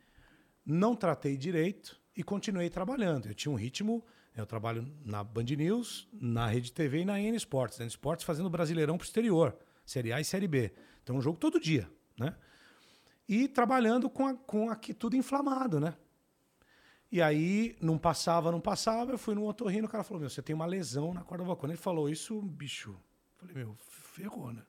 [0.64, 3.26] não tratei direito e continuei trabalhando.
[3.26, 4.04] Eu tinha um ritmo,
[4.36, 7.80] eu trabalho na Band News, na Rede TV e na N Sports.
[7.80, 10.72] N Sports fazendo Brasileirão pro exterior, Série A e Série B.
[11.02, 12.34] Então, um jogo todo dia, né?
[13.28, 15.94] E trabalhando com, a, com aqui tudo inflamado, né?
[17.10, 20.42] E aí, não passava, não passava, eu fui no otorrino, o cara falou, meu, você
[20.42, 21.70] tem uma lesão na corda vocal.
[21.70, 22.98] Ele falou isso, bicho, eu
[23.36, 24.62] falei, meu, ferrou, né?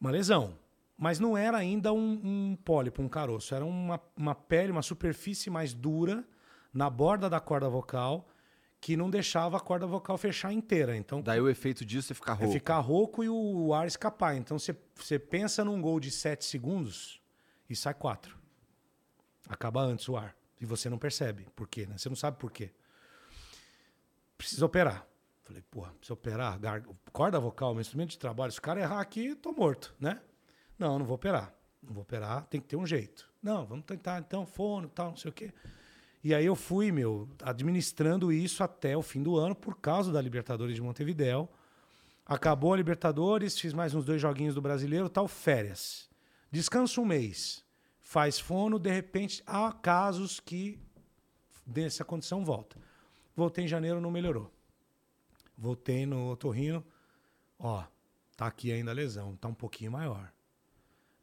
[0.00, 0.58] Uma lesão.
[1.04, 3.54] Mas não era ainda um, um pólipo, um caroço.
[3.54, 6.24] Era uma, uma pele, uma superfície mais dura
[6.72, 8.26] na borda da corda vocal
[8.80, 10.96] que não deixava a corda vocal fechar inteira.
[10.96, 12.52] Então, Daí o efeito disso é ficar é rouco.
[12.54, 14.34] ficar rouco e o, ar escapar.
[14.34, 17.20] Então, você- você pensa num gol de 7 segundos
[17.68, 18.38] e sai 4.
[19.46, 20.34] Acaba antes o ar.
[20.58, 21.98] E você não percebe por quê, né?
[21.98, 22.72] Você não sabe por quê.
[24.38, 25.06] Precisa operar.
[25.42, 26.58] Falei, porra, precisa operar.
[27.12, 28.52] Corda vocal, meu instrumento de trabalho.
[28.52, 30.18] Se o cara errar aqui, tô morto, né?
[30.78, 31.54] Não, não vou operar.
[31.82, 33.30] Não vou operar, tem que ter um jeito.
[33.42, 35.52] Não, vamos tentar então, fono, tal, não sei o quê.
[36.22, 40.20] E aí eu fui, meu, administrando isso até o fim do ano por causa da
[40.20, 41.50] Libertadores de Montevidéu.
[42.24, 46.08] Acabou a Libertadores, fiz mais uns dois joguinhos do Brasileiro, tal, férias.
[46.50, 47.62] Descanso um mês.
[48.00, 50.80] Faz fono, de repente, há casos que
[51.66, 52.76] dessa condição volta.
[53.36, 54.50] Voltei em janeiro, não melhorou.
[55.56, 56.84] Voltei no Torrino,
[57.58, 57.84] ó,
[58.36, 60.32] tá aqui ainda a lesão, tá um pouquinho maior.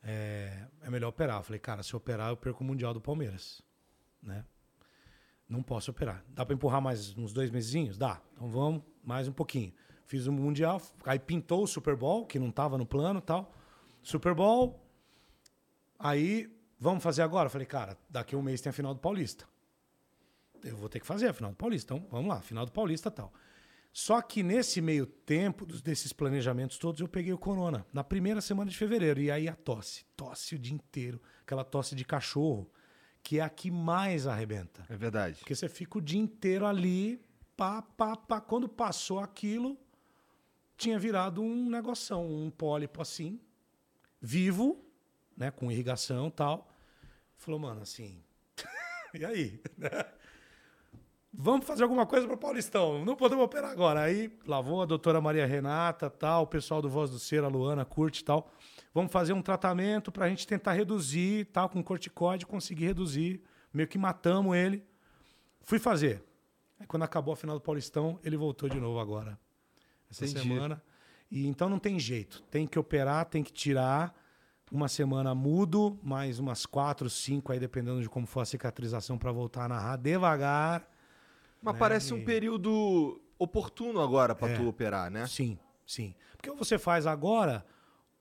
[0.03, 1.39] É, é melhor operar.
[1.39, 3.61] Eu falei, cara, se eu operar, eu perco o Mundial do Palmeiras,
[4.21, 4.45] né?
[5.47, 6.23] Não posso operar.
[6.29, 7.97] Dá para empurrar mais uns dois mesinhos?
[7.97, 8.21] Dá.
[8.33, 9.73] Então vamos, mais um pouquinho.
[10.05, 13.53] Fiz o Mundial, aí pintou o Super Bowl, que não estava no plano tal.
[14.01, 14.81] Super Bowl.
[15.99, 16.49] Aí,
[16.79, 17.47] vamos fazer agora?
[17.47, 19.45] Eu falei, cara, daqui a um mês tem a final do Paulista.
[20.63, 21.93] Eu vou ter que fazer a final do Paulista.
[21.93, 23.31] Então, vamos lá, final do Paulista tal.
[23.93, 27.85] Só que nesse meio tempo, desses planejamentos todos, eu peguei o corona.
[27.91, 29.19] Na primeira semana de fevereiro.
[29.19, 30.05] E aí a tosse.
[30.15, 31.21] Tosse o dia inteiro.
[31.41, 32.71] Aquela tosse de cachorro,
[33.21, 34.85] que é a que mais arrebenta.
[34.89, 35.39] É verdade.
[35.39, 37.21] Porque você fica o dia inteiro ali,
[37.57, 38.39] pá, pá, pá.
[38.39, 39.77] Quando passou aquilo,
[40.77, 43.41] tinha virado um negoção, um pólipo assim,
[44.21, 44.83] vivo,
[45.35, 46.71] né, com irrigação e tal.
[47.35, 48.23] Falou, mano, assim,
[49.13, 49.61] e aí?
[51.33, 54.01] Vamos fazer alguma coisa para Paulistão, não podemos operar agora.
[54.01, 57.85] Aí lavou a doutora Maria Renata, tal, o pessoal do Voz do Ser, a Luana,
[57.85, 58.51] curte e tal.
[58.93, 63.41] Vamos fazer um tratamento para a gente tentar reduzir, tal, com corticóide, conseguir reduzir.
[63.73, 64.83] Meio que matamos ele.
[65.61, 66.21] Fui fazer.
[66.77, 69.39] Aí quando acabou a final do Paulistão, ele voltou de novo agora.
[70.09, 70.41] Essa Entendi.
[70.41, 70.83] semana.
[71.29, 72.43] E então não tem jeito.
[72.51, 74.13] Tem que operar, tem que tirar.
[74.69, 79.31] Uma semana mudo, mais umas quatro, cinco aí, dependendo de como for a cicatrização, para
[79.31, 80.90] voltar a narrar devagar.
[81.61, 84.55] Mas né, parece um período oportuno agora pra É.
[84.57, 85.25] tu operar, né?
[85.27, 86.15] Sim, sim.
[86.35, 87.65] Porque ou você faz agora,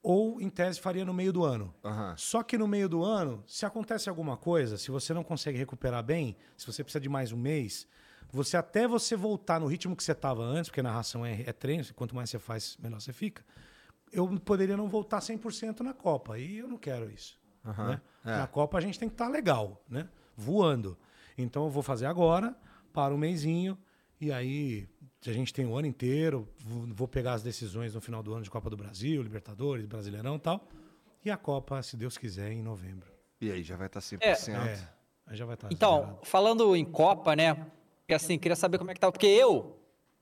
[0.03, 1.75] ou em tese faria no meio do ano.
[1.85, 2.15] Aham.
[2.17, 6.03] Só que no meio do ano, se acontece alguma coisa, se você não consegue recuperar
[6.03, 7.87] bem, se você precisa de mais um mês,
[8.33, 11.85] você até você voltar no ritmo que você estava antes, porque narração é, é treino,
[11.95, 13.45] quanto mais você faz, melhor você fica.
[14.13, 17.39] Eu poderia não voltar 100% na Copa, e eu não quero isso.
[17.65, 18.01] né?
[18.25, 18.37] é.
[18.39, 20.09] Na Copa a gente tem que estar legal, né?
[20.37, 20.97] Voando.
[21.37, 22.57] Então eu vou fazer agora,
[22.93, 23.79] para um mêsinho,
[24.21, 24.89] e aí
[25.27, 26.49] a gente tem o ano inteiro,
[26.95, 30.41] vou pegar as decisões no final do ano de Copa do Brasil, Libertadores, Brasileirão e
[30.41, 30.69] tal.
[31.25, 33.11] E a Copa, se Deus quiser, em novembro.
[33.41, 34.55] E aí, já vai estar 100%.
[34.55, 34.89] É,
[35.27, 35.69] aí já vai estar.
[35.71, 37.67] Então, falando em Copa, né?
[38.11, 39.11] Assim, queria saber como é que tá.
[39.11, 39.80] Porque eu,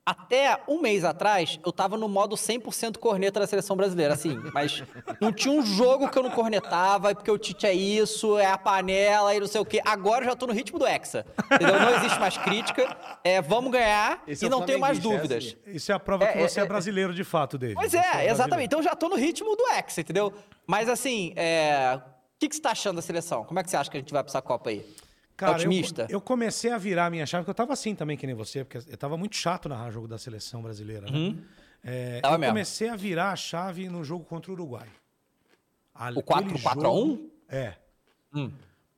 [0.08, 4.40] até um mês atrás, eu tava no modo 100% corneta da seleção brasileira, assim.
[4.54, 4.82] Mas
[5.20, 8.56] não tinha um jogo que eu não cornetava, porque o Tite é isso, é a
[8.56, 9.82] panela e não sei o quê.
[9.84, 11.26] Agora eu já tô no ritmo do Hexa.
[11.52, 11.78] Entendeu?
[11.78, 12.96] Não existe mais crítica.
[13.22, 15.54] É, vamos ganhar Esse e é o não tenho mais é dúvidas.
[15.66, 17.76] Isso é a prova que É, você é, é, é- brasileiro de fato, David.
[17.76, 18.64] Pois é, exatamente.
[18.64, 20.32] Então já tô no ritmo do Hexa, entendeu?
[20.66, 21.98] Mas assim, é...
[21.98, 23.44] o que, que você tá achando da seleção?
[23.44, 24.86] Como é que você acha que a gente vai pra essa Copa aí?
[25.38, 26.02] Cara, otimista?
[26.02, 28.34] Eu, eu comecei a virar a minha chave, porque eu tava assim também, que nem
[28.34, 31.36] você, porque eu tava muito chato narrar jogo da seleção brasileira, né?
[31.84, 32.20] É, Uhum.
[32.22, 32.52] Tava eu mesmo.
[32.52, 34.88] comecei a virar a chave no jogo contra o Uruguai.
[36.16, 36.96] O 4 Aquele 4 a 1?
[36.96, 37.74] jogo- É.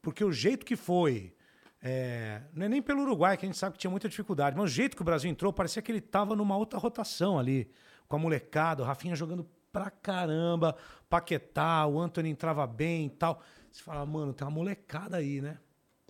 [0.02, 1.34] Porque o jeito que foi.
[1.82, 4.64] é, não é nem pelo Uruguai, que a gente sabe que tinha muita dificuldade, mas
[4.70, 7.70] o jeito que o Brasil entrou, parecia que ele tava numa outra rotação ali,
[8.08, 10.76] com a molecada, o Rafinha jogando pra caramba,
[11.08, 13.42] Paquetá, o Anthony entrava bem e tal.
[13.70, 15.58] Você fala, mano, tem uma molecada aí, né?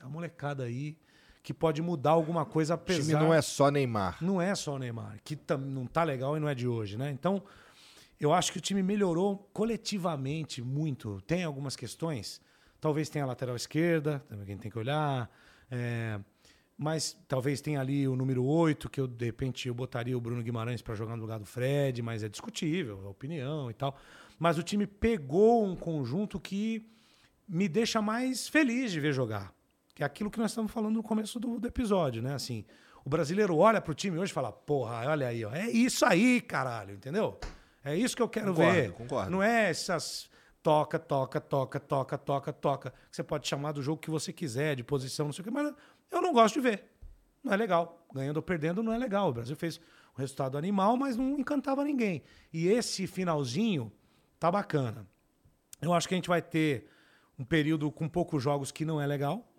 [0.01, 0.97] Uma molecada aí
[1.43, 3.21] que pode mudar alguma coisa O time apesar...
[3.21, 4.19] não é só Neymar.
[4.21, 7.11] Não é só Neymar, que não tá legal e não é de hoje, né?
[7.11, 7.43] Então,
[8.21, 11.21] eu acho que o time melhorou coletivamente muito.
[11.23, 12.41] Tem algumas questões,
[12.81, 15.31] talvez tenha a lateral esquerda, também quem tem que olhar,
[15.71, 16.21] é,
[16.77, 20.43] mas talvez tenha ali o número 8, que eu, de repente, eu botaria o Bruno
[20.43, 23.99] Guimarães para jogar no lugar do Fred, mas é discutível, é opinião e tal.
[24.39, 26.87] Mas o time pegou um conjunto que
[27.47, 29.53] me deixa mais feliz de ver jogar.
[29.95, 32.35] Que é aquilo que nós estamos falando no começo do, do episódio, né?
[32.35, 32.65] Assim,
[33.05, 36.41] o brasileiro olha pro time hoje e fala, porra, olha aí, ó, é isso aí,
[36.41, 37.39] caralho, entendeu?
[37.83, 38.93] É isso que eu quero Concordo, ver.
[38.93, 39.31] concordo.
[39.31, 40.29] Não é essas
[40.63, 44.77] toca, toca, toca, toca, toca, toca, que você pode chamar do jogo que você quiser,
[44.77, 45.73] de posição, não sei o que, mas
[46.11, 46.85] eu não gosto de ver.
[47.43, 48.07] Não é legal.
[48.13, 49.31] Ganhando ou perdendo não é legal.
[49.31, 49.81] O Brasil fez
[50.17, 52.23] um resultado animal, mas não encantava ninguém.
[52.53, 53.91] E esse finalzinho
[54.39, 55.07] tá bacana.
[55.81, 56.87] Eu acho que a gente vai ter
[57.39, 59.50] um período com poucos jogos que não é legal.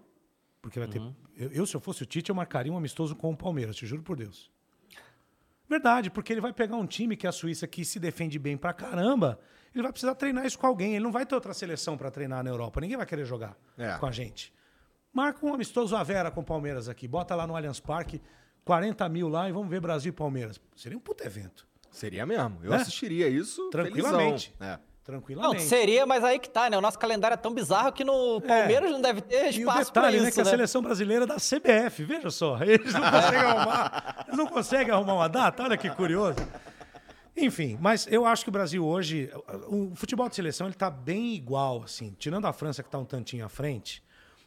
[0.61, 0.99] Porque vai ter.
[1.35, 3.85] Eu, eu, se eu fosse o Tite, eu marcaria um amistoso com o Palmeiras, te
[3.85, 4.51] juro por Deus.
[5.67, 8.57] Verdade, porque ele vai pegar um time que é a Suíça que se defende bem
[8.57, 9.39] pra caramba.
[9.73, 10.95] Ele vai precisar treinar isso com alguém.
[10.95, 12.81] Ele não vai ter outra seleção pra treinar na Europa.
[12.81, 13.97] Ninguém vai querer jogar É.
[13.97, 14.53] com a gente.
[15.13, 17.07] Marca um amistoso à Vera com o Palmeiras aqui.
[17.07, 18.21] Bota lá no Allianz Parque,
[18.65, 20.59] 40 mil lá e vamos ver Brasil e Palmeiras.
[20.75, 21.65] Seria um puto evento.
[21.89, 22.59] Seria mesmo.
[22.63, 22.77] Eu Né?
[22.77, 24.53] assistiria isso Tranquilamente.
[24.57, 24.79] felizão.
[25.07, 25.11] É.
[25.11, 25.63] Não, tranquilamente.
[25.63, 26.77] seria, mas aí que tá, né?
[26.77, 29.49] O nosso calendário é tão bizarro que no Palmeiras não deve ter É.
[29.49, 30.49] Espaço pra detalhe, isso, né, que a né?
[30.49, 32.57] seleção brasileira é da CBF, veja só.
[32.63, 34.25] Eles não conseguem arrumar.
[34.27, 36.37] Eles não conseguem arrumar uma data, olha que curioso.
[37.35, 39.31] Enfim, mas eu acho que o Brasil hoje,
[39.67, 42.15] o futebol de seleção, ele tá bem igual, assim.
[42.19, 44.03] Tirando a França, que tá um tantinho à frente,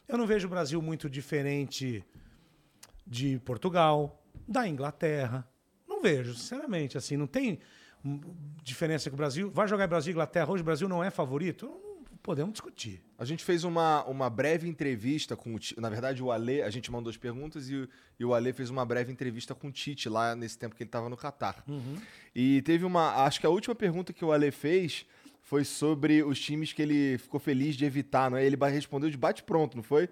[0.07, 2.05] eu não vejo o Brasil muito diferente
[3.05, 5.47] de Portugal, da Inglaterra.
[5.87, 7.59] Não vejo, sinceramente, assim, não tem
[8.63, 9.49] diferença que o Brasil...
[9.51, 11.65] Vai jogar Brasil e Inglaterra, hoje o Brasil não é favorito?
[11.67, 13.03] Não Podemos discutir.
[13.19, 15.79] A gente fez uma, uma breve entrevista com o Tite.
[15.79, 18.71] Na verdade, o Ale, a gente mandou as perguntas e, o- e o Ale fez
[18.71, 21.63] uma breve entrevista com o Tite lá nesse tempo que ele estava no Catar.
[22.33, 23.23] E teve uma.
[23.25, 25.05] Acho que a última pergunta que o Ale fez
[25.39, 28.43] foi sobre os times que ele ficou feliz de evitar, não é?
[28.43, 30.09] Ele respondeu de bate-pronto, não foi?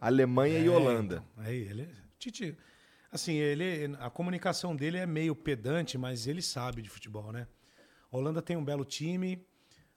[0.00, 1.24] Alemanha e Holanda.
[1.34, 1.88] então, aí ele,
[2.18, 2.56] Tite,
[3.16, 7.46] assim, ele, a comunicação dele é meio pedante, mas ele sabe de futebol, né?
[8.10, 9.44] A Holanda tem um belo time,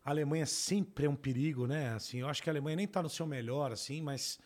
[0.04, 1.90] a Alemanha sempre é um perigo, né?
[1.94, 4.40] Assim, eu acho que a Alemanha nem tá no seu melhor, assim, mas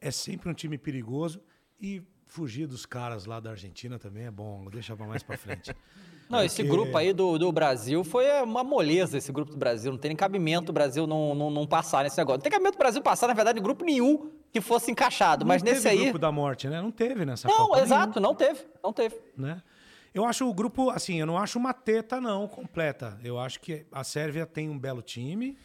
[0.00, 1.42] é sempre um time perigoso
[1.80, 5.74] e fugir dos caras lá da Argentina também é bom, deixa pra mais pra frente.
[6.30, 9.92] Não, esse Porque- grupo aí do, do Brasil foi uma moleza, esse grupo do Brasil.
[9.92, 12.38] Não tem nem cabimento o Brasil não, não, não passar nesse negócio.
[12.38, 15.46] Não tem cabimento o Brasil passar, na verdade, em grupo nenhum que fosse encaixado.
[15.46, 16.02] Mas não nesse teve aí.
[16.04, 16.80] grupo da morte, né?
[16.80, 18.60] Não teve nessa Não, Copa exato, não teve.
[18.82, 19.16] Não teve.
[19.36, 19.62] né?
[20.14, 23.18] Eu acho o grupo, assim, eu não acho uma teta, não, completa.
[23.24, 25.56] Eu acho que a Sérvia tem um belo time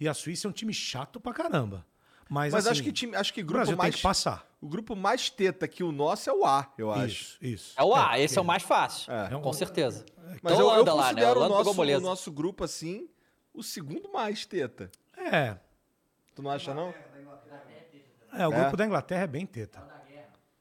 [0.00, 1.86] e a Suíça é um time chato pra caramba.
[2.28, 4.44] Mas, Mas assim, acho que time, acho que o grupo Brasil mais tem que passar.
[4.60, 7.06] O grupo mais teta que o nosso é o A, eu acho.
[7.06, 7.74] Isso, isso.
[7.76, 9.12] É o A, É, esse é o mais fácil.
[9.12, 9.28] É.
[9.38, 10.04] Com certeza.
[10.42, 11.30] Mas Então, eu, eu lá, né?
[11.30, 13.08] o, nosso, o nosso grupo, assim,
[13.54, 14.90] o segundo mais teta.
[15.16, 15.56] É,
[16.34, 16.94] Tu não acha, não?
[18.38, 18.60] É, o É?
[18.60, 19.92] grupo da Inglaterra é bem teta.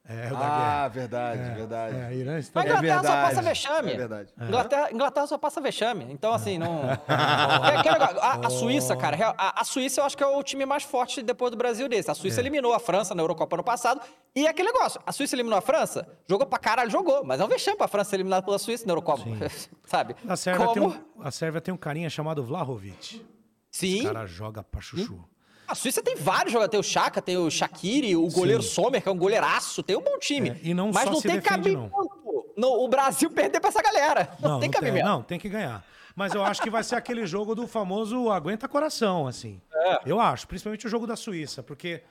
[0.03, 0.87] É, o da Ah, guerra.
[0.89, 1.95] verdade, verdade.
[1.95, 2.59] É, a Irã Mas está...
[2.59, 3.91] a Inglaterra só verdade, passa vexame.
[3.93, 4.33] é verdade.
[4.41, 6.07] Inglaterra, Inglaterra só passa vexame.
[6.09, 6.81] Então, assim, não.
[7.07, 10.83] É a, a Suíça, cara, a, a Suíça eu acho que é o time mais
[10.83, 12.09] forte depois do Brasil desse.
[12.11, 14.01] A Suíça eliminou a França na Eurocopa ano passado.
[14.35, 17.23] E é aquele negócio: a Suíça eliminou a França, jogou pra caralho, jogou.
[17.23, 19.23] Mas é um vexame pra França ser eliminada pela Suíça na Eurocopa.
[19.85, 20.15] Sabe?
[20.27, 20.95] A Sérvia, tem Como?
[20.95, 23.23] um, a Sérvia tem um carinha chamado Vlahovic.
[23.69, 24.01] Sim.
[24.01, 25.23] O cara joga pra chuchu.
[25.71, 26.71] A Suíça tem vários jogadores.
[26.71, 29.81] Tem o Chaka, tem o Shaqiri, o goleiro Sommer, que é um goleiraço.
[29.81, 30.49] Tem um bom time.
[30.49, 31.89] É, e não Mas não tem defende, não.
[31.89, 32.21] cabimento
[32.57, 34.35] o Brasil perder pra essa galera.
[34.39, 35.05] Não, tem cabimento.
[35.05, 35.85] Não, tem que ganhar.
[36.15, 39.61] Mas eu acho que vai ser aquele jogo do famoso aguenta coração, assim.
[40.05, 42.03] Eu acho, principalmente o jogo da Suíça, porque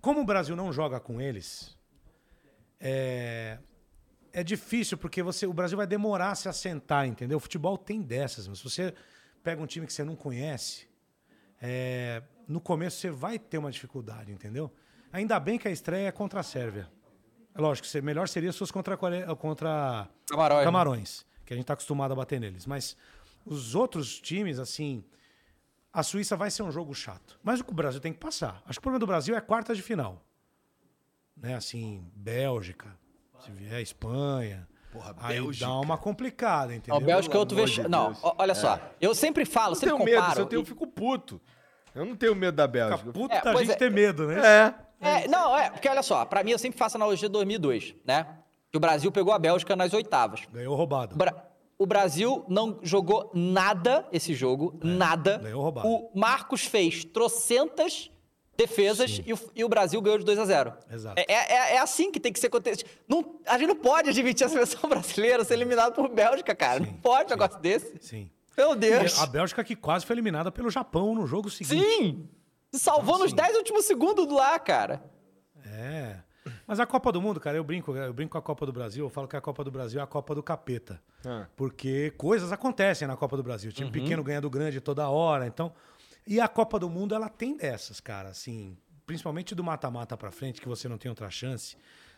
[0.00, 1.76] como o Brasil não joga com eles,
[2.80, 3.58] é,
[4.32, 7.36] é difícil, porque você, o Brasil vai demorar a se assentar, entendeu?
[7.36, 8.94] O futebol tem dessas, mas se você
[9.42, 10.88] pega um time que você não conhece,
[11.60, 14.70] é, no começo você vai ter uma dificuldade, entendeu?
[15.12, 16.88] Ainda bem que a estreia é contra a Sérvia.
[17.54, 20.64] É Lógico, melhor seria se fosse contra, a Core- contra Camarões, né?
[20.64, 22.64] Camarões, que a gente está acostumado a bater neles.
[22.66, 22.96] Mas
[23.44, 25.04] os outros times, assim,
[25.92, 27.38] a Suíça vai ser um jogo chato.
[27.42, 28.62] Mas o Brasil tem que passar.
[28.66, 30.24] Acho que o problema do Brasil é quarta de final.
[31.36, 31.54] Né?
[31.54, 32.96] Assim, Bélgica,
[33.44, 34.66] se vier Espanha.
[34.90, 35.66] Porra, aí Bélgica.
[35.66, 36.94] dá uma complicada, entendeu?
[37.00, 37.88] Não, o Bélgica é outro vexame.
[37.88, 38.78] não, olha só.
[39.00, 40.34] Eu sempre falo, Eu sempre tenho medo, comparo.
[40.34, 41.40] se eu, tenho, eu fico puto.
[41.94, 43.12] Eu não tenho medo da Fica Bélgica.
[43.12, 43.78] puto É, da pois gente é.
[43.78, 44.40] ter medo, né?
[44.46, 44.74] É.
[45.04, 48.26] É, não, é, porque olha só, pra mim eu sempre faço analogia de 2002, né?
[48.70, 50.42] Que o Brasil pegou a Bélgica nas oitavas.
[50.52, 51.14] Ganhou roubado.
[51.14, 51.44] O, Bra-
[51.76, 55.38] o Brasil não jogou nada esse jogo, nada.
[55.38, 55.88] ganhou roubado.
[55.88, 58.10] O Marcos fez trocentas
[58.56, 61.20] defesas e o, e o Brasil ganhou de 2 a 0 Exato.
[61.20, 62.88] É, é- é assim que tem que ser acontecido.
[63.08, 66.80] Não, a gente não pode admitir a seleção brasileira ser eliminada por Bélgica, cara.
[66.80, 67.96] não pode um negócio desse.
[68.00, 68.30] Sim.
[68.56, 69.18] Meu E Deus.
[69.18, 71.84] a Bélgica que quase foi eliminada pelo Japão no jogo seguinte.
[71.84, 72.28] Sim!
[72.72, 75.02] Se salvou nos 10 últimos segundos do lá, cara.
[75.64, 76.20] É.
[76.66, 79.04] Mas a Copa do Mundo, cara, eu brinco, eu brinco com a Copa do Brasil,
[79.04, 81.00] eu falo que a Copa do Brasil é a Copa do capeta.
[81.24, 81.46] Ah.
[81.56, 83.70] Porque coisas acontecem na Copa do Brasil.
[83.70, 85.72] O time pequeno ganha do grande toda hora, então.
[86.26, 88.76] E a Copa do Mundo, ela tem dessas, cara, assim,
[89.06, 91.76] principalmente do mata-mata pra frente, que você não tem outra chance.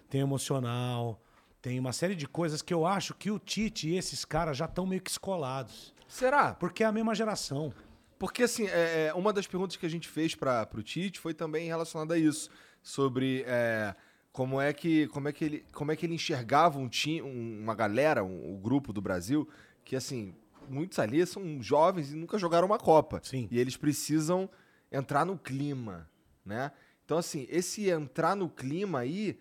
[0.09, 1.21] Tem emocional,
[1.61, 4.67] tem uma série de coisas que eu acho que o Tite e esses caras já
[4.67, 5.94] estão meio que escolados.
[6.09, 6.55] Será?
[6.55, 7.73] Porque é a mesma geração.
[8.19, 11.35] Porque, assim, é, é, uma das perguntas que a gente fez para o Tite foi
[11.35, 12.49] também relacionada a isso.
[12.83, 13.95] Sobre é,
[14.33, 17.61] como, é que, como, é que ele, como é que ele enxergava um time, um-
[17.63, 19.49] uma galera, um, o grupo do Brasil,
[19.85, 20.35] que, assim,
[20.69, 23.21] muitos ali são jovens e nunca jogaram uma Copa.
[23.23, 23.49] Sim.
[23.51, 24.49] E eles precisam
[24.93, 26.09] entrar no clima,
[26.45, 26.71] né?
[27.05, 29.39] Então, assim, esse entrar no clima aí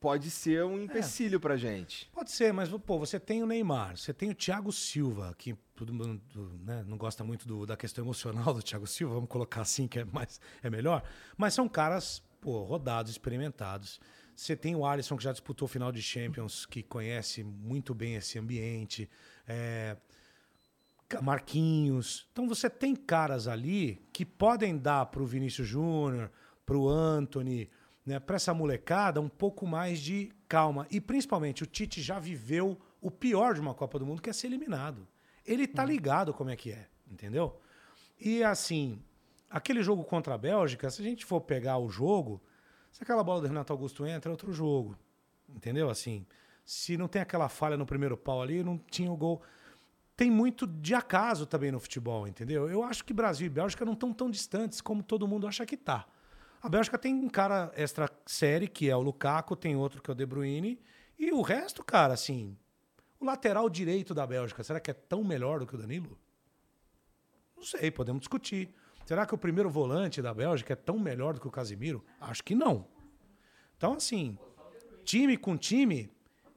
[0.00, 2.08] pode ser um empecilho pra gente.
[2.12, 5.92] Pode ser, mas pô, você tem o Neymar, você tem o Thiago Silva, que todo
[5.92, 6.20] mundo
[6.64, 9.98] né, não gosta muito do- da questão emocional do Thiago Silva, vamos colocar assim que
[10.00, 11.02] é mais é melhor,
[11.36, 14.00] mas são caras pô, rodados, experimentados.
[14.36, 18.14] Você tem o Alisson que já disputou o final de Champions, que conhece muito bem
[18.14, 19.10] esse ambiente.
[19.48, 19.96] É,
[21.22, 22.28] Marquinhos.
[22.32, 26.30] Então você tem caras ali que podem dar pro Vinícius Júnior,
[26.66, 27.68] pro Anthony,
[28.08, 30.86] né, para essa molecada um pouco mais de calma.
[30.90, 34.32] E principalmente o Tite já viveu o pior de uma Copa do Mundo, que é
[34.32, 35.06] ser eliminado.
[35.44, 37.60] Ele tá ligado como é que é, entendeu?
[38.18, 38.98] E assim,
[39.50, 42.42] aquele jogo contra a Bélgica, se a gente for pegar o jogo,
[42.90, 44.96] se aquela bola do Renato Augusto entra, é outro jogo.
[45.46, 45.90] Entendeu?
[45.90, 46.26] Assim,
[46.64, 49.42] se não tem aquela falha no primeiro pau ali, não tinha o gol.
[50.16, 52.68] Tem muito de acaso também no futebol, entendeu?
[52.70, 55.76] Eu acho que Brasil e Bélgica não estão tão distantes como todo mundo acha que
[55.76, 56.06] tá.
[56.60, 60.12] A Bélgica tem um cara extra série, que é o Lukaku, tem outro que é
[60.12, 60.80] o De Bruyne,
[61.18, 62.56] e o resto, cara, assim,
[63.20, 66.18] o lateral direito da Bélgica, será que é tão melhor do que o Danilo?
[67.56, 68.74] Não sei, podemos discutir.
[69.04, 72.04] Será que o primeiro volante da Bélgica é tão melhor do que o Casimiro?
[72.20, 72.86] Acho que não.
[73.76, 74.38] Então, assim,
[75.04, 76.12] time com time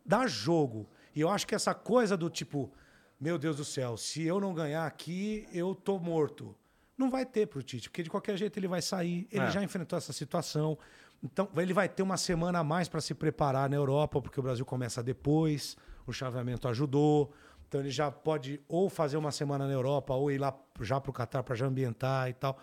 [0.06, 0.90] dá jogo.
[1.16, 2.72] E eu acho que essa coisa do tipo,
[3.20, 6.56] meu Deus do céu, se eu não ganhar aqui, eu tô morto.
[7.02, 9.28] Não vai ter pro Tite, porque de qualquer jeito ele vai sair.
[9.32, 9.52] Ele É.
[9.52, 10.78] já enfrentou essa situação.
[11.24, 14.44] Então, ele vai ter uma semana a mais para se preparar na Europa, porque o
[14.44, 15.76] Brasil começa depois.
[16.06, 17.34] O chaveamento ajudou.
[17.68, 21.14] Então ele já pode ou fazer uma semana na Europa ou ir lá já pro
[21.14, 22.58] Catar para já ambientar e tal.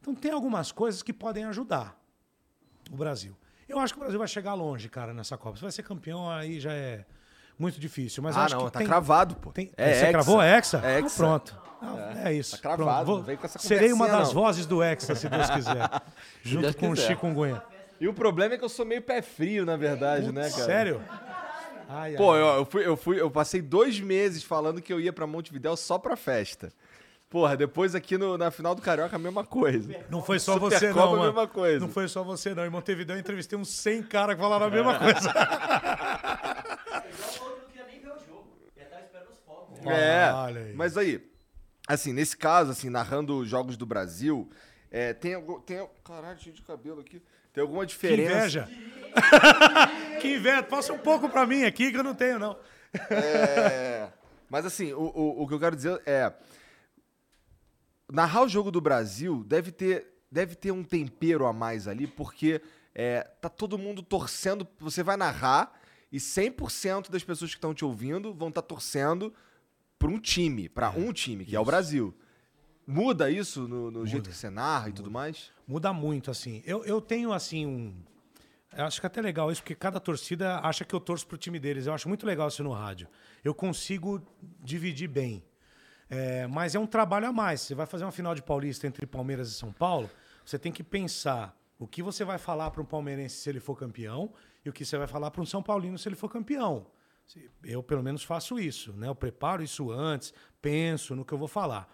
[0.00, 1.98] Então tem algumas coisas que podem ajudar
[2.90, 3.36] o Brasil.
[3.68, 5.56] Eu acho que o Brasil vai chegar longe, cara, nessa Copa.
[5.56, 7.04] Se vai ser campeão, aí já é
[7.58, 8.22] muito difícil.
[8.22, 9.50] Mas ah, acho não, que tá tem- cravado, pô.
[9.50, 10.10] tem- É você hexa.
[10.12, 10.80] cravou Hexa?
[10.84, 11.16] É hexa.
[11.16, 11.62] pronto.
[11.80, 12.32] Não, é.
[12.32, 12.52] isso.
[12.52, 13.04] tá cravado.
[13.24, 13.24] Vou-
[13.58, 14.34] Serei uma das não.
[14.34, 15.90] vozes do Hexa, se Deus quiser.
[16.42, 17.08] junto Deus com o quiser.
[17.08, 17.62] Chikungunya.
[18.00, 20.64] E o problema é que eu sou meio pé frio, na verdade, né, cara?
[20.64, 21.00] Sério?
[21.88, 22.40] Ai, Pô, ai.
[22.40, 25.76] eu, eu fui, eu fui, eu passei dois meses falando que eu ia pra Montevidéu
[25.76, 26.72] só pra festa.
[27.28, 29.88] Porra, depois aqui no- na final do Carioca, a mesma coisa.
[30.10, 31.22] Não foi só você, a não, mano.
[31.24, 31.80] mesma coisa.
[31.80, 32.64] Não foi só você, não.
[32.64, 35.32] Em Montevideo eu entrevistei uns 100 caras que falaram a mesma coisa.
[39.90, 40.74] É, aí.
[40.74, 41.26] mas aí,
[41.86, 44.48] assim, nesse caso, assim, narrando jogos do Brasil,
[44.90, 45.34] é, tem.
[45.64, 47.22] Tem, caralho, cheio de cabelo aqui.
[47.52, 48.36] Tem alguma Que diferença...
[48.36, 48.68] inveja.
[50.20, 50.62] que inveja.
[50.62, 52.58] Passa um pouco pra mim aqui que eu não tenho, não.
[53.10, 54.08] É,
[54.48, 56.32] mas assim, o, o, o que eu quero dizer é.
[58.10, 62.60] Narrar o jogo do Brasil deve ter, deve ter um tempero a mais ali, porque
[62.94, 64.68] é, tá todo mundo torcendo.
[64.78, 65.72] Você vai narrar
[66.10, 69.32] e 100% das pessoas que estão te ouvindo vão estar torcendo
[70.02, 72.12] para um time, para um time, que é o Brasil.
[72.84, 75.52] Muda isso no, no jeito que você narra e tudo mais?
[75.64, 76.60] Muda muito, assim.
[76.66, 77.94] Eu, eu tenho, assim, um.
[78.76, 81.38] Eu acho que é até legal isso, porque cada torcida acha que eu torço pro
[81.38, 81.86] time deles.
[81.86, 83.06] Eu acho muito legal isso no rádio.
[83.44, 84.20] Eu consigo
[84.60, 85.40] dividir bem.
[86.10, 87.60] É, mas é um trabalho a mais.
[87.60, 90.10] Você vai fazer uma final de Paulista entre Palmeiras e São Paulo,
[90.44, 93.78] você tem que pensar o que você vai falar para um palmeirense se ele for
[93.78, 94.32] campeão
[94.64, 96.86] e o que você vai falar para um São Paulino se ele for campeão.
[97.64, 98.92] Eu, pelo menos, faço isso.
[98.92, 99.08] Né?
[99.08, 101.88] Eu preparo isso antes, penso no que eu vou falar.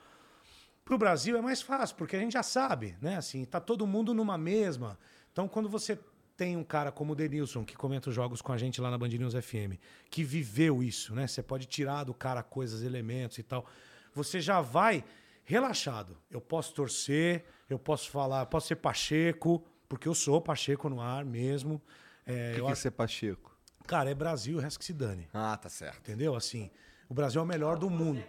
[0.85, 3.17] Para o Brasil é mais fácil, porque a gente já sabe, né?
[3.17, 4.99] Assim, tá todo mundo numa mesma.
[5.31, 5.99] Então, quando você
[6.35, 8.97] tem um cara como o Denilson, que comenta os jogos com a gente lá na
[8.97, 9.77] Band News FM,
[10.09, 11.27] que viveu isso, né?
[11.27, 13.67] Você pode tirar do cara coisas, elementos e tal.
[14.15, 15.05] Você já vai
[15.45, 16.17] relaxado.
[16.31, 21.01] Eu posso torcer, eu posso falar, eu posso ser Pacheco, porque eu sou Pacheco no
[21.01, 21.83] ar mesmo.
[22.25, 23.58] É, O que, eu que é ser Pacheco?
[23.89, 25.27] Cara, é Brasil, o resto que se dane.
[25.35, 25.99] Ah, tá certo.
[25.99, 26.37] Entendeu?
[26.37, 26.71] Assim,
[27.09, 28.23] o Brasil é o melhor do mundo.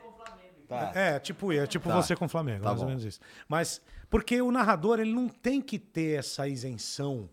[0.67, 0.91] Tá.
[0.95, 1.95] É, tipo, é tipo Tá.
[2.01, 2.89] você com o Flamengo, Tá mais ou bom.
[2.89, 3.19] menos isso.
[3.47, 7.29] Mas porque o narrador ele não tem que ter essa isenção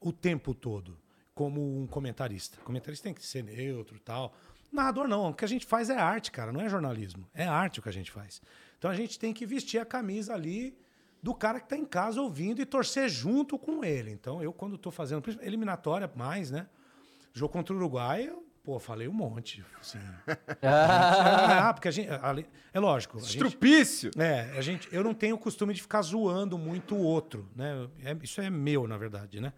[0.00, 0.98] o tempo todo,
[1.34, 2.58] como um comentarista.
[2.60, 4.34] O comentarista tem que ser neutro e tal.
[4.72, 7.26] O narrador não, o que a gente faz é arte, cara, não é jornalismo.
[7.32, 8.42] É arte o que a gente faz.
[8.78, 10.76] Então a gente tem que vestir a camisa ali
[11.22, 14.10] do cara que tá em casa ouvindo e torcer junto com ele.
[14.10, 16.66] Então eu quando tô fazendo principalmente eliminatória mais, né?
[17.32, 19.98] Jogo contra o Uruguai, eu, pô, falei um monte, assim.
[20.62, 22.08] Ah, porque a gente.
[22.10, 23.18] ali- É lógico.
[23.18, 24.10] a gente- Estrupício!
[24.18, 27.88] é, a gente, eu não tenho o costume de ficar zoando muito o outro, né?
[28.02, 29.52] É- isso é meu, na verdade, né?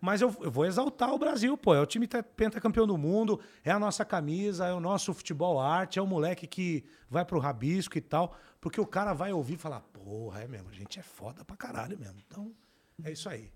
[0.00, 1.74] Mas eu, eu vou exaltar o Brasil, pô.
[1.74, 5.60] É o time te- pentacampeão do mundo, é a nossa camisa, é o nosso futebol
[5.60, 8.34] arte, é o moleque que vai pro rabisco e tal.
[8.62, 11.54] Porque o cara vai ouvir e falar, porra, é mesmo, a gente é foda pra
[11.54, 12.18] caralho mesmo.
[12.26, 12.50] Então,
[13.04, 13.50] é isso aí.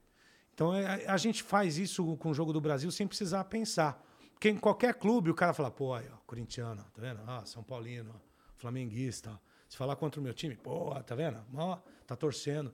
[0.54, 4.02] Então, é- a, a gente faz isso com o jogo do Brasil sem precisar pensar.
[4.32, 7.20] Porque em qualquer clube o cara fala, pô, aí, ó, corintiano, tá vendo?
[7.26, 8.18] Ah, São Paulino, ó,
[8.56, 9.30] flamenguista.
[9.32, 9.38] ó.
[9.68, 11.38] Se falar contra o meu time, pô, tá vendo?
[11.54, 12.72] Ó, tá torcendo.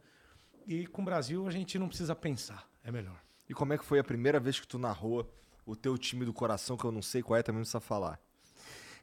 [0.66, 3.18] E com o Brasil a gente não precisa pensar, é melhor.
[3.48, 5.28] E como é que foi a primeira vez que tu narrou
[5.64, 8.20] o teu time do coração, que eu não sei qual é, também não precisa falar?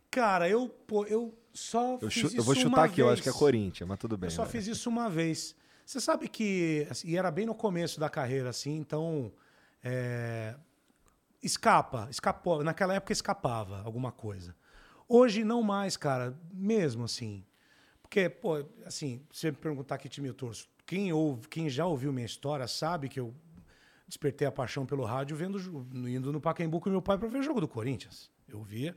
[0.10, 3.24] Cara, eu, pô, eu só Eu, fiz isso eu vou chutar aqui, eu acho vez.
[3.24, 4.28] que é Corinthians, mas tudo bem.
[4.28, 4.52] Eu só vai.
[4.52, 5.56] fiz isso uma vez.
[5.88, 6.86] Você sabe que.
[6.92, 9.32] assim, e era bem no começo da carreira, assim, então.
[9.82, 10.54] é,
[11.42, 12.62] escapa, escapou.
[12.62, 14.54] Naquela época escapava alguma coisa.
[15.08, 17.46] Hoje não mais, cara, mesmo assim.
[18.02, 21.86] Porque, pô, assim, se você me perguntar que time eu torço, quem, ouve, quem já
[21.86, 23.34] ouviu minha história sabe que eu
[24.06, 25.58] despertei a paixão pelo rádio vendo,
[26.10, 28.30] indo no Pacaembu com meu pai para ver jogo do Corinthians.
[28.46, 28.94] Eu via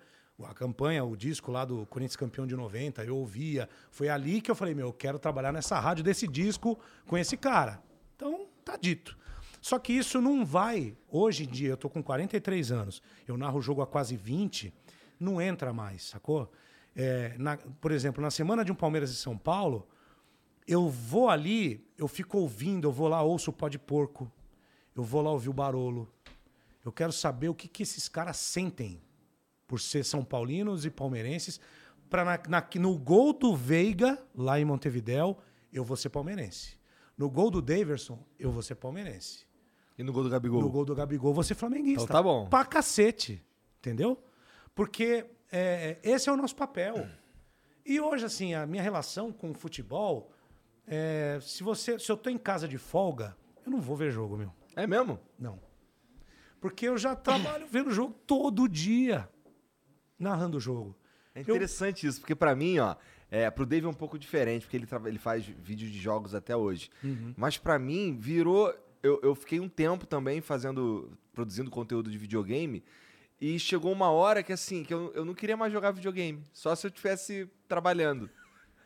[0.47, 3.69] a campanha, o disco lá do Corinthians campeão de 90, eu ouvia.
[3.91, 7.37] Foi ali que eu falei, meu, eu quero trabalhar nessa rádio desse disco com esse
[7.37, 7.83] cara.
[8.17, 9.17] Então, tá dito.
[9.61, 10.97] Só que isso não vai.
[11.09, 14.73] Hoje em dia, eu tô com 43 anos, eu narro o jogo há quase 20,
[15.19, 16.51] não entra mais, sacou?
[16.97, 19.87] É, na- por exemplo, na semana de um Palmeiras e São Paulo,
[20.67, 24.31] eu vou ali, eu fico ouvindo, eu vou lá, ouço o pó de porco,
[24.97, 26.11] eu vou lá ouvir o Barolo.
[26.85, 29.01] Eu quero saber o que, que esses caras sentem
[29.70, 31.60] por ser São Paulinos e palmeirenses.
[32.09, 35.38] Pra na, na- no gol do Veiga, lá em Montevidéu,
[35.72, 36.76] eu vou ser palmeirense.
[37.16, 39.47] No gol do Daverson, eu vou ser palmeirense.
[39.97, 40.60] E no gol do Gabigol?
[40.60, 42.02] No gol do Gabigol, você flamenguista.
[42.02, 42.48] Então tá bom.
[42.48, 43.44] Pra cacete.
[43.78, 44.20] Entendeu?
[44.74, 47.06] Porque é, esse é o nosso papel.
[47.86, 50.32] E hoje, assim, a minha relação com o futebol.
[50.88, 54.36] é, se, você, se eu tô em casa de folga, eu não vou ver jogo,
[54.36, 54.52] meu.
[54.74, 55.20] É mesmo?
[55.38, 55.60] Não.
[56.60, 59.28] Porque eu já trabalho vendo jogo todo dia.
[60.20, 60.94] Narrando o jogo.
[61.34, 62.94] É Eu- interessante isso, porque pra mim, ó,
[63.30, 66.55] é, pro Dave é um pouco diferente, porque ele, ele faz vídeo de jogos até
[66.56, 66.90] hoje.
[67.02, 67.34] Uhum.
[67.36, 68.72] Mas pra mim, virou.
[69.02, 71.10] Eu, eu fiquei um tempo também fazendo.
[71.32, 72.84] produzindo conteúdo de videogame.
[73.40, 76.42] E chegou uma hora que assim, que eu, eu não queria mais jogar videogame.
[76.52, 78.28] Só se eu estivesse trabalhando.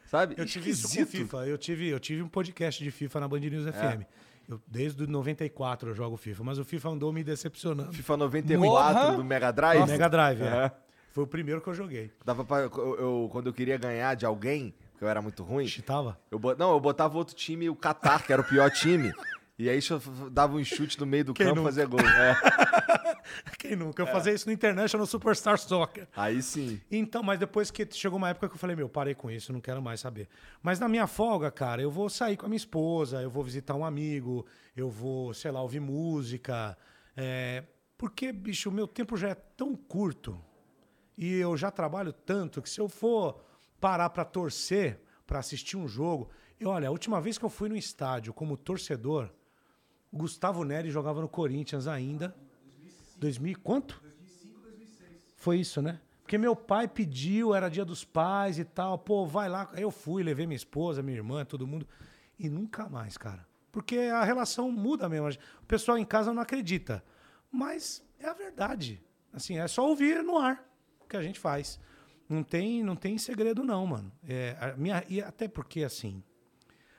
[0.07, 0.37] Sabe?
[0.39, 1.11] Eu tive isso com Esquisito.
[1.11, 1.47] FIFA.
[1.49, 4.05] Eu tive, eu tive um podcast de FIFA na Band News FM.
[4.49, 7.93] Eu, desde o 94 eu jogo FIFA, mas o FIFA andou me decepcionando.
[7.93, 9.17] FIFA 94 Porra!
[9.17, 9.87] do Mega Drive.
[9.91, 10.47] Mega Drive, é.
[10.47, 10.73] É.
[11.15, 12.11] Foi o primeiro que eu joguei.
[12.25, 15.65] Dava pra, eu, eu- quando eu queria ganhar de alguém, porque eu era muito ruim,
[15.67, 16.19] Chitava?
[16.29, 19.13] eu, não, eu botava outro time, o Qatar, que era o pior time.
[19.57, 22.01] E aí eu dava um chute no meio do Quem campo e fazia gol.
[22.01, 22.35] É.
[23.57, 24.03] Quem nunca?
[24.03, 26.09] Eu fazia isso no International Superstar Soccer.
[26.17, 26.81] Aí sim.
[26.91, 29.61] Então, mas depois que chegou uma época que eu falei, meu, parei com isso, não
[29.61, 30.29] quero mais saber.
[30.61, 33.77] Mas na minha folga, cara, eu vou sair com a minha esposa, eu vou visitar
[33.77, 34.45] um amigo,
[34.77, 36.77] eu vou, sei lá, ouvir música.
[37.17, 37.63] é,
[37.97, 40.37] Porque, bicho, o meu tempo já é tão curto
[41.17, 43.45] e eu já trabalho tanto que se eu for
[43.81, 46.31] parar pra torcer, pra assistir um jogo.
[46.59, 49.31] Eu, olha, a última vez que eu fui no estádio como torcedor,
[50.13, 52.35] Gustavo Neri jogava no Corinthians ainda.
[53.17, 54.03] 2000 e quanto?
[55.37, 56.01] Foi isso, né?
[56.23, 58.99] Porque meu pai pediu, era dia dos pais e tal.
[58.99, 59.69] Pô, vai lá.
[59.73, 61.87] Aí eu fui, levei minha esposa, minha irmã, todo mundo.
[62.39, 63.47] E nunca mais, cara.
[63.71, 65.29] Porque a relação muda mesmo.
[65.63, 67.05] O pessoal em casa não acredita.
[67.51, 69.03] Mas é a verdade.
[69.33, 70.65] Assim, é só ouvir no ar
[71.15, 71.79] que a gente faz.
[72.29, 74.13] Não tem, não tem segredo, não, mano.
[74.27, 76.23] É, a minha, e até porque, assim,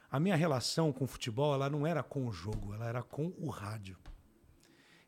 [0.10, 3.34] a minha relação com o futebol, ela não era com o jogo, ela era com
[3.38, 3.98] o rádio.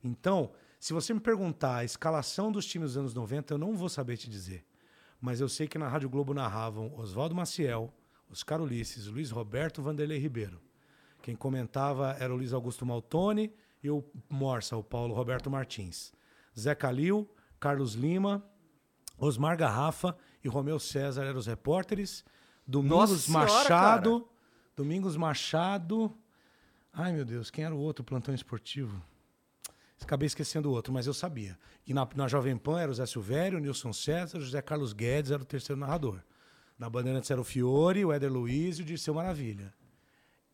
[0.03, 3.87] Então, se você me perguntar a escalação dos times dos anos 90, eu não vou
[3.87, 4.65] saber te dizer.
[5.21, 7.93] Mas eu sei que na Rádio Globo narravam Oswaldo Maciel,
[8.29, 10.61] Oscar Ulisses, Luiz Roberto Vanderlei Ribeiro.
[11.21, 16.13] Quem comentava era o Luiz Augusto Maltoni e o Morsa, o Paulo Roberto Martins.
[16.57, 17.29] Zé Calil,
[17.59, 18.43] Carlos Lima,
[19.17, 22.23] Osmar Garrafa e Romeu César eram os repórteres.
[22.65, 24.29] Domingos Senhora, Machado.
[24.75, 26.15] Domingos Machado.
[26.93, 29.01] Ai, meu Deus, quem era o outro plantão esportivo?
[30.01, 31.57] Acabei esquecendo o outro, mas eu sabia.
[31.85, 34.93] E na, na Jovem Pan era o Zé Silvério, o Nilson César, o José Carlos
[34.93, 36.21] Guedes era o terceiro narrador.
[36.77, 39.73] Na Bandeirantes era o Fiore, o Éder Luiz e o Dirceu Maravilha.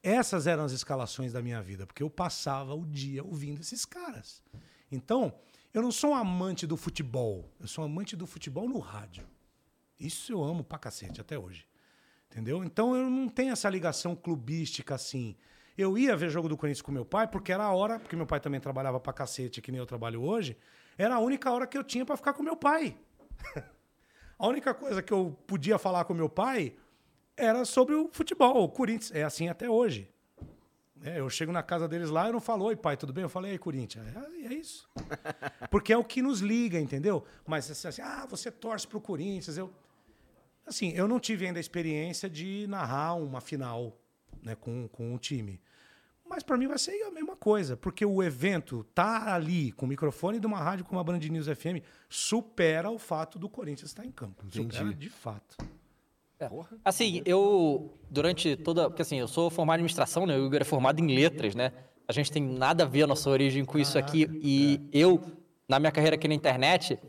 [0.01, 4.41] Essas eram as escalações da minha vida, porque eu passava o dia ouvindo esses caras.
[4.91, 5.33] Então,
[5.73, 9.27] eu não sou um amante do futebol, eu sou um amante do futebol no rádio.
[9.99, 11.65] Isso eu amo pra cacete até hoje.
[12.29, 12.63] Entendeu?
[12.63, 15.35] Então eu não tenho essa ligação clubística assim.
[15.77, 18.25] Eu ia ver jogo do Corinthians com meu pai, porque era a hora, porque meu
[18.25, 20.57] pai também trabalhava pra cacete, que nem eu trabalho hoje,
[20.97, 22.97] era a única hora que eu tinha pra ficar com meu pai.
[24.37, 26.75] a única coisa que eu podia falar com meu pai
[27.35, 29.11] era sobre o futebol, o Corinthians.
[29.11, 30.11] É assim até hoje.
[31.03, 33.23] É, eu chego na casa deles lá, eu não falo, oi pai, tudo bem?
[33.23, 34.05] Eu falei, aí Corinthians.
[34.07, 34.89] É, é isso.
[35.69, 37.25] Porque é o que nos liga, entendeu?
[37.45, 39.57] Mas assim, ah, você torce pro Corinthians.
[39.57, 39.69] Eu,
[40.65, 43.97] assim, eu não tive ainda a experiência de narrar uma final
[44.41, 45.59] né, com, com o time.
[46.25, 49.89] Mas para mim vai ser a mesma coisa, porque o evento tá ali com o
[49.89, 54.05] microfone de uma rádio como a Band News FM supera o fato do Corinthians estar
[54.05, 54.45] em campo.
[54.49, 55.57] Supera de fato.
[56.83, 58.89] Assim, eu, durante toda.
[58.89, 60.37] Porque assim, eu sou formado em administração, né?
[60.37, 61.71] O Igor é formado em letras, né?
[62.07, 64.27] A gente tem nada a ver a nossa origem com isso aqui.
[64.43, 65.21] E eu,
[65.67, 66.99] na minha carreira aqui na internet,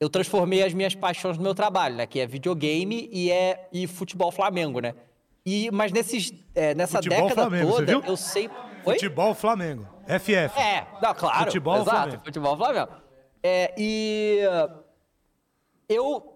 [0.00, 2.06] eu transformei as minhas paixões no meu trabalho, né?
[2.06, 4.94] Que é videogame e, é, e futebol Flamengo, né?
[5.44, 8.50] E, mas nesses, é, nessa Futebol década Flamengo, toda, eu sei.
[8.84, 8.94] Oi?
[8.94, 9.86] Futebol Flamengo.
[10.06, 10.60] FF.
[10.60, 11.44] É, não, claro.
[11.44, 12.24] Futebol exato, Flamengo.
[12.24, 12.88] futebol Flamengo.
[13.42, 14.40] É, e
[15.88, 16.35] eu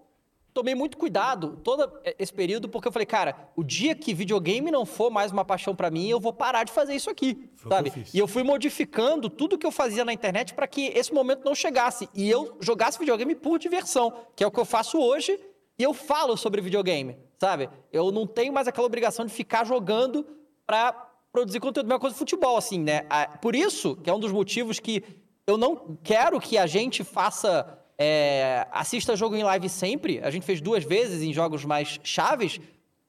[0.53, 4.85] tomei muito cuidado todo esse período, porque eu falei, cara, o dia que videogame não
[4.85, 7.91] for mais uma paixão pra mim, eu vou parar de fazer isso aqui, Foi sabe?
[7.95, 8.03] eu.
[8.13, 11.55] E eu fui modificando tudo que eu fazia na internet pra que esse momento não
[11.55, 15.39] chegasse e eu jogasse videogame por diversão, que é o que eu faço hoje,
[15.79, 17.69] e eu falo sobre videogame, sabe?
[17.91, 20.25] Eu não tenho mais aquela obrigação de ficar jogando
[20.65, 20.91] pra
[21.31, 23.05] produzir conteúdo, mesma coisa de futebol, assim, né?
[23.41, 25.01] Por isso, que é um dos motivos que
[25.47, 30.19] eu não quero que a gente faça é, assista jogo em live sempre.
[30.23, 32.59] A gente fez duas vezes em jogos mais chaves,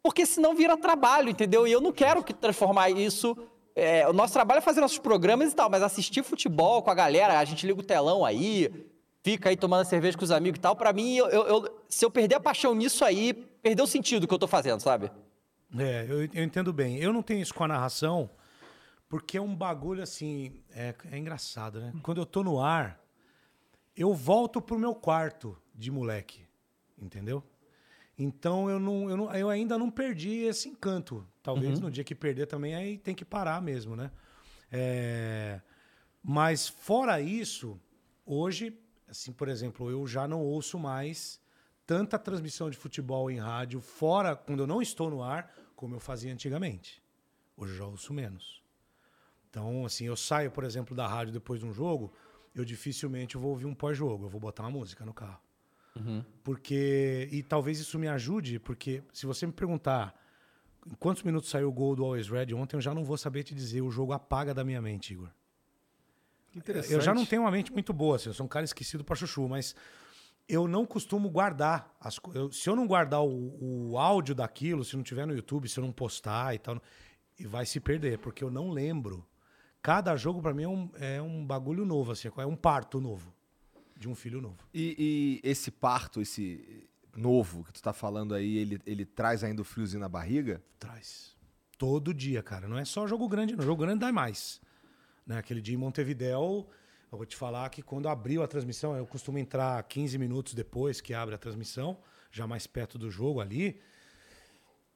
[0.02, 1.66] porque senão vira trabalho, entendeu?
[1.66, 3.36] E eu não quero que transformar isso.
[3.74, 6.94] é, o nosso trabalho é fazer nossos programas e tal, mas assistir futebol com a
[6.94, 8.68] galera, a gente liga o telão aí,
[9.22, 10.76] fica aí tomando cerveja com os amigos e tal.
[10.76, 14.34] Pra mim, eu- eu- se eu perder a paixão nisso aí, perdeu o sentido que
[14.34, 15.10] eu tô fazendo, sabe?
[15.78, 16.98] É, eu, eu entendo bem.
[16.98, 18.28] Eu não tenho isso com a narração,
[19.08, 20.60] porque é um bagulho assim.
[20.74, 21.92] É, é engraçado, né?
[22.02, 23.00] Quando eu tô no ar,
[23.96, 26.46] eu volto pro meu quarto de moleque.
[26.98, 27.42] Entendeu?
[28.16, 31.26] Então eu, não, eu, não, eu ainda não perdi esse encanto.
[31.42, 34.10] Talvez no dia que perder também, aí tem que parar mesmo, né?
[34.70, 35.60] É,
[36.22, 37.80] mas fora isso,
[38.24, 38.78] hoje,
[39.08, 41.40] assim, por exemplo, eu já não ouço mais
[41.84, 46.00] tanta transmissão de futebol em rádio fora quando eu não estou no ar, como eu
[46.00, 47.02] fazia antigamente.
[47.56, 48.62] Hoje eu já ouço menos.
[49.50, 52.12] Então, assim, eu saio, por exemplo, da rádio depois de um jogo,
[52.54, 55.40] eu dificilmente vou ouvir um pós-jogo, eu vou botar uma música no carro.
[56.42, 57.28] Porque.
[57.30, 60.14] E talvez isso me ajude, porque se você me perguntar
[60.86, 63.42] em quantos minutos saiu o gol do Always Red ontem, eu já não vou saber
[63.44, 63.82] te dizer.
[63.82, 65.28] O jogo apaga da minha mente, Igor.
[66.54, 66.92] Interessante.
[66.92, 69.16] Eu já não tenho uma mente muito boa, assim, eu sou um cara esquecido pra
[69.16, 69.74] chuchu, mas
[70.48, 71.94] eu não costumo guardar.
[72.00, 75.68] As, eu- se eu não guardar o, o áudio daquilo, se não tiver no YouTube,
[75.68, 76.80] se eu não postar e tal,
[77.38, 79.26] e vai se perder, porque eu não lembro.
[79.82, 83.34] Cada jogo pra mim é um, é um bagulho novo, assim, é um parto novo.
[83.96, 84.58] De um filho novo.
[84.72, 89.62] E, e esse parto, esse novo que tu tá falando aí, ele, ele traz ainda
[89.62, 90.62] o friozinho na barriga?
[90.78, 91.36] Traz.
[91.78, 92.68] Todo dia, cara.
[92.68, 93.64] Não é só jogo grande, não.
[93.64, 94.60] Jogo grande dá mais.
[95.26, 95.38] Né?
[95.38, 96.68] Aquele dia em Montevidéu,
[97.10, 101.00] eu vou te falar que quando abriu a transmissão, eu costumo entrar 15 minutos depois
[101.00, 101.98] que abre a transmissão,
[102.30, 103.80] já mais perto do jogo ali,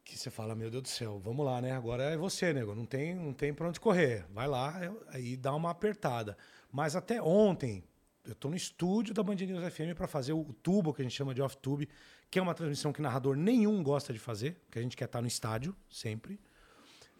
[0.06, 1.72] que você fala, meu Deus do céu, vamos lá, né?
[1.72, 2.74] Agora é você, nego.
[2.74, 4.24] Não tem, não tem pra onde correr.
[4.32, 6.38] Vai lá, eu- aí dá uma apertada.
[6.70, 7.82] Mas até ontem,
[8.24, 11.14] eu tô no estúdio da Band News FM para fazer o tubo, que a gente
[11.14, 11.88] chama de off-tube,
[12.30, 15.20] que é uma transmissão que narrador nenhum gosta de fazer, porque a gente quer estar
[15.20, 16.38] no estádio, sempre.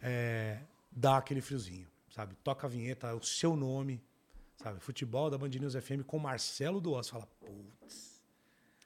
[0.00, 0.60] É,
[0.92, 2.36] dá aquele friozinho, sabe?
[2.36, 4.00] Toca a vinheta, o seu nome,
[4.62, 4.78] sabe?
[4.78, 7.08] Futebol da Band News FM com Marcelo Duas.
[7.08, 8.20] Fala, putz.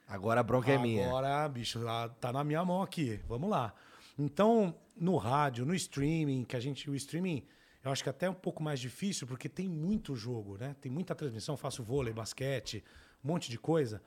[0.07, 1.07] Agora a bronca é minha.
[1.07, 1.79] Agora, bicho,
[2.19, 3.19] tá na minha mão aqui.
[3.27, 3.73] Vamos lá.
[4.21, 6.87] Então, no rádio, no streaming, que a gente.
[6.87, 7.43] O streaming,
[7.83, 10.75] eu acho que até é um pouco mais difícil, porque tem muito jogo, né?
[10.79, 12.83] Tem muita transmissão, faço vôlei, basquete,
[13.23, 13.99] um monte de coisa.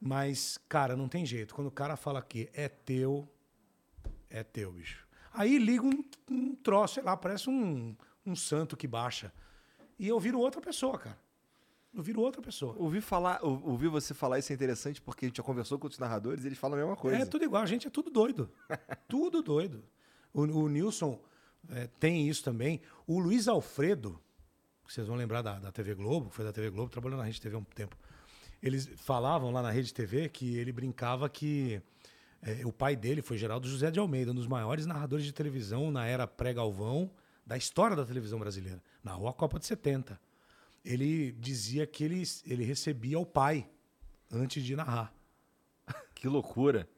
[0.00, 1.54] Mas, cara, não tem jeito.
[1.54, 3.28] Quando o cara fala que é teu,
[4.30, 5.06] é teu, bicho.
[5.34, 9.30] Aí liga um, um troço, sei lá, parece um, um santo que baixa.
[9.98, 11.18] E eu viro outra pessoa, cara.
[11.94, 12.74] Eu viro outra pessoa.
[12.78, 15.86] Ouvi, falar, ou- ouvi você falar isso é interessante porque a gente já conversou com
[15.86, 17.18] outros narradores e eles falam a mesma coisa.
[17.18, 18.50] É tudo igual, a gente é tudo doido.
[19.08, 19.82] tudo doido.
[20.32, 21.20] O, o Nilson
[21.70, 22.80] é, tem isso também.
[23.06, 24.20] O Luiz Alfredo,
[24.86, 27.24] que vocês vão lembrar da, da TV Globo, que foi da TV Globo, trabalhou na
[27.24, 27.96] Rede TV há um tempo.
[28.62, 31.80] Eles falavam lá na Rede TV que ele brincava que
[32.42, 35.90] é, o pai dele foi Geraldo José de Almeida, um dos maiores narradores de televisão
[35.90, 37.10] na era pré-Galvão
[37.46, 40.20] da história da televisão brasileira, na Rua Copa de 70.
[40.90, 43.68] Ele dizia que ele, ele recebia o pai
[44.32, 45.12] antes de narrar.
[46.14, 46.88] Que loucura.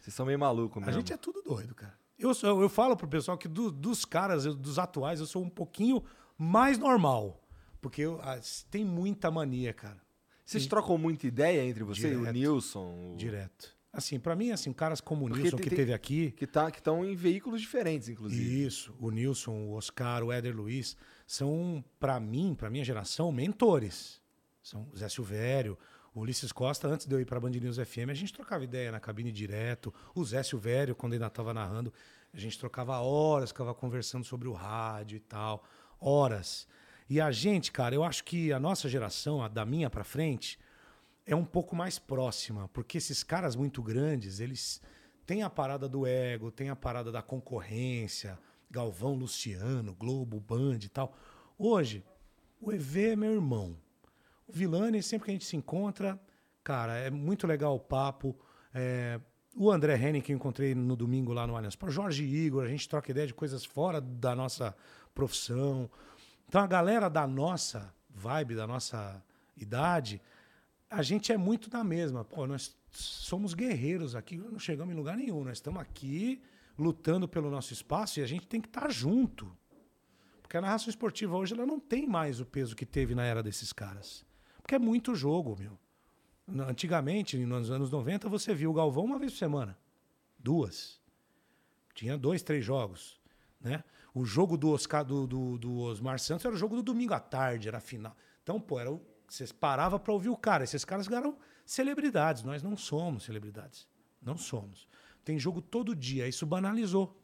[0.00, 1.00] Vocês são meio malucos A mesmo.
[1.00, 1.98] gente é tudo doido, cara.
[2.18, 5.48] Eu, sou- eu falo pro pessoal que do- dos caras, dos atuais, eu sou um
[5.48, 6.02] pouquinho
[6.36, 7.42] mais normal.
[7.80, 8.38] Porque eu- ah,
[8.70, 10.00] tem muita mania, cara.
[10.44, 12.14] Vocês trocam muita ideia entre vocês?
[12.14, 12.34] O Direto.
[12.34, 13.12] Nilson?
[13.12, 13.16] O...
[13.16, 13.74] Direto.
[13.92, 16.30] Assim, pra mim, assim, caras como o Porque Nilson, tem- que teve aqui.
[16.32, 18.64] Que tá, estão em veículos diferentes, inclusive.
[18.64, 20.96] Isso, o Nilson, o Oscar, o Éder Luiz,
[21.26, 24.20] são, pra mim, pra minha geração, mentores.
[24.62, 25.76] São o Zé Silvério,
[26.14, 28.92] o Ulisses Costa, antes de eu ir pra Band News FM, a gente trocava ideia
[28.92, 29.92] na cabine direto.
[30.14, 31.92] O Zé Silvério, quando ainda estava narrando,
[32.32, 35.64] a gente trocava horas, ficava conversando sobre o rádio e tal.
[35.98, 36.68] Horas.
[37.08, 40.58] E a gente, cara, eu acho que a nossa geração, a da minha pra frente,
[41.32, 44.82] é um pouco mais próxima, porque esses caras muito grandes, eles
[45.24, 48.38] têm a parada do ego, tem a parada da concorrência,
[48.70, 51.16] Galvão, Luciano, Globo, Band e tal.
[51.58, 52.04] Hoje,
[52.60, 53.76] o EV é meu irmão.
[54.46, 56.20] O Vilani, sempre que a gente se encontra,
[56.64, 58.36] cara, é muito legal o papo.
[58.74, 59.20] É,
[59.56, 62.68] o André Henning, que eu encontrei no domingo lá no Allianz Parque, Jorge Igor, a
[62.68, 64.74] gente troca ideia de coisas fora da nossa
[65.14, 65.88] profissão.
[66.48, 69.22] Então a galera da nossa vibe, da nossa
[69.56, 70.20] idade,
[70.90, 72.24] a gente é muito da mesma.
[72.24, 75.44] Pô, nós somos guerreiros aqui, não chegamos em lugar nenhum.
[75.44, 76.42] Nós estamos aqui
[76.76, 79.56] lutando pelo nosso espaço e a gente tem que estar junto.
[80.42, 83.40] Porque a narração esportiva hoje ela não tem mais o peso que teve na era
[83.40, 84.26] desses caras.
[84.60, 85.78] Porque é muito jogo, meu.
[86.66, 89.78] Antigamente, nos anos 90, você viu o Galvão uma vez por semana.
[90.36, 91.00] Duas.
[91.94, 93.20] Tinha dois, três jogos.
[93.60, 93.84] Né?
[94.12, 97.20] O jogo do, Oscar, do, do, do Osmar Santos era o jogo do domingo à
[97.20, 98.16] tarde, era a final.
[98.42, 99.00] Então, pô, era o,
[99.30, 100.64] você parava para ouvir o cara.
[100.64, 102.42] Esses caras eram celebridades.
[102.42, 103.86] Nós não somos celebridades.
[104.20, 104.88] Não somos.
[105.24, 106.26] Tem jogo todo dia.
[106.26, 107.16] Isso banalizou.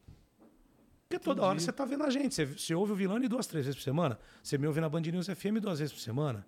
[1.09, 2.33] Porque toda hora você tá vendo a gente.
[2.33, 4.19] Você, você ouve o Vilani duas, três vezes por semana.
[4.41, 6.47] Você me ouve na Band News FM duas vezes por semana.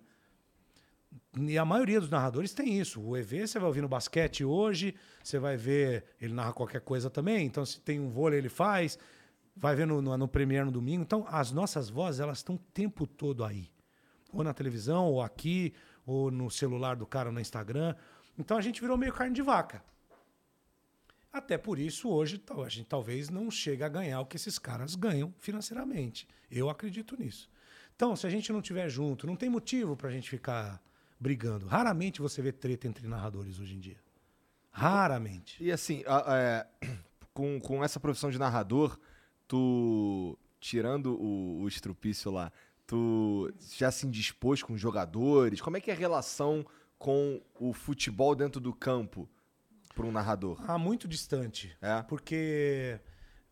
[1.37, 3.01] E a maioria dos narradores tem isso.
[3.01, 7.09] O EV você vai ouvir no basquete hoje, você vai ver, ele narra qualquer coisa
[7.09, 7.45] também.
[7.45, 8.97] Então, se tem um vôlei, ele faz.
[9.57, 11.03] Vai ver no, no, no Premiere no domingo.
[11.03, 13.69] Então, as nossas vozes, elas estão o tempo todo aí.
[14.31, 15.73] Ou na televisão, ou aqui,
[16.05, 17.95] ou no celular do cara no Instagram.
[18.37, 19.83] Então, a gente virou meio carne de vaca.
[21.31, 24.95] Até por isso, hoje, a gente talvez não chegue a ganhar o que esses caras
[24.95, 26.27] ganham financeiramente.
[26.49, 27.49] Eu acredito nisso.
[27.95, 30.81] Então, se a gente não estiver junto, não tem motivo pra gente ficar
[31.19, 31.67] brigando.
[31.67, 33.97] Raramente você vê treta entre narradores hoje em dia.
[34.71, 35.61] Raramente.
[35.63, 36.25] E assim, a-
[36.81, 36.87] é,
[37.33, 38.97] com, com essa profissão de narrador,
[39.47, 42.51] tu, tirando o, o estrupício lá,
[42.89, 45.61] tu já se indispôs com os jogadores?
[45.61, 46.65] Como é que é a relação
[46.97, 49.29] com o futebol dentro do campo
[49.93, 50.59] para um narrador?
[50.67, 51.77] Ah, muito distante.
[51.79, 52.01] É?
[52.01, 52.99] Porque,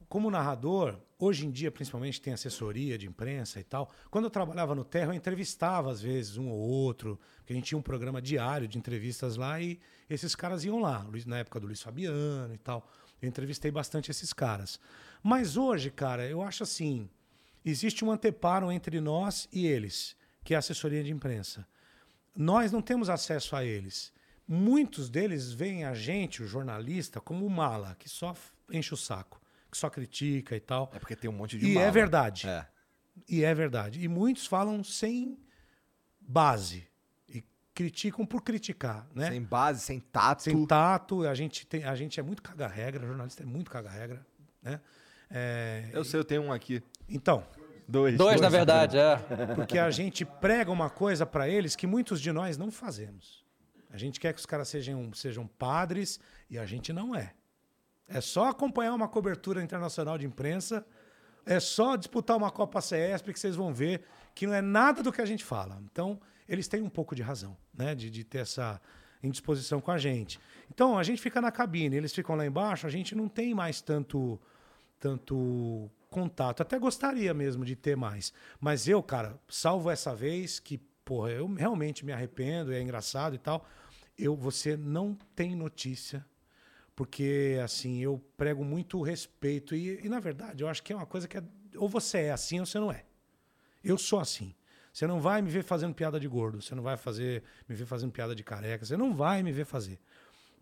[0.10, 3.92] como narrador, hoje em dia, principalmente, tem assessoria de imprensa e tal.
[4.10, 7.66] Quando eu trabalhava no Terra, eu entrevistava, às vezes, um ou outro, porque a gente
[7.66, 11.68] tinha um programa diário de entrevistas lá e esses caras iam lá, na época do
[11.68, 12.90] Luiz Fabiano e tal.
[13.22, 14.80] Eu entrevistei bastante esses caras.
[15.22, 17.08] Mas hoje, cara, eu acho assim:
[17.66, 21.68] existe um anteparo entre nós e eles, que é a assessoria de imprensa.
[22.36, 24.14] Nós não temos acesso a eles.
[24.48, 28.36] Muitos deles veem a gente, o jornalista, como o mala, que só
[28.72, 30.90] enche o saco, que só critica e tal.
[30.94, 31.92] É porque tem um monte de E é mala.
[31.92, 32.48] verdade.
[32.48, 32.66] É.
[33.28, 34.00] E é verdade.
[34.02, 35.38] E muitos falam sem
[36.22, 36.88] base
[37.28, 37.44] e
[37.74, 39.30] criticam por criticar, né?
[39.32, 40.44] Sem base, sem tato.
[40.44, 44.26] Sem tato, a gente, tem, a gente é muito caga-regra, jornalista é muito caga-regra,
[44.62, 44.80] né?
[45.30, 46.82] É, Eu sei, eu tenho um aqui.
[47.10, 47.44] Então,
[47.88, 48.18] Dois.
[48.18, 49.16] Dois, na verdade, é.
[49.56, 53.46] porque a gente prega uma coisa para eles que muitos de nós não fazemos.
[53.90, 56.20] A gente quer que os caras sejam, sejam padres
[56.50, 57.34] e a gente não é.
[58.10, 60.86] É só acompanhar uma cobertura internacional de imprensa,
[61.46, 64.04] é só disputar uma Copa CESP que vocês vão ver
[64.36, 65.82] que não é nada do que a gente fala.
[65.90, 67.96] Então, eles têm um pouco de razão, né?
[67.96, 68.82] De, de ter essa
[69.24, 70.40] indisposição com a gente.
[70.70, 73.82] Então, a gente fica na cabine, eles ficam lá embaixo, a gente não tem mais
[73.82, 74.40] tanto
[75.00, 76.62] tanto contato.
[76.62, 78.34] Até gostaria mesmo de ter mais.
[78.60, 83.40] Mas eu, cara, salvo essa vez que, porra, eu realmente me arrependo, é engraçado e
[83.40, 83.66] tal.
[84.18, 86.26] Eu, você não tem notícia,
[86.96, 91.06] porque assim, eu prego muito respeito e, e, na verdade, eu acho que é uma
[91.06, 91.44] coisa que é,
[91.76, 93.06] ou você é assim ou você não é.
[93.84, 94.56] Eu sou assim.
[94.92, 97.86] Você não vai me ver fazendo piada de gordo, você não vai fazer me ver
[97.86, 100.00] fazendo piada de careca, você não vai me ver fazer.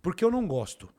[0.01, 0.93] Porque eu não gosto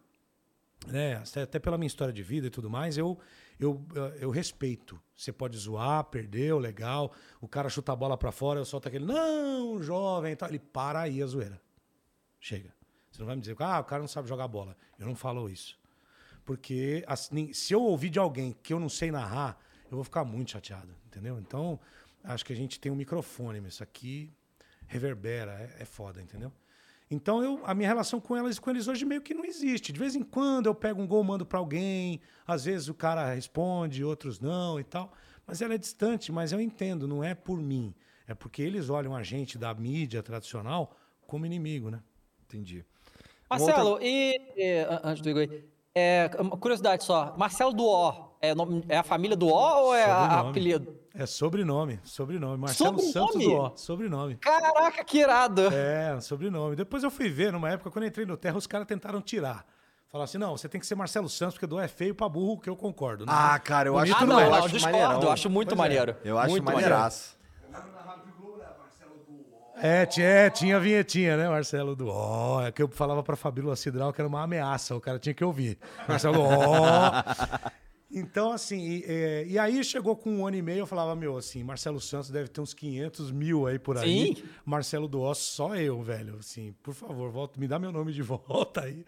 [0.86, 3.18] né, até até pela minha história de vida e tudo mais, eu,
[3.58, 3.84] eu,
[4.20, 5.00] eu respeito.
[5.16, 7.12] Você pode zoar, perdeu, legal.
[7.40, 10.48] O cara chuta a bola pra fora, eu solto aquele, não, jovem tal.
[10.48, 11.60] Ele para aí a zoeira.
[12.38, 12.74] Chega.
[13.10, 14.76] Você não vai me dizer, ah, o cara não sabe jogar bola.
[14.98, 15.78] Eu não falo isso.
[16.44, 19.58] Porque assim, se eu ouvir de alguém que eu não sei narrar,
[19.90, 21.38] eu vou ficar muito chateado, entendeu?
[21.40, 21.80] Então,
[22.22, 24.32] acho que a gente tem um microfone, mas isso aqui
[24.86, 26.52] reverbera, é, é foda, entendeu?
[27.10, 29.92] Então eu, a minha relação com elas com eles hoje meio que não existe.
[29.92, 33.32] De vez em quando eu pego um gol, mando para alguém, às vezes o cara
[33.32, 35.12] responde, outros não e tal.
[35.46, 37.94] Mas ela é distante, mas eu entendo, não é por mim.
[38.26, 40.96] É porque eles olham a gente da mídia tradicional
[41.28, 42.00] como inimigo, né?
[42.44, 42.84] Entendi.
[43.48, 45.64] Marcelo, e, e, an- antes do Igor aí,
[45.94, 49.52] é, uma curiosidade só, Marcelo do O, é, nome- é a família do O
[49.84, 50.98] ou é a, apelido?
[51.18, 52.58] É sobrenome, sobrenome.
[52.58, 53.12] Marcelo Sobrenome?
[53.32, 54.36] Santos do Ó, sobrenome.
[54.36, 55.62] Caraca, que irado!
[55.72, 56.76] É, sobrenome.
[56.76, 59.64] Depois eu fui ver, numa época, quando eu entrei no Terra, os caras tentaram tirar.
[60.08, 62.28] Falaram assim, não, você tem que ser Marcelo Santos, porque do O é feio pra
[62.28, 63.24] burro, que eu concordo.
[63.24, 63.32] né?
[63.34, 65.22] Ah, cara, eu Bonito acho Ah, que não, eu não, acho eu discordo, maneirão.
[65.22, 65.82] eu acho muito Pois é.
[65.82, 66.16] maneiro.
[66.24, 67.36] Eu acho muito maneiraço.
[69.78, 72.62] É, tinha, é, tinha a vinhetinha, né, Marcelo do Ó.
[72.62, 75.44] É que eu falava pra Fabíola Cidral que era uma ameaça, o cara tinha que
[75.44, 75.78] ouvir.
[76.08, 77.12] Marcelo Ó.
[78.10, 81.36] Então, assim, e, é, e aí chegou com um ano e meio, eu falava, meu,
[81.36, 84.36] assim, Marcelo Santos deve ter uns 500 mil aí por aí.
[84.36, 84.44] Sim.
[84.64, 86.36] Marcelo do Ó, só eu, velho.
[86.38, 89.04] Assim, por favor, volta, me dá meu nome de volta aí.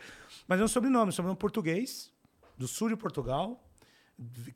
[0.49, 2.13] Mas é um sobrenome, sobrenome português,
[2.57, 3.65] do sul de Portugal,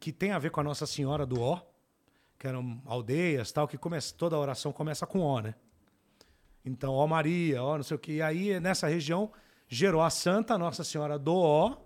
[0.01, 1.61] que tem a ver com a Nossa Senhora do Ó,
[2.37, 5.55] que eram aldeias tal, que começa, toda oração começa com Ó, né?
[6.65, 8.15] Então, ó Maria, ó não sei o que.
[8.15, 9.31] E aí, nessa região,
[9.69, 11.77] gerou a Santa Nossa Senhora do Ó.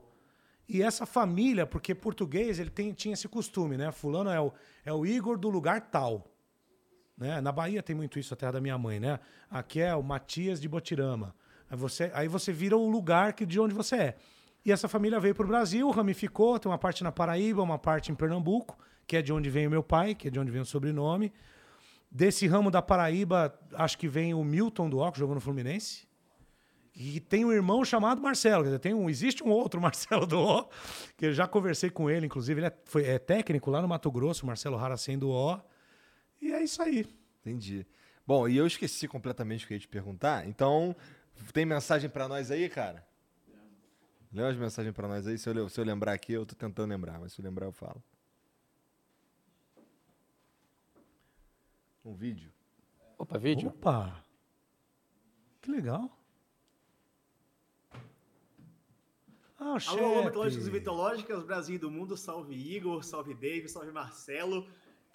[0.68, 3.92] E essa família, porque português ele tem, tinha esse costume, né?
[3.92, 4.52] Fulano é o,
[4.84, 6.26] é o Igor do lugar tal.
[7.16, 7.40] Né?
[7.40, 9.20] Na Bahia tem muito isso, a terra da minha mãe, né?
[9.50, 11.34] Aqui é o Matias de Botirama.
[11.70, 14.16] Aí você, aí você vira o lugar que, de onde você é.
[14.64, 18.10] E essa família veio para o Brasil, ramificou, tem uma parte na Paraíba, uma parte
[18.10, 18.76] em Pernambuco,
[19.06, 21.32] que é de onde vem o meu pai, que é de onde vem o sobrenome.
[22.10, 26.05] Desse ramo da Paraíba, acho que vem o Milton do que jogou no Fluminense.
[26.98, 28.62] E tem um irmão chamado Marcelo.
[28.62, 30.66] Quer dizer, tem um, existe um outro Marcelo do Ó,
[31.14, 34.10] que eu já conversei com ele, inclusive, ele é, foi, é técnico lá no Mato
[34.10, 35.60] Grosso, Marcelo Haracen do Ó.
[36.40, 37.06] E é isso aí.
[37.40, 37.86] Entendi.
[38.26, 40.48] Bom, e eu esqueci completamente o que eu ia te perguntar.
[40.48, 40.96] Então,
[41.52, 43.06] tem mensagem pra nós aí, cara?
[44.32, 45.38] Lê umas mensagens pra nós aí.
[45.38, 47.72] Se eu, se eu lembrar aqui, eu tô tentando lembrar, mas se eu lembrar, eu
[47.72, 48.02] falo.
[52.04, 52.50] Um vídeo.
[53.18, 53.68] Opa, vídeo?
[53.68, 54.24] Opa!
[55.60, 56.15] Que legal.
[59.58, 59.98] Ah, o chefe.
[59.98, 64.66] Alô, mitológicos e mitológicas, Brasil do mundo, salve Igor, salve Dave, salve Marcelo.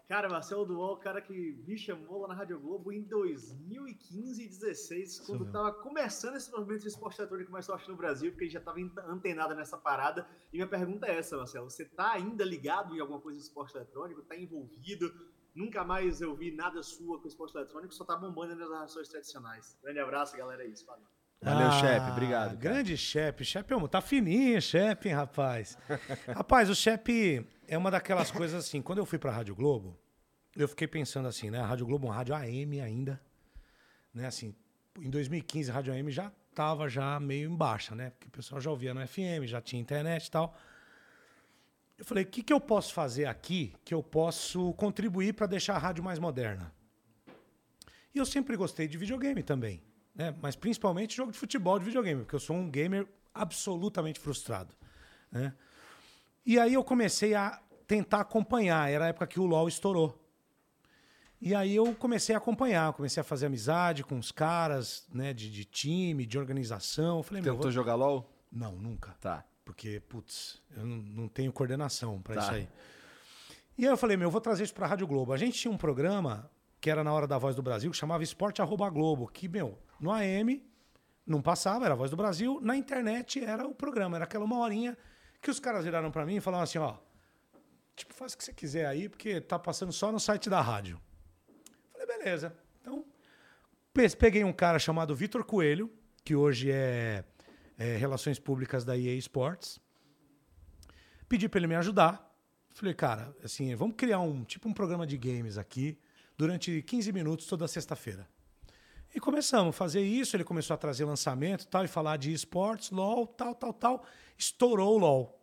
[0.07, 4.47] Cara, Marcelo Duol, o cara que me chamou lá na Rádio Globo em 2015 e
[4.49, 5.53] 2016, quando mesmo.
[5.53, 8.81] tava começando esse movimento de esporte eletrônico mais forte no Brasil, porque ele já tava
[8.81, 10.27] ent- antenado nessa parada.
[10.51, 13.73] E minha pergunta é essa, Marcelo, você tá ainda ligado em alguma coisa de esporte
[13.77, 14.21] eletrônico?
[14.23, 15.09] Tá envolvido?
[15.55, 19.77] Nunca mais eu vi nada sua com esporte eletrônico, só tá bombando nas narrações tradicionais.
[19.81, 21.07] Grande abraço, galera, é isso, valeu.
[21.41, 22.51] Valeu, chefe, obrigado, cara.
[22.51, 23.43] Ah, Grande chefe.
[23.43, 25.75] Chefe, é tá fininho, chefe, rapaz.
[26.27, 28.81] rapaz, o chefe é uma daquelas coisas assim.
[28.81, 29.97] Quando eu fui pra Rádio Globo,
[30.55, 31.59] eu fiquei pensando assim, né?
[31.59, 33.19] A Rádio Globo é uma rádio AM ainda.
[34.13, 34.53] Né, assim,
[34.99, 38.11] em 2015, a Rádio AM já tava já meio em baixa, né?
[38.11, 40.55] Porque o pessoal já ouvia no FM, já tinha internet e tal.
[41.97, 45.75] Eu falei, o que, que eu posso fazer aqui que eu posso contribuir para deixar
[45.75, 46.71] a rádio mais moderna?
[48.13, 49.81] E eu sempre gostei de videogame também,
[50.21, 50.35] né?
[50.39, 54.75] Mas principalmente jogo de futebol de videogame, porque eu sou um gamer absolutamente frustrado,
[55.31, 55.53] né?
[56.45, 60.17] E aí eu comecei a tentar acompanhar, era a época que o LoL estourou.
[61.39, 65.49] E aí eu comecei a acompanhar, comecei a fazer amizade com os caras, né, de,
[65.49, 67.17] de time, de organização.
[67.17, 67.71] Eu falei, Tentou vou...
[67.71, 68.29] jogar LOL?
[68.51, 69.15] não, nunca.
[69.19, 69.43] Tá.
[69.65, 72.41] Porque, putz, eu não, não tenho coordenação para Tá.
[72.41, 72.69] isso aí.
[73.77, 75.33] E aí eu falei, meu, eu vou trazer isso para a Rádio Globo.
[75.33, 76.49] A gente tinha um programa
[76.79, 79.77] que era na hora da Voz do Brasil, que chamava Esporte Arroba Globo, que, meu,
[80.01, 80.61] no AM
[81.25, 84.57] não passava, era a Voz do Brasil, na internet era o programa, era aquela uma
[84.57, 84.97] horinha
[85.41, 86.97] que os caras viraram para mim e falaram assim, ó,
[87.95, 90.99] tipo, faz o que você quiser aí, porque tá passando só no site da rádio.
[91.91, 92.55] Falei, beleza.
[92.81, 93.05] Então,
[93.93, 95.89] pe- peguei um cara chamado Vitor Coelho,
[96.23, 97.23] que hoje é,
[97.77, 99.79] é Relações Públicas da EA Sports.
[101.29, 102.29] Pedi para ele me ajudar.
[102.73, 105.97] Falei, cara, assim, vamos criar um tipo um programa de games aqui
[106.37, 108.27] durante 15 minutos toda sexta-feira.
[109.13, 112.91] E começamos a fazer isso, ele começou a trazer lançamento tal, e falar de esportes,
[112.91, 114.05] LOL, tal, tal, tal.
[114.37, 115.41] Estourou o LOL.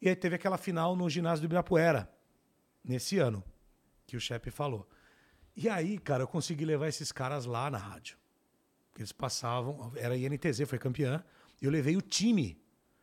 [0.00, 2.08] E aí teve aquela final no ginásio do Ibirapuera,
[2.84, 3.42] nesse ano,
[4.06, 4.88] que o chefe falou.
[5.56, 8.16] E aí, cara, eu consegui levar esses caras lá na rádio.
[8.96, 11.24] Eles passavam, era INTZ, foi campeã.
[11.60, 12.60] Eu levei o time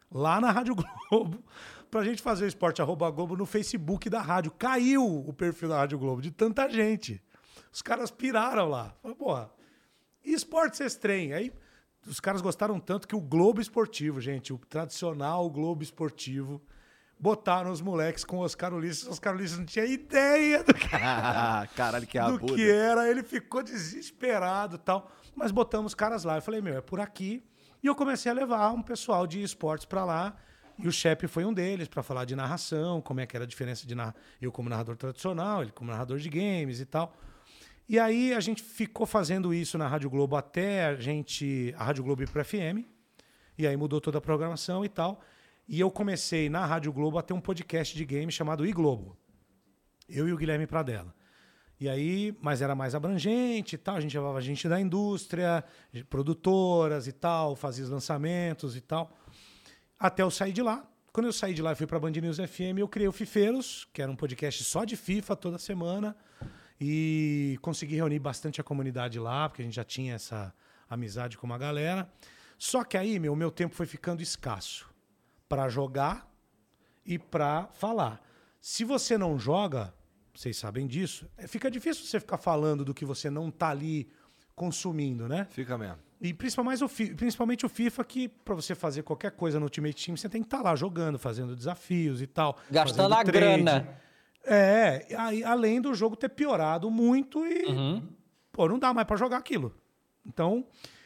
[0.09, 1.43] lá na Rádio Globo
[1.91, 4.51] pra gente fazer o esporte arroba Globo no Facebook da rádio.
[4.51, 7.21] Caiu o perfil da Rádio Globo de tanta gente.
[7.71, 8.95] Os caras piraram lá.
[9.01, 9.51] Falaram, porra,
[10.25, 11.33] e esporte vocês trem?
[11.33, 11.51] Aí
[12.07, 16.61] os caras gostaram tanto que o Globo Esportivo, gente, o tradicional Globo Esportivo,
[17.19, 19.07] botaram os moleques com o Oscar Ulisses.
[19.07, 20.87] O Oscar Ulisses não tinha ideia do que
[21.75, 25.11] Caralho, que do que era, ele ficou desesperado e tal.
[25.35, 26.35] Mas botamos os caras lá.
[26.37, 27.43] Eu falei, meu, é por aqui.
[27.81, 30.35] E eu comecei a levar um pessoal de esportes pra lá.
[30.77, 33.47] E o Chepe foi um deles para falar de narração, como é que era a
[33.47, 34.15] diferença de narrar.
[34.41, 37.15] Eu como narrador tradicional, ele como narrador de games e tal.
[37.87, 41.73] E aí a gente ficou fazendo isso na Rádio Globo até a gente.
[41.77, 42.83] A Rádio Globo ir pro FM.
[43.57, 45.21] E aí mudou toda a programação e tal.
[45.67, 49.17] E eu comecei na Rádio Globo a ter um podcast de games chamado iGlobo.
[50.09, 51.13] Eu e o Guilherme Pradella.
[51.79, 53.95] E aí, mas era mais abrangente e tal.
[53.95, 55.63] A gente levava gente da indústria,
[56.09, 59.15] produtoras e tal, fazia os lançamentos e tal.
[59.99, 60.87] Até eu sair de lá.
[61.11, 63.87] Quando eu saí de lá e fui para Band News FM, eu criei o Fifeiros,
[63.93, 66.15] que era um podcast só de FIFA toda semana.
[66.79, 70.53] E consegui reunir bastante a comunidade lá, porque a gente já tinha essa
[70.89, 72.09] amizade com uma galera.
[72.57, 74.89] Só que aí, meu, o meu tempo foi ficando escasso
[75.47, 76.29] para jogar
[77.05, 78.21] e para falar.
[78.59, 79.93] Se você não joga,
[80.33, 84.09] vocês sabem disso, é, fica difícil você ficar falando do que você não tá ali
[84.55, 85.47] consumindo, né?
[85.51, 85.97] Fica mesmo.
[86.19, 90.17] E principalmente o, principalmente o FIFA, que para você fazer qualquer coisa no Ultimate Team,
[90.17, 92.57] você tem que estar lá jogando, fazendo desafios e tal.
[92.71, 93.31] Gastando a trade.
[93.31, 94.01] grana.
[94.45, 97.65] É, aí, além do jogo ter piorado muito e.
[97.65, 98.07] Uhum.
[98.51, 99.75] Pô, não dá mais para jogar aquilo.
[100.25, 100.65] Então,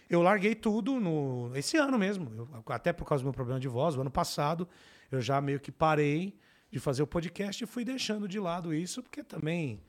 [0.10, 2.32] eu larguei tudo no esse ano mesmo.
[2.36, 4.68] Eu- até por causa do meu problema de voz, o ano passado,
[5.12, 6.38] eu já meio que parei
[6.72, 9.82] de fazer o podcast e fui deixando de lado isso, porque também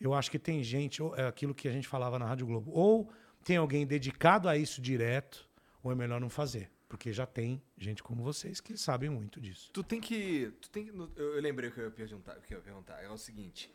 [0.00, 2.72] eu acho que tem gente, ou é aquilo que a gente falava na Rádio Globo,
[2.74, 3.08] ou
[3.44, 5.48] tem alguém dedicado a isso direto,
[5.82, 6.70] ou é melhor não fazer.
[6.94, 9.68] Porque já tem gente como vocês que sabem muito disso.
[9.72, 10.52] Tu tem que.
[10.60, 12.38] Tu tem que eu, lembrei o que eu ia perguntar.
[12.38, 13.02] O que eu ia perguntar.
[13.02, 13.68] É o seguinte.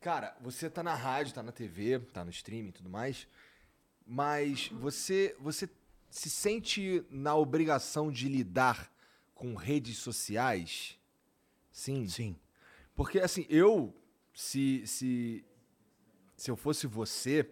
[0.00, 3.28] Cara, você tá na rádio, tá na TV, tá no streaming e tudo mais.
[4.06, 5.68] Mas você, você
[6.08, 8.90] se sente na obrigação de lidar
[9.34, 10.98] com redes sociais?
[11.70, 12.08] Sim.
[12.08, 12.40] Sim.
[12.94, 13.94] Porque assim, eu.
[14.32, 15.44] Se, se,
[16.38, 17.46] se eu fosse você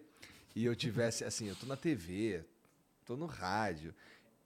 [0.55, 1.23] e eu tivesse.
[1.23, 2.43] Assim, eu tô na TV,
[3.05, 3.93] tô no rádio.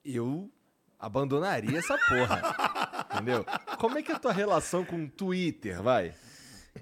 [0.03, 0.51] Eu
[0.99, 2.41] abandonaria essa porra.
[3.13, 3.45] entendeu?
[3.79, 6.13] Como é que é a tua relação com o Twitter, vai?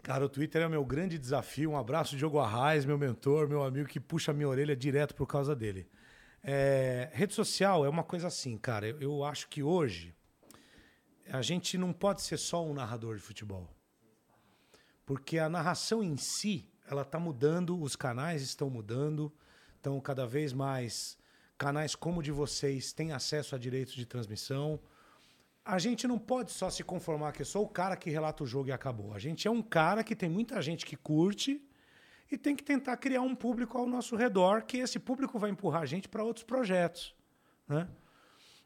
[0.02, 1.72] Cara, o Twitter é o meu grande desafio.
[1.72, 5.28] Um abraço, Diogo Arraes, meu mentor, meu amigo que puxa a minha orelha direto por
[5.28, 5.88] causa dele.
[6.44, 8.88] É, rede social é uma coisa assim, cara.
[8.88, 10.14] Eu, eu acho que hoje
[11.32, 13.70] a gente não pode ser só um narrador de futebol.
[15.06, 19.32] Porque a narração em si, ela está mudando, os canais estão mudando,
[19.80, 21.18] então cada vez mais
[21.58, 24.80] canais como o de vocês têm acesso a direitos de transmissão.
[25.66, 28.48] A gente não pode só se conformar que eu sou o cara que relata o
[28.48, 29.14] jogo e acabou.
[29.14, 31.64] A gente é um cara que tem muita gente que curte
[32.32, 35.84] e tem que tentar criar um público ao nosso redor, que esse público vai empurrar
[35.84, 37.16] a gente para outros projetos.
[37.68, 37.88] Né?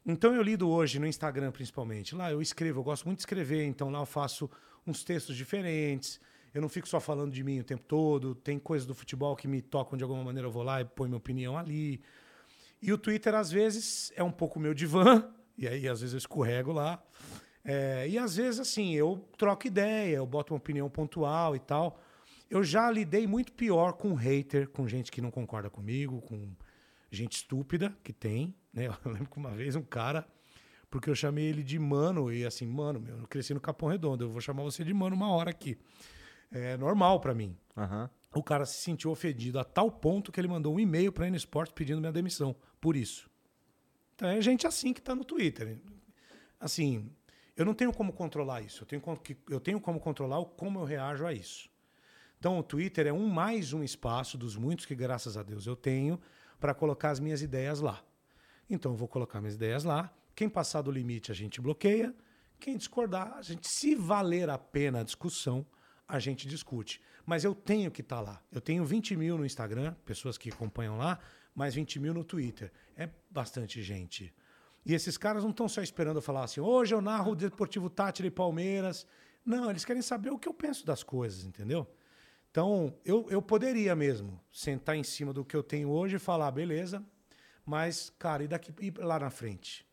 [0.04, 2.14] Então eu lido hoje no Instagram principalmente.
[2.14, 4.50] Lá eu escrevo, eu gosto muito de escrever, então lá eu faço
[4.86, 6.18] uns textos diferentes.
[6.54, 8.34] Eu não fico só falando de mim o tempo todo.
[8.34, 11.10] Tem coisas do futebol que me tocam de alguma maneira, eu vou lá e ponho
[11.10, 12.00] minha opinião ali.
[12.80, 16.18] E o Twitter, às vezes, é um pouco meu divã, e aí às vezes eu
[16.18, 17.02] escorrego lá.
[17.64, 22.00] É, e às vezes, assim, eu troco ideia, eu boto uma opinião pontual e tal.
[22.48, 26.48] Eu já lidei muito pior com hater, com gente que não concorda comigo, com
[27.10, 28.86] gente estúpida que tem, né?
[29.04, 30.26] Eu lembro que uma vez um cara,
[30.90, 34.24] porque eu chamei ele de mano, e assim, mano, meu, eu cresci no Capão Redondo,
[34.24, 35.76] eu vou chamar você de mano uma hora aqui.
[36.50, 37.56] É normal pra mim.
[37.76, 38.08] Aham.
[38.34, 41.36] O cara se sentiu ofendido a tal ponto que ele mandou um e-mail pra N
[41.36, 43.30] Sports pedindo minha demissão por isso.
[44.14, 45.78] Então é gente assim que tá no Twitter.
[46.58, 47.10] Assim,
[47.56, 48.82] eu não tenho como controlar isso.
[48.82, 49.02] Eu tenho,
[49.48, 51.68] eu tenho como controlar como eu reajo a isso.
[52.38, 55.74] Então o Twitter é um mais um espaço dos muitos que, graças a Deus, eu
[55.74, 56.20] tenho
[56.60, 58.02] para colocar as minhas ideias lá.
[58.70, 60.12] Então eu vou colocar minhas ideias lá.
[60.34, 62.14] Quem passar do limite a gente bloqueia.
[62.60, 65.64] Quem discordar, a gente, se valer a pena a discussão,
[66.06, 67.00] a gente discute.
[67.24, 68.42] Mas eu tenho que estar lá.
[68.50, 71.18] Eu tenho 20 mil no Instagram, pessoas que acompanham lá,
[71.58, 72.70] mais 20 mil no Twitter.
[72.96, 74.32] É bastante gente.
[74.86, 77.90] E esses caras não estão só esperando eu falar assim, hoje eu narro o Deportivo
[77.90, 79.04] Tátira e Palmeiras.
[79.44, 81.84] Não, eles querem saber o que eu penso das coisas, entendeu?
[82.48, 86.48] Então, eu, eu poderia mesmo sentar em cima do que eu tenho hoje e falar,
[86.52, 87.04] beleza,
[87.66, 89.84] mas, cara, e daqui e lá na frente?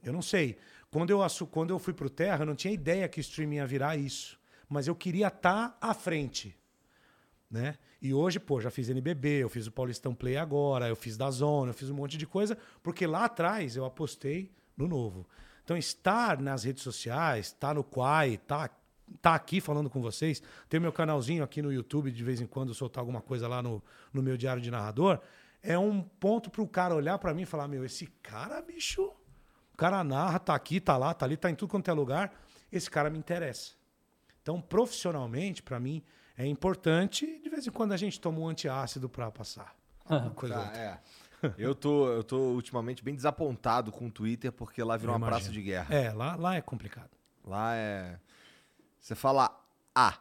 [0.00, 0.56] Eu não sei.
[0.92, 1.18] Quando eu,
[1.50, 4.40] quando eu fui pro Terra, eu não tinha ideia que o streaming ia virar isso.
[4.68, 6.56] Mas eu queria estar à frente.
[7.54, 7.76] Né?
[8.02, 11.30] E hoje, pô, já fiz NBB, eu fiz o Paulistão Play agora, eu fiz da
[11.30, 15.24] Zona, eu fiz um monte de coisa, porque lá atrás eu apostei no novo.
[15.62, 18.76] Então, estar nas redes sociais, estar no Quai, estar
[19.22, 22.74] tá aqui falando com vocês, ter meu canalzinho aqui no YouTube, de vez em quando
[22.74, 23.80] soltar alguma coisa lá no,
[24.12, 25.20] no meu diário de narrador,
[25.62, 29.12] é um ponto pro cara olhar para mim e falar: meu, esse cara, bicho,
[29.72, 32.34] o cara narra, tá aqui, tá lá, tá ali, tá em tudo quanto é lugar,
[32.72, 33.74] esse cara me interessa.
[34.42, 36.02] Então, profissionalmente, para mim,
[36.36, 37.40] é importante.
[37.42, 39.74] De vez em quando a gente toma um antiácido para passar.
[40.08, 41.00] Uma coisa Tá, é.
[41.58, 45.26] Eu tô, eu tô ultimamente bem desapontado com o Twitter porque lá virou Eu uma
[45.26, 45.62] praça imagino.
[45.62, 45.94] de guerra.
[45.94, 47.10] É, lá, lá é complicado.
[47.44, 48.18] Lá é.
[48.98, 49.54] Você fala
[49.94, 50.14] A,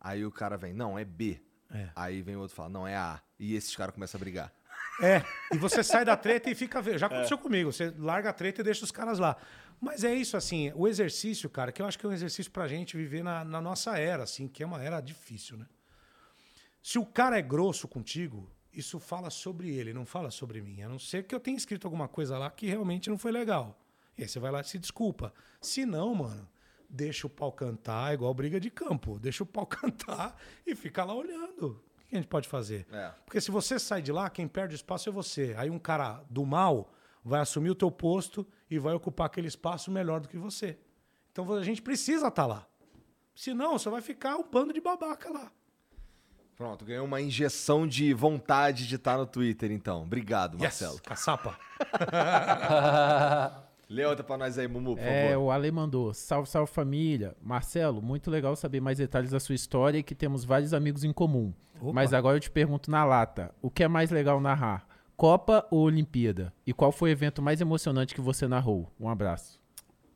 [0.00, 1.40] aí o cara vem, não, é B.
[1.72, 1.88] É.
[1.96, 3.20] Aí vem o outro e fala, não, é A.
[3.38, 4.52] E esses caras começam a brigar.
[5.02, 6.80] É, e você sai da treta e fica.
[6.96, 7.72] Já aconteceu comigo.
[7.72, 9.36] Você larga a treta e deixa os caras lá.
[9.80, 12.68] Mas é isso, assim, o exercício, cara, que eu acho que é um exercício pra
[12.68, 15.66] gente viver na, na nossa era, assim, que é uma era difícil, né?
[16.82, 20.82] Se o cara é grosso contigo, isso fala sobre ele, não fala sobre mim.
[20.82, 23.78] A não ser que eu tenha escrito alguma coisa lá que realmente não foi legal.
[24.16, 25.32] E aí você vai lá e se desculpa.
[25.60, 26.48] Se não, mano,
[26.88, 29.18] deixa o pau cantar, igual briga de campo.
[29.18, 30.36] Deixa o pau cantar
[30.66, 31.82] e fica lá olhando.
[32.02, 32.86] O que a gente pode fazer?
[32.90, 33.12] É.
[33.24, 35.54] Porque se você sai de lá, quem perde espaço é você.
[35.56, 36.92] Aí um cara do mal
[37.24, 40.78] vai assumir o teu posto e vai ocupar aquele espaço melhor do que você.
[41.32, 42.66] Então a gente precisa estar lá.
[43.34, 45.50] Senão, você vai ficar um bando de babaca lá.
[46.56, 50.02] Pronto, ganhou uma injeção de vontade de estar no Twitter, então.
[50.02, 50.92] Obrigado, Marcelo.
[50.94, 51.58] Yes, caçapa.
[53.88, 55.46] Lê outra pra nós aí, Mumu, por É, favor.
[55.46, 56.14] o Ale mandou.
[56.14, 57.34] Salve, salve família.
[57.42, 61.12] Marcelo, muito legal saber mais detalhes da sua história e que temos vários amigos em
[61.12, 61.52] comum.
[61.80, 61.92] Opa.
[61.92, 64.86] Mas agora eu te pergunto na lata: o que é mais legal narrar?
[65.20, 66.50] Copa ou Olimpíada?
[66.66, 68.90] E qual foi o evento mais emocionante que você narrou?
[68.98, 69.60] Um abraço.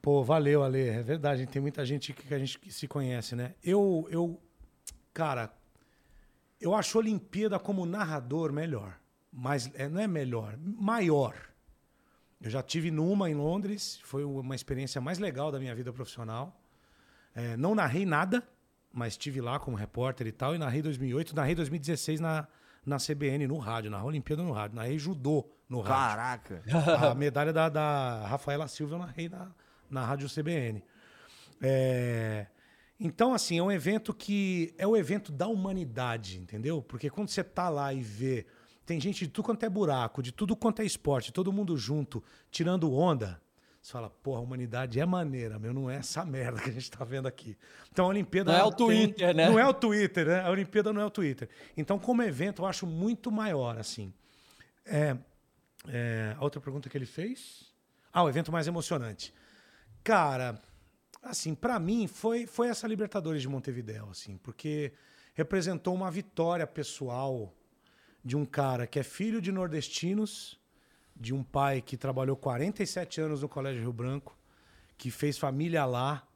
[0.01, 0.81] Pô, valeu, Ale.
[0.81, 3.55] É verdade, tem muita gente que a gente que se conhece, né?
[3.62, 4.40] Eu, eu,
[5.12, 5.52] cara,
[6.59, 8.98] eu acho a Olimpíada como narrador melhor.
[9.31, 11.35] Mas é, não é melhor, maior.
[12.40, 16.59] Eu já tive numa em Londres, foi uma experiência mais legal da minha vida profissional.
[17.35, 18.43] É, não narrei nada,
[18.90, 22.48] mas estive lá como repórter e tal, e narrei 2008, narrei 2016 na,
[22.85, 26.16] na CBN, no rádio, na Olimpíada no rádio, narrei judô no rádio.
[26.16, 26.62] Caraca.
[27.11, 29.51] A medalha da, da Rafaela Silva eu narrei na,
[29.90, 30.82] na rádio CBN.
[31.61, 32.47] É,
[32.98, 36.82] Então, assim, é um evento que é o evento da humanidade, entendeu?
[36.82, 38.47] Porque quando você tá lá e vê,
[38.86, 42.23] tem gente de tudo quanto é buraco, de tudo quanto é esporte, todo mundo junto,
[42.51, 43.40] tirando onda.
[43.85, 46.90] Você fala, porra, a humanidade é maneira, meu, não é essa merda que a gente
[46.90, 47.55] tá vendo aqui.
[47.93, 48.51] Então a Olimpíada.
[48.51, 49.47] Não é o tem- Twitter, né?
[49.51, 50.40] Não é o Twitter, né?
[50.40, 51.51] A Olimpíada não é o Twitter.
[51.77, 54.11] Então, como evento, eu acho muito maior, assim.
[54.86, 55.15] É,
[55.86, 57.74] é, a outra pergunta que ele fez?
[58.11, 59.35] Ah, o evento mais emocionante.
[60.02, 60.59] Cara,
[61.23, 64.94] assim, pra mim foi, foi essa Libertadores de Montevideo, assim, porque
[65.35, 67.52] representou uma vitória pessoal
[68.24, 70.59] de um cara que é filho de nordestinos,
[71.16, 74.36] de um pai que trabalhou 47 anos no Colégio Rio Branco,
[74.97, 76.27] que fez família lá,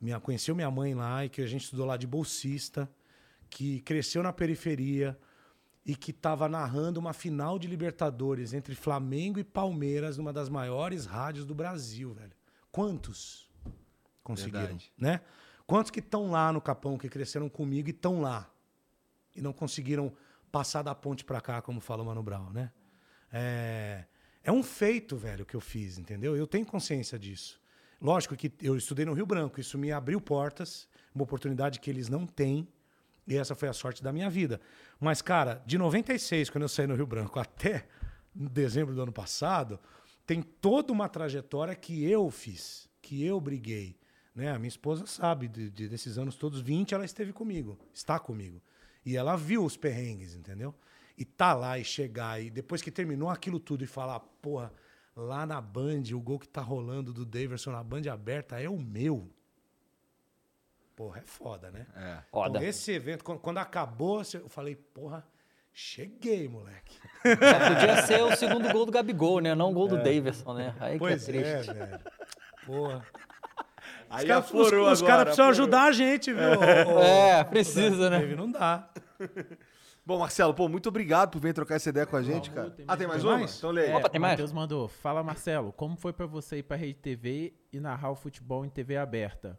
[0.00, 2.90] minha, conheceu minha mãe lá e que a gente estudou lá de bolsista,
[3.48, 5.18] que cresceu na periferia
[5.84, 11.06] e que estava narrando uma final de Libertadores entre Flamengo e Palmeiras numa das maiores
[11.06, 12.32] rádios do Brasil, velho.
[12.72, 13.48] Quantos
[14.22, 14.92] conseguiram, Verdade.
[14.98, 15.20] né?
[15.66, 18.50] Quantos que estão lá no Capão, que cresceram comigo e estão lá
[19.34, 20.12] e não conseguiram
[20.50, 22.70] passar da ponte pra cá, como fala o Mano Brown, né?
[23.36, 24.04] É,
[24.44, 26.36] é um feito, velho, que eu fiz, entendeu?
[26.36, 27.60] Eu tenho consciência disso.
[28.00, 32.08] Lógico que eu estudei no Rio Branco, isso me abriu portas, uma oportunidade que eles
[32.08, 32.68] não têm,
[33.26, 34.60] e essa foi a sorte da minha vida.
[35.00, 37.88] Mas, cara, de 96, quando eu saí no Rio Branco, até
[38.32, 39.80] dezembro do ano passado,
[40.24, 43.96] tem toda uma trajetória que eu fiz, que eu briguei.
[44.32, 44.50] Né?
[44.52, 48.62] A minha esposa sabe, de, de- desses anos todos, 20, ela esteve comigo, está comigo.
[49.04, 50.74] E ela viu os perrengues, entendeu?
[51.16, 54.72] E tá lá e chegar, e depois que terminou aquilo tudo, e falar, porra,
[55.16, 58.76] lá na Band, o gol que tá rolando do Daverson na Band aberta é o
[58.78, 59.30] meu.
[60.96, 61.86] Porra, é foda, né?
[61.96, 62.18] É.
[62.30, 62.58] Foda.
[62.58, 65.24] Então, esse evento, quando, quando acabou, eu falei, porra,
[65.72, 66.96] cheguei, moleque.
[67.22, 69.54] Só podia ser o segundo gol do Gabigol, né?
[69.54, 70.74] Não o gol do Daverson, né?
[70.80, 70.98] Aí É.
[70.98, 71.72] Pois que é é, triste.
[71.74, 72.00] velho.
[72.66, 73.04] Porra.
[74.10, 76.42] Aí Os caras caras precisam ajudar a gente, viu?
[76.42, 78.18] ô- ô- É, precisa, né?
[78.20, 78.88] Dave, Não dá.
[80.06, 82.70] Bom, Marcelo, pô, muito obrigado por vir trocar essa ideia com a gente, cara.
[82.70, 83.38] tem Ah, tem mais Tem uma?
[83.38, 83.56] mais?
[83.56, 83.90] Então lê aí.
[83.90, 84.32] É, Opa, tem o mais?
[84.32, 84.86] Matheus mandou.
[84.86, 88.68] Fala, Marcelo, como foi pra você ir pra Rede TV e narrar o futebol em
[88.68, 89.58] TV aberta?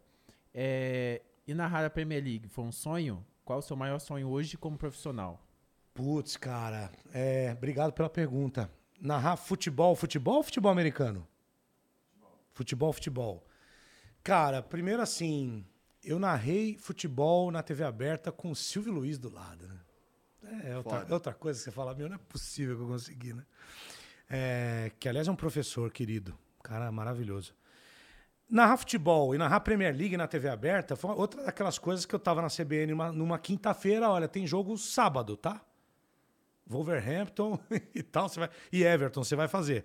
[0.54, 3.26] É, e narrar a Premier League foi um sonho?
[3.44, 5.40] Qual o seu maior sonho hoje como profissional?
[5.92, 8.70] Putz, cara, é, obrigado pela pergunta.
[9.00, 11.26] Narrar futebol, futebol ou futebol americano?
[12.52, 13.46] Futebol, futebol.
[14.22, 15.66] Cara, primeiro assim,
[16.04, 19.80] eu narrei futebol na TV aberta com o Silvio Luiz do lado, né?
[20.64, 23.32] É outra, é outra coisa que você fala, meu, não é possível que eu consegui,
[23.32, 23.44] né?
[24.28, 27.54] É, que aliás é um professor querido, cara maravilhoso.
[28.48, 32.18] Narrar futebol e narrar Premier League na TV aberta foi outra daquelas coisas que eu
[32.18, 35.60] tava na CBN numa, numa quinta-feira, olha, tem jogo sábado, tá?
[36.66, 37.58] Wolverhampton
[37.94, 39.84] e tal, você vai, e Everton, você vai fazer.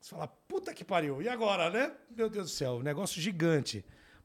[0.00, 1.92] Você fala, puta que pariu, e agora, né?
[2.10, 3.84] Meu Deus do céu, negócio gigante.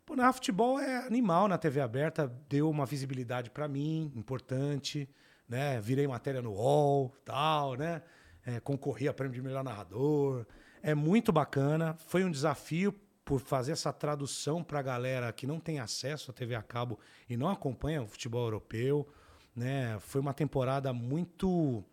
[0.09, 5.07] Pô, narrar futebol é animal na TV aberta, deu uma visibilidade pra mim, importante,
[5.47, 5.79] né?
[5.79, 8.01] Virei matéria no UOL, tal, né?
[8.43, 10.47] É, concorri a prêmio de melhor narrador.
[10.81, 12.91] É muito bacana, foi um desafio
[13.23, 16.97] por fazer essa tradução pra galera que não tem acesso à TV a cabo
[17.29, 19.07] e não acompanha o futebol europeu,
[19.55, 19.99] né?
[19.99, 21.83] Foi uma temporada muito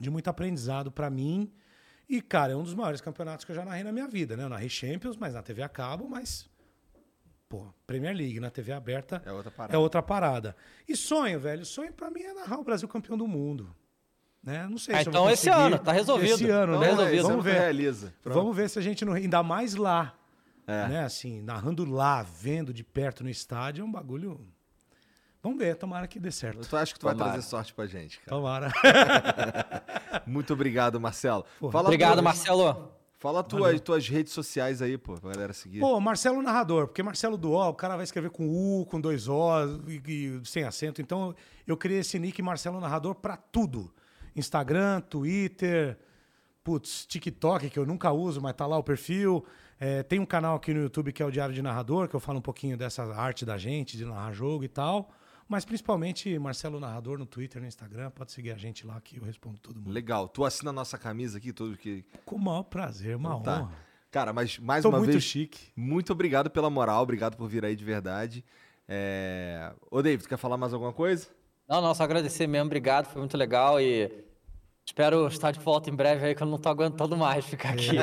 [0.00, 1.52] de muito aprendizado pra mim.
[2.08, 4.44] E, cara, é um dos maiores campeonatos que eu já narrei na minha vida, né?
[4.44, 6.53] Eu narrei Champions, mas na TV a cabo, mas.
[7.54, 9.76] Pô, Premier League na TV aberta É outra parada.
[9.76, 10.56] é outra parada.
[10.88, 11.64] E sonho, velho.
[11.64, 13.72] Sonho pra mim é narrar o Brasil campeão do mundo.
[14.42, 14.66] Né?
[14.68, 16.34] Não sei Ah, se eu então vou esse ano, tá resolvido.
[16.34, 16.86] Esse ano, Tá né?
[16.90, 17.22] resolvido.
[17.28, 17.52] Vamos ver.
[17.60, 18.12] realiza.
[18.22, 18.34] Pronto.
[18.34, 19.12] Vamos ver se a gente não.
[19.12, 20.14] Ainda mais lá.
[20.66, 20.88] É.
[20.88, 21.04] Né?
[21.04, 24.40] Assim, narrando lá, vendo de perto no estádio, é um bagulho.
[25.40, 26.66] Vamos ver, tomara que dê certo.
[26.72, 27.32] Eu acho que tu vai Tomara.
[27.34, 28.30] trazer sorte pra gente, cara.
[28.30, 28.72] Tomara.
[30.26, 31.44] Muito obrigado, Marcelo.
[31.70, 32.90] Fala Obrigado, Marcelo.
[33.18, 35.80] Fala tuas, tuas redes sociais aí, pô, pra galera seguir.
[35.80, 39.28] Pô, Marcelo Narrador, porque Marcelo do O, o cara vai escrever com U, com dois
[39.28, 39.48] O
[39.88, 41.00] e, e sem acento.
[41.00, 41.34] Então
[41.66, 43.92] eu criei esse nick Marcelo Narrador pra tudo:
[44.36, 45.98] Instagram, Twitter,
[46.62, 49.44] putz, TikTok, que eu nunca uso, mas tá lá o perfil.
[49.78, 52.20] É, tem um canal aqui no YouTube que é o Diário de Narrador, que eu
[52.20, 55.10] falo um pouquinho dessa arte da gente, de narrar jogo e tal.
[55.48, 58.10] Mas principalmente Marcelo Narrador no Twitter, no Instagram.
[58.10, 59.90] Pode seguir a gente lá que eu respondo todo mundo.
[59.92, 60.26] Legal.
[60.28, 62.04] Tu assina a nossa camisa aqui, tudo que.
[62.24, 63.60] Com o maior prazer, uma Tá.
[63.62, 63.72] honra.
[64.10, 65.24] Cara, mas mais Tô uma muito vez.
[65.24, 65.72] chique.
[65.76, 68.44] Muito obrigado pela moral, obrigado por vir aí de verdade.
[68.88, 69.72] É...
[69.90, 71.26] Ô, David, tu quer falar mais alguma coisa?
[71.68, 74.24] Não, não, só agradecer mesmo, obrigado, foi muito legal e
[74.86, 77.96] espero estar de volta em breve aí que eu não tô aguentando mais ficar aqui.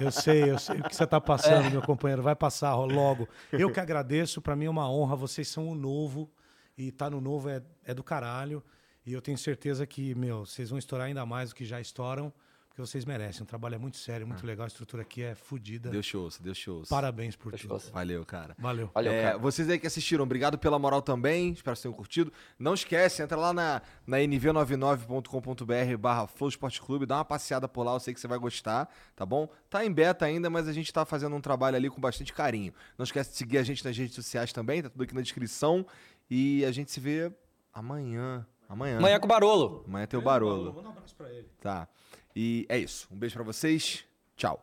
[0.00, 2.22] Eu sei, eu sei o que você está passando, meu companheiro.
[2.22, 3.26] Vai passar logo.
[3.50, 5.16] Eu que agradeço, para mim é uma honra.
[5.16, 6.30] Vocês são o novo
[6.76, 8.62] e tá no novo é, é do caralho.
[9.04, 12.32] E eu tenho certeza que, meu, vocês vão estourar ainda mais do que já estouram,
[12.68, 13.42] porque vocês merecem.
[13.44, 14.64] O trabalho é muito sério, muito legal.
[14.64, 15.88] A estrutura aqui é fodida.
[15.88, 16.82] Deu show, deu show.
[16.90, 17.78] Parabéns por tudo.
[17.92, 18.54] Valeu, cara.
[18.58, 18.90] Valeu.
[18.92, 19.38] Valeu, É, cara.
[19.38, 21.52] vocês aí que assistiram, obrigado pela moral também.
[21.52, 22.32] Espero que tenham curtido.
[22.58, 27.82] Não esquece, entra lá na, na nv99.com.br barra Flow Esporte Clube, dá uma passeada por
[27.84, 29.48] lá, eu sei que você vai gostar, tá bom?
[29.70, 32.74] Tá em beta ainda, mas a gente tá fazendo um trabalho ali com bastante carinho.
[32.98, 35.86] Não esquece de seguir a gente nas redes sociais também, tá tudo aqui na descrição.
[36.30, 37.32] E a gente se vê
[37.72, 38.46] amanhã.
[38.68, 38.98] Amanhã.
[38.98, 39.84] Amanhã com o Barolo.
[39.86, 40.72] Amanhã tem o Barolo.
[40.72, 41.48] Manda um abraço pra ele.
[41.60, 41.88] Tá.
[42.34, 43.08] E é isso.
[43.10, 44.04] Um beijo pra vocês.
[44.36, 44.62] Tchau.